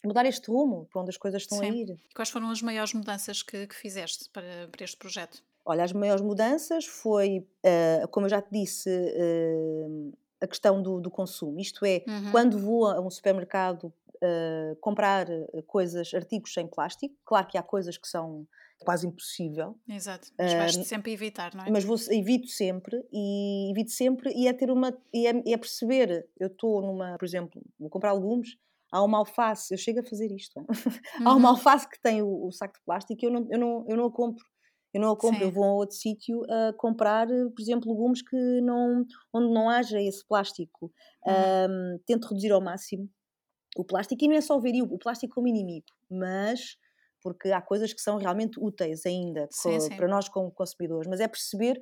mudar 0.05 0.25
este 0.25 0.51
rumo 0.51 0.85
para 0.91 1.01
onde 1.01 1.11
as 1.11 1.17
coisas 1.17 1.43
estão 1.43 1.59
Sim. 1.59 1.65
a 1.65 1.73
ir. 1.73 1.97
Quais 2.13 2.29
foram 2.29 2.49
as 2.49 2.61
maiores 2.61 2.93
mudanças 2.93 3.41
que, 3.41 3.67
que 3.67 3.75
fizeste 3.75 4.29
para, 4.31 4.67
para 4.69 4.83
este 4.83 4.97
projeto? 4.97 5.41
Olha, 5.65 5.84
as 5.84 5.93
maiores 5.93 6.21
mudanças 6.21 6.86
foi, 6.86 7.47
uh, 7.65 8.08
como 8.10 8.26
eu 8.26 8.30
já 8.30 8.41
te 8.41 8.49
disse, 8.52 8.89
uh, 8.89 10.13
a 10.41 10.47
questão 10.47 10.82
do, 10.82 10.99
do, 10.99 11.10
consumo. 11.10 11.60
Isto 11.60 11.86
é, 11.86 12.04
uhum. 12.08 12.32
quando 12.32 12.60
vou 12.60 12.88
a 12.88 12.99
um 12.99 13.10
supermercado 13.10 13.86
uh, 13.86 14.76
comprar 14.82 15.28
coisas, 15.67 16.13
artigos 16.13 16.54
sem 16.54 16.67
plástico, 16.67 17.15
claro 17.23 17.47
que 17.47 17.58
há 17.58 17.63
coisas 17.63 17.97
que 17.97 18.08
são 18.08 18.45
quase 18.84 19.08
impossível. 19.08 19.78
Exato, 19.88 20.30
mas 20.38 20.54
vais 20.54 20.88
sempre 20.88 21.12
evitar, 21.13 21.56
não 21.56 21.65
é? 21.65 21.71
Mas 21.71 21.84
vou, 21.84 21.97
evito 22.12 22.47
sempre 22.47 23.04
e 23.12 23.71
evito 23.71 23.91
sempre 23.91 24.32
e 24.36 24.47
é 24.47 24.54
ter 24.54 24.69
uma 24.69 24.95
e 25.13 25.28
é, 25.28 25.54
é 25.54 25.58
perceber, 25.58 26.28
eu 26.39 26.47
estou 26.47 26.82
numa, 26.82 27.17
por 27.17 27.26
exemplo, 27.26 27.62
vou 27.80 27.89
comprar 27.89 28.13
legumes, 28.13 28.58
há 28.91 29.02
uma 29.02 29.17
alface, 29.19 29.73
eu 29.73 29.78
chego 29.78 30.02
a 30.02 30.04
fazer 30.04 30.32
isto, 30.32 30.60
uhum. 30.60 30.65
há 31.26 31.36
uma 31.36 31.49
alface 31.49 31.89
que 31.89 31.99
tem 31.99 32.21
o, 32.21 32.47
o, 32.47 32.52
saco 32.52 32.76
de 32.76 32.84
plástico 32.86 33.23
e 33.23 33.28
eu 33.28 33.32
não, 33.32 33.47
eu 33.49 33.60
não, 33.60 33.86
eu 33.88 33.97
não 33.97 34.06
a 34.06 34.12
compro. 34.12 34.45
Eu 34.93 35.01
não 35.01 35.12
a 35.12 35.17
compro, 35.17 35.39
Sim. 35.39 35.45
eu 35.45 35.51
vou 35.51 35.63
a 35.63 35.73
outro 35.73 35.95
sítio 35.95 36.43
a 36.49 36.73
comprar, 36.73 37.27
por 37.27 37.60
exemplo, 37.60 37.91
legumes 37.91 38.21
que 38.21 38.62
não, 38.62 39.03
onde 39.34 39.53
não 39.53 39.69
haja 39.69 39.99
esse 39.99 40.25
plástico. 40.25 40.91
Uhum. 41.25 41.95
Um, 41.95 41.99
tento 42.06 42.27
reduzir 42.27 42.51
ao 42.51 42.62
máximo 42.62 43.10
o 43.75 43.84
plástico 43.84 44.23
e 44.23 44.27
não 44.27 44.36
é 44.36 44.41
só 44.41 44.60
ver 44.60 44.82
o 44.82 44.97
plástico 44.99 45.36
como 45.36 45.47
inimigo, 45.47 45.88
mas 46.10 46.77
porque 47.21 47.51
há 47.51 47.62
coisas 47.62 47.93
que 47.93 48.01
são 48.01 48.17
realmente 48.17 48.60
úteis 48.60 49.06
ainda 49.06 49.47
sim, 49.49 49.79
sim. 49.79 49.95
para 49.95 50.08
nós 50.08 50.27
como 50.27 50.51
consumidores, 50.51 51.08
mas 51.10 51.19
é 51.19 51.27
perceber 51.27 51.79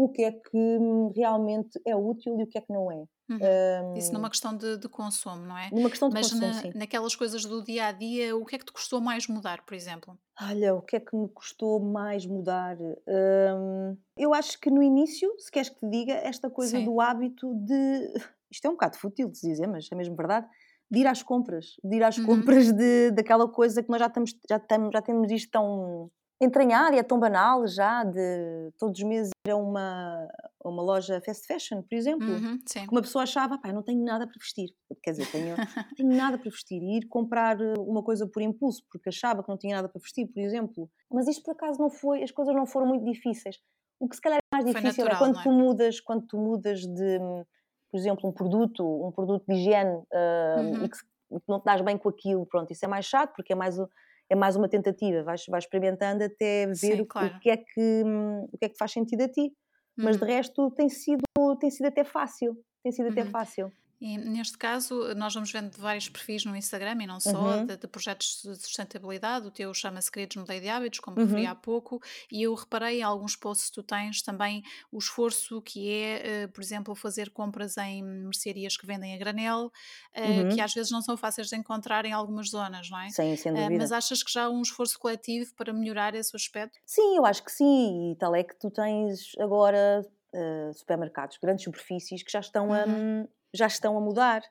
o 0.00 0.08
que 0.08 0.22
é 0.22 0.32
que 0.32 0.56
hum, 0.56 1.12
realmente 1.14 1.78
é 1.86 1.94
útil 1.94 2.38
e 2.40 2.42
o 2.42 2.46
que 2.46 2.56
é 2.56 2.60
que 2.62 2.72
não 2.72 2.90
é. 2.90 3.04
Uhum. 3.28 3.92
Um, 3.92 3.96
Isso 3.96 4.12
numa 4.12 4.30
questão 4.30 4.56
de, 4.56 4.78
de, 4.78 4.88
consumo, 4.88 5.46
não 5.46 5.56
é? 5.56 5.70
Numa 5.70 5.90
questão 5.90 6.08
de 6.08 6.14
Mas 6.14 6.32
consumo, 6.32 6.46
na, 6.46 6.54
sim. 6.54 6.72
naquelas 6.74 7.14
coisas 7.14 7.44
do 7.44 7.62
dia 7.62 7.86
a 7.86 7.92
dia, 7.92 8.34
o 8.34 8.44
que 8.44 8.56
é 8.56 8.58
que 8.58 8.64
te 8.64 8.72
custou 8.72 9.00
mais 9.00 9.28
mudar, 9.28 9.62
por 9.64 9.74
exemplo? 9.74 10.18
Olha, 10.40 10.74
o 10.74 10.80
que 10.80 10.96
é 10.96 11.00
que 11.00 11.14
me 11.14 11.28
custou 11.28 11.78
mais 11.78 12.24
mudar? 12.24 12.76
Um, 12.80 13.96
eu 14.16 14.32
acho 14.32 14.58
que 14.58 14.70
no 14.70 14.82
início, 14.82 15.32
se 15.38 15.50
queres 15.50 15.68
que 15.68 15.78
te 15.78 15.88
diga, 15.88 16.14
esta 16.14 16.48
coisa 16.48 16.78
sim. 16.78 16.84
do 16.84 16.98
hábito 17.00 17.54
de. 17.54 18.14
Isto 18.50 18.64
é 18.64 18.68
um 18.68 18.72
bocado 18.72 18.96
fútil 18.96 19.28
de 19.28 19.38
se 19.38 19.48
dizer, 19.48 19.68
mas 19.68 19.86
é 19.92 19.94
mesmo 19.94 20.16
verdade 20.16 20.48
de 20.90 20.98
ir 20.98 21.06
às 21.06 21.22
compras, 21.22 21.76
de 21.84 21.96
ir 21.96 22.02
às 22.02 22.18
uhum. 22.18 22.26
compras 22.26 22.72
de, 22.72 23.12
daquela 23.12 23.46
coisa 23.48 23.80
que 23.80 23.88
nós 23.88 24.00
já, 24.00 24.08
estamos, 24.08 24.34
já, 24.48 24.56
estamos, 24.56 24.90
já 24.92 25.00
temos 25.00 25.30
isto 25.30 25.50
tão 25.52 26.10
entranhado 26.40 26.96
e 26.96 26.98
é 26.98 27.02
tão 27.02 27.18
banal 27.18 27.66
já, 27.66 28.02
de 28.02 28.72
todos 28.78 28.98
os 28.98 29.06
meses 29.06 29.30
ir 29.46 29.50
a 29.50 29.56
uma, 29.56 30.26
uma 30.64 30.82
loja 30.82 31.20
fast 31.20 31.46
fashion, 31.46 31.82
por 31.82 31.94
exemplo, 31.94 32.26
uhum, 32.26 32.58
que 32.64 32.90
uma 32.90 33.02
pessoa 33.02 33.24
achava, 33.24 33.58
pá, 33.58 33.72
não 33.72 33.82
tenho 33.82 34.02
nada 34.02 34.26
para 34.26 34.38
vestir, 34.40 34.70
quer 35.02 35.10
dizer, 35.12 35.30
tenho, 35.30 35.54
tenho 35.96 36.16
nada 36.16 36.38
para 36.38 36.50
vestir, 36.50 36.82
e 36.82 36.98
ir 36.98 37.08
comprar 37.08 37.60
eh, 37.60 37.74
uma 37.78 38.02
coisa 38.02 38.26
por 38.26 38.42
impulso, 38.42 38.82
porque 38.90 39.10
achava 39.10 39.42
que 39.42 39.48
não 39.48 39.58
tinha 39.58 39.76
nada 39.76 39.88
para 39.88 40.00
vestir, 40.00 40.26
por 40.28 40.40
exemplo, 40.40 40.90
mas 41.10 41.28
isto 41.28 41.42
por 41.42 41.52
acaso 41.52 41.78
não 41.78 41.90
foi, 41.90 42.22
as 42.22 42.30
coisas 42.30 42.54
não 42.54 42.66
foram 42.66 42.86
muito 42.86 43.04
difíceis, 43.04 43.56
o 43.98 44.08
que 44.08 44.16
se 44.16 44.22
calhar 44.22 44.38
é 44.38 44.56
mais 44.56 44.64
difícil 44.64 45.04
é 45.04 45.08
natural, 45.08 45.16
é 45.16 45.18
quando 45.18 45.38
é? 45.38 45.42
tu 45.42 45.52
mudas, 45.52 46.00
quando 46.00 46.26
tu 46.26 46.38
mudas 46.38 46.80
de 46.80 47.18
por 47.90 47.98
exemplo, 47.98 48.28
um 48.28 48.32
produto, 48.32 48.84
um 49.06 49.10
produto 49.10 49.44
de 49.46 49.54
higiene 49.54 49.90
uh, 49.90 50.60
uhum. 50.60 50.84
e 50.84 50.88
que, 50.88 50.96
que 50.96 51.48
não 51.48 51.60
te 51.60 51.64
dás 51.64 51.80
bem 51.82 51.98
com 51.98 52.08
aquilo, 52.08 52.46
pronto, 52.46 52.72
isso 52.72 52.84
é 52.84 52.88
mais 52.88 53.04
chato 53.04 53.34
porque 53.34 53.52
é 53.52 53.56
mais, 53.56 53.76
é 54.30 54.36
mais 54.36 54.54
uma 54.54 54.68
tentativa, 54.68 55.24
vais, 55.24 55.44
vais 55.48 55.64
experimentando 55.64 56.22
até 56.22 56.66
ver 56.66 56.76
Sim, 56.76 57.00
o, 57.00 57.06
claro. 57.06 57.34
o, 57.34 57.40
que 57.40 57.50
é 57.50 57.56
que, 57.56 58.02
o 58.52 58.56
que 58.56 58.66
é 58.66 58.68
que 58.68 58.78
faz 58.78 58.92
sentido 58.92 59.22
a 59.22 59.28
ti. 59.28 59.42
Uhum. 59.42 60.04
Mas 60.04 60.16
de 60.16 60.22
uhum. 60.22 60.28
resto 60.28 60.70
tem 60.70 60.88
sido, 60.88 61.24
tem 61.58 61.68
sido 61.68 61.86
até 61.86 62.04
fácil, 62.04 62.56
tem 62.82 62.92
sido 62.92 63.08
até 63.08 63.24
uhum. 63.24 63.30
fácil. 63.30 63.72
E 64.00 64.16
neste 64.16 64.56
caso, 64.56 65.14
nós 65.14 65.34
vamos 65.34 65.52
vendo 65.52 65.76
vários 65.76 66.08
perfis 66.08 66.46
no 66.46 66.56
Instagram 66.56 66.96
e 67.02 67.06
não 67.06 67.20
só, 67.20 67.38
uhum. 67.38 67.66
de, 67.66 67.76
de, 67.76 67.86
projetos 67.86 68.40
de 68.42 68.56
sustentabilidade. 68.56 69.46
O 69.46 69.50
teu 69.50 69.74
chama-se 69.74 70.10
Queridos 70.10 70.36
Mudei 70.36 70.58
de 70.58 70.70
Hábitos, 70.70 71.00
como 71.00 71.18
uhum. 71.18 71.26
referi 71.26 71.44
há 71.44 71.54
pouco, 71.54 72.00
e 72.32 72.42
eu 72.42 72.54
reparei 72.54 73.00
em 73.00 73.02
alguns 73.02 73.36
posts 73.36 73.68
que 73.68 73.74
tu 73.74 73.82
tens 73.82 74.22
também 74.22 74.62
o 74.90 74.96
esforço 74.96 75.60
que 75.60 75.92
é, 75.92 76.46
uh, 76.46 76.48
por 76.48 76.62
exemplo, 76.62 76.94
fazer 76.94 77.28
compras 77.28 77.76
em 77.76 78.02
mercearias 78.02 78.74
que 78.74 78.86
vendem 78.86 79.14
a 79.14 79.18
granel, 79.18 79.66
uh, 79.66 80.20
uhum. 80.20 80.48
que 80.54 80.62
às 80.62 80.72
vezes 80.72 80.90
não 80.90 81.02
são 81.02 81.14
fáceis 81.14 81.48
de 81.48 81.56
encontrar 81.56 82.06
em 82.06 82.12
algumas 82.12 82.48
zonas, 82.48 82.88
não 82.88 83.00
é? 83.00 83.10
Sim, 83.10 83.36
sem 83.36 83.52
dúvida. 83.52 83.74
Uh, 83.74 83.76
mas 83.76 83.92
achas 83.92 84.22
que 84.22 84.32
já 84.32 84.44
há 84.44 84.50
um 84.50 84.62
esforço 84.62 84.98
coletivo 84.98 85.54
para 85.54 85.74
melhorar 85.74 86.14
esse 86.14 86.34
aspecto? 86.34 86.78
Sim, 86.86 87.18
eu 87.18 87.26
acho 87.26 87.44
que 87.44 87.52
sim, 87.52 88.12
e 88.12 88.16
tal 88.16 88.34
é 88.34 88.42
que 88.42 88.58
tu 88.58 88.70
tens 88.70 89.32
agora 89.38 90.02
supermercados, 90.74 91.38
grandes 91.42 91.64
superfícies 91.64 92.22
que 92.22 92.30
já 92.30 92.38
estão 92.38 92.68
uhum. 92.68 93.24
a 93.24 93.39
já 93.54 93.66
estão 93.66 93.96
a 93.96 94.00
mudar. 94.00 94.42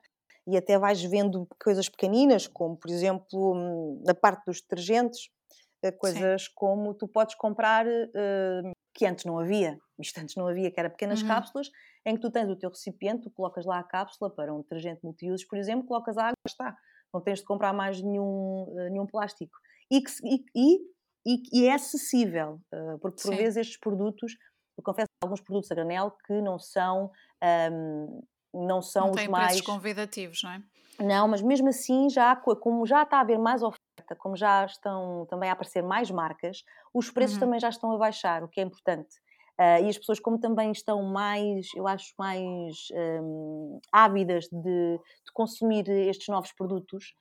E 0.46 0.56
até 0.56 0.78
vais 0.78 1.02
vendo 1.02 1.46
coisas 1.62 1.88
pequeninas, 1.88 2.46
como 2.46 2.76
por 2.76 2.90
exemplo, 2.90 4.00
na 4.04 4.14
parte 4.14 4.44
dos 4.46 4.60
detergentes, 4.60 5.28
eh, 5.82 5.92
coisas 5.92 6.44
Sim. 6.44 6.50
como 6.54 6.94
tu 6.94 7.08
podes 7.08 7.34
comprar 7.34 7.86
uh, 7.86 8.72
que 8.94 9.06
antes 9.06 9.24
não 9.24 9.38
havia, 9.38 9.78
isto 9.98 10.18
antes 10.20 10.36
não 10.36 10.46
havia, 10.46 10.70
que 10.70 10.78
era 10.78 10.90
pequenas 10.90 11.22
uhum. 11.22 11.28
cápsulas, 11.28 11.70
em 12.04 12.14
que 12.14 12.20
tu 12.20 12.30
tens 12.30 12.50
o 12.50 12.56
teu 12.56 12.68
recipiente, 12.68 13.22
tu 13.22 13.30
colocas 13.30 13.64
lá 13.64 13.78
a 13.78 13.84
cápsula 13.84 14.30
para 14.34 14.52
um 14.52 14.60
detergente 14.60 15.00
multiusos, 15.02 15.46
por 15.46 15.58
exemplo, 15.58 15.86
colocas 15.86 16.18
a 16.18 16.24
água, 16.24 16.34
está. 16.46 16.76
Não 17.12 17.20
tens 17.20 17.38
de 17.40 17.44
comprar 17.44 17.72
mais 17.72 18.00
nenhum, 18.02 18.64
uh, 18.68 18.90
nenhum 18.90 19.06
plástico. 19.06 19.56
E, 19.90 20.02
que, 20.02 20.12
e, 20.54 20.78
e, 21.26 21.42
e 21.52 21.66
é 21.66 21.74
acessível, 21.74 22.60
porque 23.00 23.22
por 23.22 23.32
Sim. 23.32 23.36
vezes 23.36 23.56
estes 23.56 23.78
produtos, 23.78 24.36
eu 24.78 24.84
confesso 24.84 25.08
alguns 25.22 25.40
produtos 25.40 25.70
a 25.70 25.74
granel 25.74 26.12
que 26.26 26.40
não 26.40 26.58
são 26.58 27.10
um, 27.72 28.22
não 28.52 28.82
são 28.82 29.06
não 29.06 29.14
os 29.14 29.26
mais 29.28 29.60
convidativos, 29.60 30.42
não 30.42 30.50
é? 30.52 30.62
Não, 31.00 31.26
mas 31.26 31.40
mesmo 31.40 31.68
assim 31.68 32.10
já 32.10 32.36
como 32.36 32.84
já 32.86 33.02
está 33.02 33.18
a 33.18 33.20
haver 33.20 33.38
mais 33.38 33.62
oferta, 33.62 34.14
como 34.18 34.36
já 34.36 34.66
estão 34.66 35.26
também 35.30 35.48
a 35.48 35.52
aparecer 35.52 35.82
mais 35.82 36.10
marcas, 36.10 36.62
os 36.92 37.10
preços 37.10 37.36
uhum. 37.36 37.40
também 37.40 37.60
já 37.60 37.70
estão 37.70 37.90
a 37.92 37.96
baixar, 37.96 38.42
o 38.44 38.48
que 38.48 38.60
é 38.60 38.64
importante. 38.64 39.16
Uh, 39.58 39.84
e 39.84 39.88
as 39.88 39.98
pessoas, 39.98 40.18
como 40.18 40.38
também 40.38 40.72
estão 40.72 41.02
mais, 41.02 41.68
eu 41.74 41.86
acho, 41.86 42.14
mais 42.18 42.88
um, 43.22 43.78
ávidas 43.92 44.44
de, 44.44 44.98
de, 44.98 45.32
consumir 45.34 45.86
estes 45.88 46.28
novos 46.28 46.50
produtos, 46.52 47.14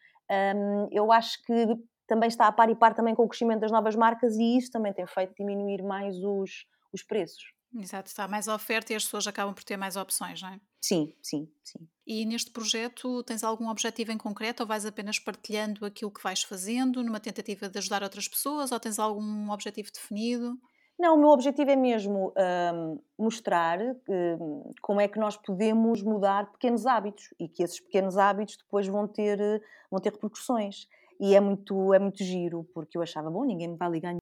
um, 0.55 0.87
eu 0.89 1.11
acho 1.11 1.41
que 1.43 1.67
também 2.07 2.27
está 2.27 2.47
a 2.47 2.51
par 2.51 2.69
e 2.69 2.75
par 2.75 2.93
também 2.93 3.13
com 3.13 3.23
o 3.23 3.27
crescimento 3.27 3.59
das 3.59 3.71
novas 3.71 3.95
marcas 3.95 4.35
e 4.37 4.57
isso 4.57 4.71
também 4.71 4.93
tem 4.93 5.05
feito 5.05 5.33
diminuir 5.37 5.83
mais 5.83 6.15
os, 6.23 6.65
os 6.93 7.03
preços. 7.03 7.43
Exato, 7.75 8.07
está 8.07 8.27
mais 8.27 8.47
oferta 8.47 8.91
e 8.91 8.95
as 8.95 9.03
pessoas 9.03 9.27
acabam 9.27 9.53
por 9.53 9.63
ter 9.63 9.77
mais 9.77 9.95
opções, 9.95 10.41
não 10.41 10.49
é? 10.49 10.59
Sim, 10.81 11.13
sim, 11.21 11.47
sim. 11.63 11.87
E 12.05 12.25
neste 12.25 12.51
projeto 12.51 13.23
tens 13.23 13.43
algum 13.43 13.69
objetivo 13.69 14.11
em 14.11 14.17
concreto 14.17 14.63
ou 14.63 14.67
vais 14.67 14.85
apenas 14.85 15.19
partilhando 15.19 15.85
aquilo 15.85 16.11
que 16.11 16.23
vais 16.23 16.41
fazendo 16.41 17.03
numa 17.03 17.19
tentativa 17.19 17.69
de 17.69 17.77
ajudar 17.77 18.01
outras 18.01 18.27
pessoas 18.27 18.71
ou 18.71 18.79
tens 18.79 18.97
algum 18.97 19.51
objetivo 19.51 19.91
definido? 19.93 20.57
Não, 20.97 21.15
o 21.15 21.17
meu 21.17 21.29
objetivo 21.29 21.69
é 21.69 21.75
mesmo 21.75 22.33
um, 22.73 22.99
mostrar 23.17 23.79
um, 23.79 24.73
como 24.81 24.99
é 24.99 25.07
que 25.07 25.17
nós 25.17 25.37
podemos 25.37 26.01
mudar 26.01 26.51
pequenos 26.51 26.85
hábitos 26.85 27.33
e 27.39 27.47
que 27.47 27.63
esses 27.63 27.79
pequenos 27.79 28.17
hábitos 28.17 28.57
depois 28.57 28.85
vão 28.87 29.07
ter, 29.07 29.39
vão 29.89 30.01
ter 30.01 30.11
repercussões. 30.11 30.87
E 31.17 31.35
é 31.35 31.39
muito, 31.39 31.93
é 31.93 31.99
muito 31.99 32.23
giro, 32.23 32.65
porque 32.73 32.97
eu 32.97 33.01
achava, 33.01 33.29
bom, 33.29 33.45
ninguém 33.45 33.69
me 33.69 33.77
vai 33.77 33.89
ligar. 33.89 34.15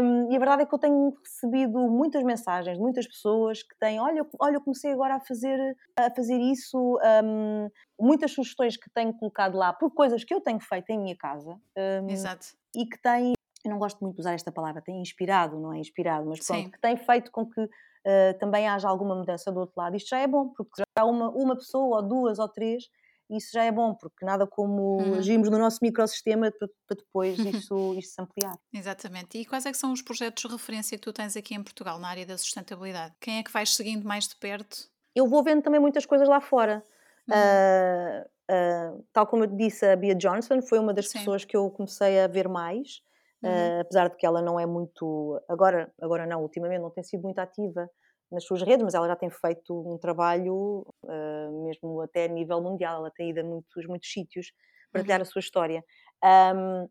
Um, 0.00 0.32
e 0.32 0.36
a 0.36 0.38
verdade 0.38 0.62
é 0.62 0.66
que 0.66 0.74
eu 0.74 0.78
tenho 0.78 1.14
recebido 1.22 1.78
muitas 1.88 2.22
mensagens 2.22 2.76
de 2.76 2.82
muitas 2.82 3.06
pessoas 3.06 3.62
que 3.62 3.76
têm, 3.78 4.00
olha, 4.00 4.26
olha, 4.38 4.56
eu 4.56 4.60
comecei 4.60 4.92
agora 4.92 5.16
a 5.16 5.20
fazer, 5.20 5.76
a 5.96 6.10
fazer 6.10 6.38
isso, 6.38 6.98
um, 7.24 7.68
muitas 8.00 8.32
sugestões 8.32 8.76
que 8.76 8.90
tenho 8.90 9.12
colocado 9.14 9.56
lá 9.56 9.72
por 9.72 9.90
coisas 9.92 10.24
que 10.24 10.34
eu 10.34 10.40
tenho 10.40 10.60
feito 10.60 10.90
em 10.90 10.98
minha 10.98 11.16
casa. 11.16 11.58
Um, 11.76 12.08
Exato. 12.08 12.46
E 12.76 12.86
que 12.86 13.00
têm, 13.00 13.34
eu 13.64 13.70
não 13.70 13.78
gosto 13.78 14.00
muito 14.00 14.16
de 14.16 14.20
usar 14.20 14.34
esta 14.34 14.52
palavra, 14.52 14.82
tem 14.82 15.00
inspirado, 15.00 15.58
não 15.58 15.72
é 15.72 15.78
inspirado, 15.78 16.26
mas 16.28 16.44
pronto, 16.44 16.64
Sim. 16.64 16.70
que 16.70 16.80
tem 16.80 16.96
feito 16.96 17.30
com 17.30 17.46
que 17.46 17.60
uh, 17.60 18.38
também 18.38 18.68
haja 18.68 18.88
alguma 18.88 19.14
mudança 19.14 19.50
do 19.52 19.60
outro 19.60 19.74
lado. 19.76 19.96
Isto 19.96 20.10
já 20.10 20.18
é 20.18 20.26
bom, 20.26 20.48
porque 20.48 20.72
já 20.78 20.84
há 20.96 21.04
uma, 21.04 21.30
uma 21.30 21.54
pessoa, 21.54 21.96
ou 21.96 22.02
duas, 22.02 22.38
ou 22.38 22.48
três 22.48 22.84
isso 23.30 23.50
já 23.52 23.64
é 23.64 23.72
bom, 23.72 23.94
porque 23.94 24.24
nada 24.24 24.46
como 24.46 24.98
uhum. 25.00 25.14
agirmos 25.14 25.48
no 25.48 25.58
nosso 25.58 25.78
microsistema 25.82 26.50
para, 26.50 26.68
depois 26.96 27.38
isso, 27.68 27.94
isso 27.94 28.14
se 28.14 28.22
ampliar. 28.22 28.56
Exatamente. 28.72 29.38
E 29.38 29.44
quais 29.44 29.66
é 29.66 29.70
que 29.70 29.78
são 29.78 29.92
os 29.92 30.02
projetos 30.02 30.42
de 30.42 30.48
referência 30.48 30.98
que 30.98 31.02
tu 31.02 31.12
tens 31.12 31.36
aqui 31.36 31.54
em 31.54 31.62
Portugal 31.62 31.98
na 31.98 32.08
área 32.08 32.26
da 32.26 32.36
sustentabilidade? 32.36 33.14
Quem 33.20 33.38
é 33.38 33.42
que 33.42 33.52
vais 33.52 33.74
seguindo 33.74 34.06
mais 34.06 34.28
de 34.28 34.36
perto? 34.36 34.88
Eu 35.14 35.26
vou 35.26 35.42
vendo 35.42 35.62
também 35.62 35.80
muitas 35.80 36.04
coisas 36.04 36.28
lá 36.28 36.40
fora. 36.40 36.84
Uh, 37.30 38.20
uh, 38.50 39.06
tal 39.12 39.26
como 39.26 39.44
eu 39.44 39.46
disse, 39.46 39.86
a 39.86 39.96
Bia 39.96 40.14
Johnson 40.14 40.60
foi 40.60 40.78
uma 40.78 40.92
das 40.92 41.08
Sim. 41.08 41.18
pessoas 41.18 41.44
que 41.44 41.56
eu 41.56 41.70
comecei 41.70 42.20
a 42.20 42.26
ver 42.26 42.48
mais. 42.48 43.02
Uhum. 43.42 43.50
Uh, 43.50 43.80
apesar 43.80 44.08
de 44.08 44.16
que 44.16 44.26
ela 44.26 44.40
não 44.40 44.58
é 44.58 44.64
muito 44.64 45.38
agora 45.48 45.92
agora 46.00 46.26
não 46.26 46.40
ultimamente 46.40 46.80
não 46.80 46.90
tem 46.90 47.04
sido 47.04 47.22
muito 47.22 47.38
ativa 47.38 47.90
nas 48.30 48.44
suas 48.44 48.62
redes, 48.62 48.82
mas 48.82 48.94
ela 48.94 49.06
já 49.06 49.16
tem 49.16 49.30
feito 49.30 49.72
um 49.72 49.98
trabalho 49.98 50.86
uh, 51.04 51.64
mesmo 51.64 52.00
até 52.00 52.24
a 52.24 52.28
nível 52.28 52.60
mundial, 52.60 52.98
ela 52.98 53.10
tem 53.10 53.30
ido 53.30 53.40
a 53.40 53.44
muitos, 53.44 53.86
muitos 53.86 54.10
sítios 54.10 54.52
partilhar 54.92 55.20
uhum. 55.20 55.22
a 55.22 55.26
sua 55.26 55.40
história. 55.40 55.84
Um, 56.24 56.88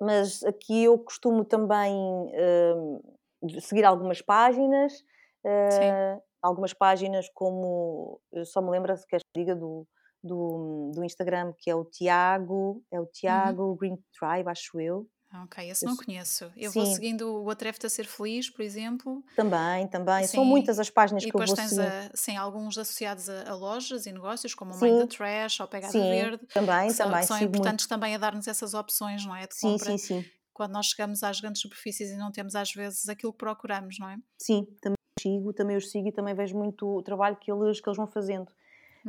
mas 0.00 0.42
aqui 0.44 0.84
eu 0.84 0.98
costumo 0.98 1.44
também 1.44 1.94
uh, 1.94 3.60
seguir 3.60 3.84
algumas 3.84 4.22
páginas, 4.22 4.92
uh, 5.44 6.22
algumas 6.40 6.72
páginas 6.72 7.28
como, 7.34 8.20
só 8.44 8.62
me 8.62 8.70
lembro, 8.70 8.96
se 8.96 9.06
queres 9.06 9.24
que 9.24 9.40
diga, 9.40 9.56
do, 9.56 9.86
do, 10.22 10.92
do 10.94 11.04
Instagram, 11.04 11.52
que 11.58 11.70
é 11.70 11.74
o 11.74 11.84
Tiago, 11.84 12.82
é 12.92 12.98
o 12.98 13.02
uhum. 13.02 13.08
Tiago 13.12 13.62
uhum. 13.64 13.76
Green 13.76 13.98
Tribe, 14.18 14.48
acho 14.48 14.80
eu. 14.80 15.06
Ah, 15.30 15.44
ok, 15.44 15.68
esse 15.68 15.84
não 15.84 15.94
conheço. 15.96 16.50
Eu 16.56 16.72
vou 16.72 16.86
seguindo 16.86 17.42
o 17.42 17.50
Atreve-te 17.50 17.84
a 17.84 17.90
Ser 17.90 18.06
Feliz, 18.06 18.48
por 18.48 18.62
exemplo. 18.62 19.22
Também, 19.36 19.86
também. 19.88 20.26
São 20.26 20.42
muitas 20.44 20.78
as 20.78 20.88
páginas 20.88 21.22
E 21.22 21.26
que 21.30 21.36
eu 21.36 21.40
depois 21.40 21.50
vou 21.50 21.56
tens 21.56 21.68
seguir. 21.68 21.86
a, 21.86 22.10
sim, 22.14 22.36
alguns 22.36 22.78
associados 22.78 23.28
a, 23.28 23.50
a 23.50 23.54
lojas 23.54 24.06
e 24.06 24.12
negócios, 24.12 24.54
como 24.54 24.72
o 24.74 24.80
Mind 24.80 25.00
the 25.00 25.06
Trash 25.06 25.60
ou 25.60 25.68
Pegada 25.68 25.92
sim, 25.92 26.00
Verde, 26.00 26.46
também, 26.54 26.88
que 26.88 26.94
são, 26.94 27.06
também. 27.06 27.20
que 27.20 27.26
são 27.26 27.36
sigo 27.36 27.48
muito. 27.50 27.58
importantes 27.58 27.86
também 27.86 28.14
a 28.14 28.18
dar-nos 28.18 28.48
essas 28.48 28.72
opções, 28.72 29.24
não 29.26 29.36
é? 29.36 29.46
De 29.46 29.54
Sim, 29.54 29.72
compra 29.72 29.90
sim, 29.90 29.98
sim. 29.98 30.24
quando 30.54 30.72
nós 30.72 30.86
chegamos 30.86 31.22
às 31.22 31.40
grandes 31.40 31.60
superfícies 31.60 32.10
e 32.10 32.16
não 32.16 32.32
temos 32.32 32.54
às 32.54 32.72
vezes 32.72 33.06
aquilo 33.08 33.32
que 33.32 33.38
procuramos, 33.38 33.98
não 33.98 34.08
é? 34.08 34.16
Sim, 34.40 34.66
também 34.80 34.96
sigo, 35.20 35.52
também 35.52 35.76
os 35.76 35.90
sigo 35.90 36.08
e 36.08 36.12
também 36.12 36.34
vejo 36.34 36.56
muito 36.56 36.86
o 36.86 37.02
trabalho 37.02 37.36
que 37.36 37.52
eles, 37.52 37.80
que 37.80 37.88
eles 37.88 37.96
vão 37.96 38.06
fazendo. 38.06 38.50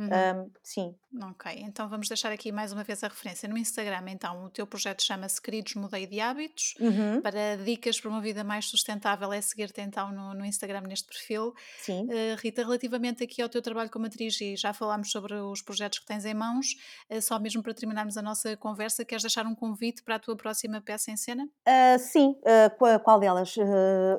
Uhum. 0.00 0.44
Um, 0.44 0.50
sim. 0.62 0.94
Ok, 1.30 1.52
então 1.58 1.88
vamos 1.88 2.08
deixar 2.08 2.30
aqui 2.32 2.52
mais 2.52 2.72
uma 2.72 2.84
vez 2.84 3.02
a 3.02 3.08
referência 3.08 3.48
no 3.48 3.58
Instagram. 3.58 4.04
Então, 4.08 4.44
o 4.44 4.48
teu 4.50 4.66
projeto 4.66 5.02
chama-se 5.02 5.42
Queridos 5.42 5.74
Mudei 5.74 6.06
de 6.06 6.20
Hábitos. 6.20 6.74
Uhum. 6.80 7.20
Para 7.20 7.56
dicas 7.56 8.00
para 8.00 8.08
uma 8.08 8.20
vida 8.20 8.42
mais 8.44 8.66
sustentável, 8.66 9.32
é 9.32 9.40
seguir-te 9.40 9.80
então 9.80 10.12
no, 10.12 10.32
no, 10.32 10.44
Instagram 10.44 10.82
neste 10.82 11.08
perfil. 11.08 11.52
Sim. 11.80 12.04
Uh, 12.04 12.36
Rita, 12.40 12.62
relativamente 12.62 13.24
aqui 13.24 13.42
ao 13.42 13.48
teu 13.48 13.60
trabalho 13.60 13.90
como 13.90 14.06
atriz, 14.06 14.40
e 14.40 14.56
já 14.56 14.72
falámos 14.72 15.10
sobre 15.10 15.34
os 15.34 15.60
projetos 15.60 15.98
que 15.98 16.06
tens 16.06 16.24
em 16.24 16.32
mãos, 16.32 16.76
uh, 17.10 17.20
só 17.20 17.38
mesmo 17.38 17.62
para 17.62 17.74
terminarmos 17.74 18.16
a 18.16 18.22
nossa 18.22 18.56
conversa, 18.56 19.04
queres 19.04 19.22
deixar 19.22 19.44
um 19.46 19.54
convite 19.54 20.02
para 20.02 20.14
a 20.14 20.18
tua 20.18 20.36
próxima 20.36 20.80
peça 20.80 21.10
em 21.10 21.16
cena? 21.16 21.44
Uh, 21.66 21.98
sim, 21.98 22.34
qual, 22.78 23.00
qual, 23.00 23.20
delas? 23.20 23.54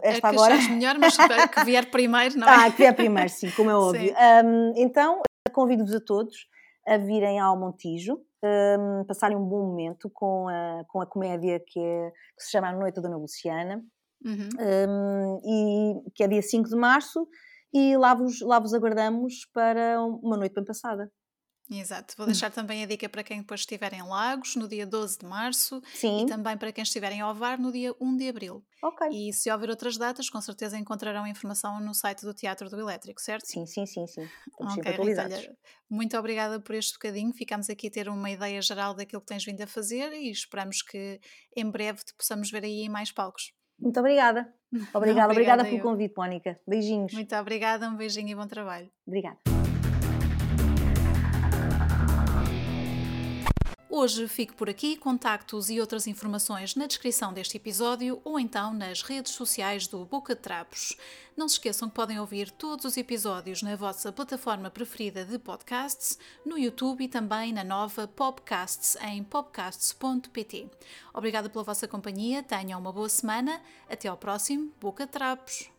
esta 0.03 0.29
que 0.29 0.35
agora? 0.35 0.57
melhor, 0.69 0.97
mas 0.99 1.15
que 1.17 1.63
vier 1.63 1.89
primeiro, 1.89 2.37
não 2.37 2.47
é? 2.47 2.67
Ah, 2.67 2.71
que 2.71 2.77
vier 2.77 2.95
primeiro, 2.95 3.29
sim, 3.29 3.49
como 3.51 3.69
é 3.69 3.75
óbvio. 3.75 4.13
Um, 4.43 4.73
então, 4.75 5.21
convido-vos 5.51 5.93
a 5.93 5.99
todos 5.99 6.47
a 6.87 6.97
virem 6.97 7.39
ao 7.39 7.57
Montijo, 7.57 8.19
um, 8.43 9.03
passarem 9.05 9.37
um 9.37 9.45
bom 9.45 9.67
momento 9.67 10.09
com 10.09 10.47
a, 10.47 10.83
com 10.87 11.01
a 11.01 11.05
comédia 11.05 11.59
que, 11.59 11.79
é, 11.79 12.11
que 12.35 12.43
se 12.43 12.51
chama 12.51 12.69
A 12.69 12.73
Noite 12.73 12.95
da 12.95 13.03
Dona 13.03 13.17
Luciana, 13.17 13.83
uhum. 14.25 14.49
um, 14.89 15.41
e, 15.45 16.11
que 16.15 16.23
é 16.23 16.27
dia 16.27 16.41
5 16.41 16.69
de 16.69 16.75
março, 16.75 17.27
e 17.71 17.95
lá 17.97 18.15
vos, 18.15 18.41
lá 18.41 18.59
vos 18.59 18.73
aguardamos 18.73 19.45
para 19.53 20.01
uma 20.01 20.37
noite 20.37 20.55
bem 20.55 20.65
passada. 20.65 21.11
Exato. 21.71 22.13
Vou 22.17 22.25
deixar 22.25 22.51
também 22.51 22.83
a 22.83 22.85
dica 22.85 23.07
para 23.07 23.23
quem 23.23 23.39
depois 23.39 23.61
estiver 23.61 23.93
em 23.93 24.03
Lagos, 24.03 24.55
no 24.55 24.67
dia 24.67 24.85
12 24.85 25.19
de 25.19 25.25
março. 25.25 25.81
Sim. 25.93 26.23
E 26.23 26.25
também 26.25 26.57
para 26.57 26.71
quem 26.71 26.83
estiver 26.83 27.11
em 27.13 27.23
Ovar, 27.23 27.59
no 27.59 27.71
dia 27.71 27.95
1 27.99 28.17
de 28.17 28.27
abril. 28.27 28.63
Ok. 28.83 29.07
E 29.09 29.31
se 29.31 29.49
houver 29.49 29.69
outras 29.69 29.97
datas, 29.97 30.29
com 30.29 30.41
certeza 30.41 30.77
encontrarão 30.77 31.25
informação 31.25 31.79
no 31.79 31.93
site 31.93 32.25
do 32.25 32.33
Teatro 32.33 32.69
do 32.69 32.79
Elétrico, 32.79 33.21
certo? 33.21 33.45
Sim, 33.45 33.65
sim, 33.65 33.85
sim, 33.85 34.05
sim. 34.05 34.27
Estamos 34.49 34.77
okay, 34.77 34.91
atualizados. 34.91 35.37
Rita, 35.37 35.57
muito 35.89 36.17
obrigada 36.17 36.59
por 36.59 36.75
este 36.75 36.93
bocadinho. 36.93 37.31
Ficamos 37.31 37.69
aqui 37.69 37.87
a 37.87 37.91
ter 37.91 38.09
uma 38.09 38.29
ideia 38.29 38.61
geral 38.61 38.93
daquilo 38.93 39.21
que 39.21 39.27
tens 39.27 39.45
vindo 39.45 39.61
a 39.61 39.67
fazer 39.67 40.11
e 40.11 40.29
esperamos 40.29 40.81
que 40.81 41.19
em 41.55 41.69
breve 41.69 41.99
te 42.03 42.13
possamos 42.15 42.51
ver 42.51 42.65
aí 42.65 42.81
em 42.81 42.89
mais 42.89 43.11
palcos. 43.11 43.53
Muito 43.79 43.99
obrigada. 43.99 44.53
Obrigada, 44.93 45.33
obrigada, 45.33 45.33
obrigada 45.33 45.65
pelo 45.65 45.81
convite, 45.81 46.13
Mónica. 46.15 46.57
Beijinhos. 46.65 47.11
Muito 47.11 47.35
obrigada, 47.35 47.89
um 47.89 47.97
beijinho 47.97 48.29
e 48.29 48.35
bom 48.35 48.47
trabalho. 48.47 48.89
Obrigada. 49.05 49.60
Hoje 53.93 54.25
fico 54.29 54.55
por 54.55 54.69
aqui, 54.69 54.95
contactos 54.95 55.69
e 55.69 55.81
outras 55.81 56.07
informações 56.07 56.75
na 56.75 56.87
descrição 56.87 57.33
deste 57.33 57.57
episódio 57.57 58.21
ou 58.23 58.39
então 58.39 58.73
nas 58.73 59.01
redes 59.01 59.33
sociais 59.33 59.85
do 59.85 60.05
Boca 60.05 60.33
de 60.33 60.39
Trapos. 60.39 60.95
Não 61.35 61.49
se 61.49 61.55
esqueçam 61.55 61.89
que 61.89 61.95
podem 61.95 62.17
ouvir 62.17 62.49
todos 62.51 62.85
os 62.85 62.95
episódios 62.95 63.61
na 63.61 63.75
vossa 63.75 64.09
plataforma 64.09 64.71
preferida 64.71 65.25
de 65.25 65.37
podcasts, 65.37 66.17
no 66.45 66.57
YouTube 66.57 67.03
e 67.03 67.09
também 67.09 67.51
na 67.51 67.65
nova 67.65 68.07
Popcasts 68.07 68.95
em 69.01 69.25
popcasts.pt. 69.25 70.69
Obrigada 71.13 71.49
pela 71.49 71.65
vossa 71.65 71.85
companhia, 71.85 72.41
tenham 72.41 72.79
uma 72.79 72.93
boa 72.93 73.09
semana, 73.09 73.61
até 73.89 74.07
ao 74.07 74.15
próximo 74.15 74.71
Boca 74.79 75.05
de 75.05 75.11
Trapos. 75.11 75.69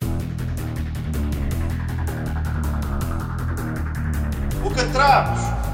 Boca 4.61 4.85
de 4.85 4.93
Trapos! 4.93 5.72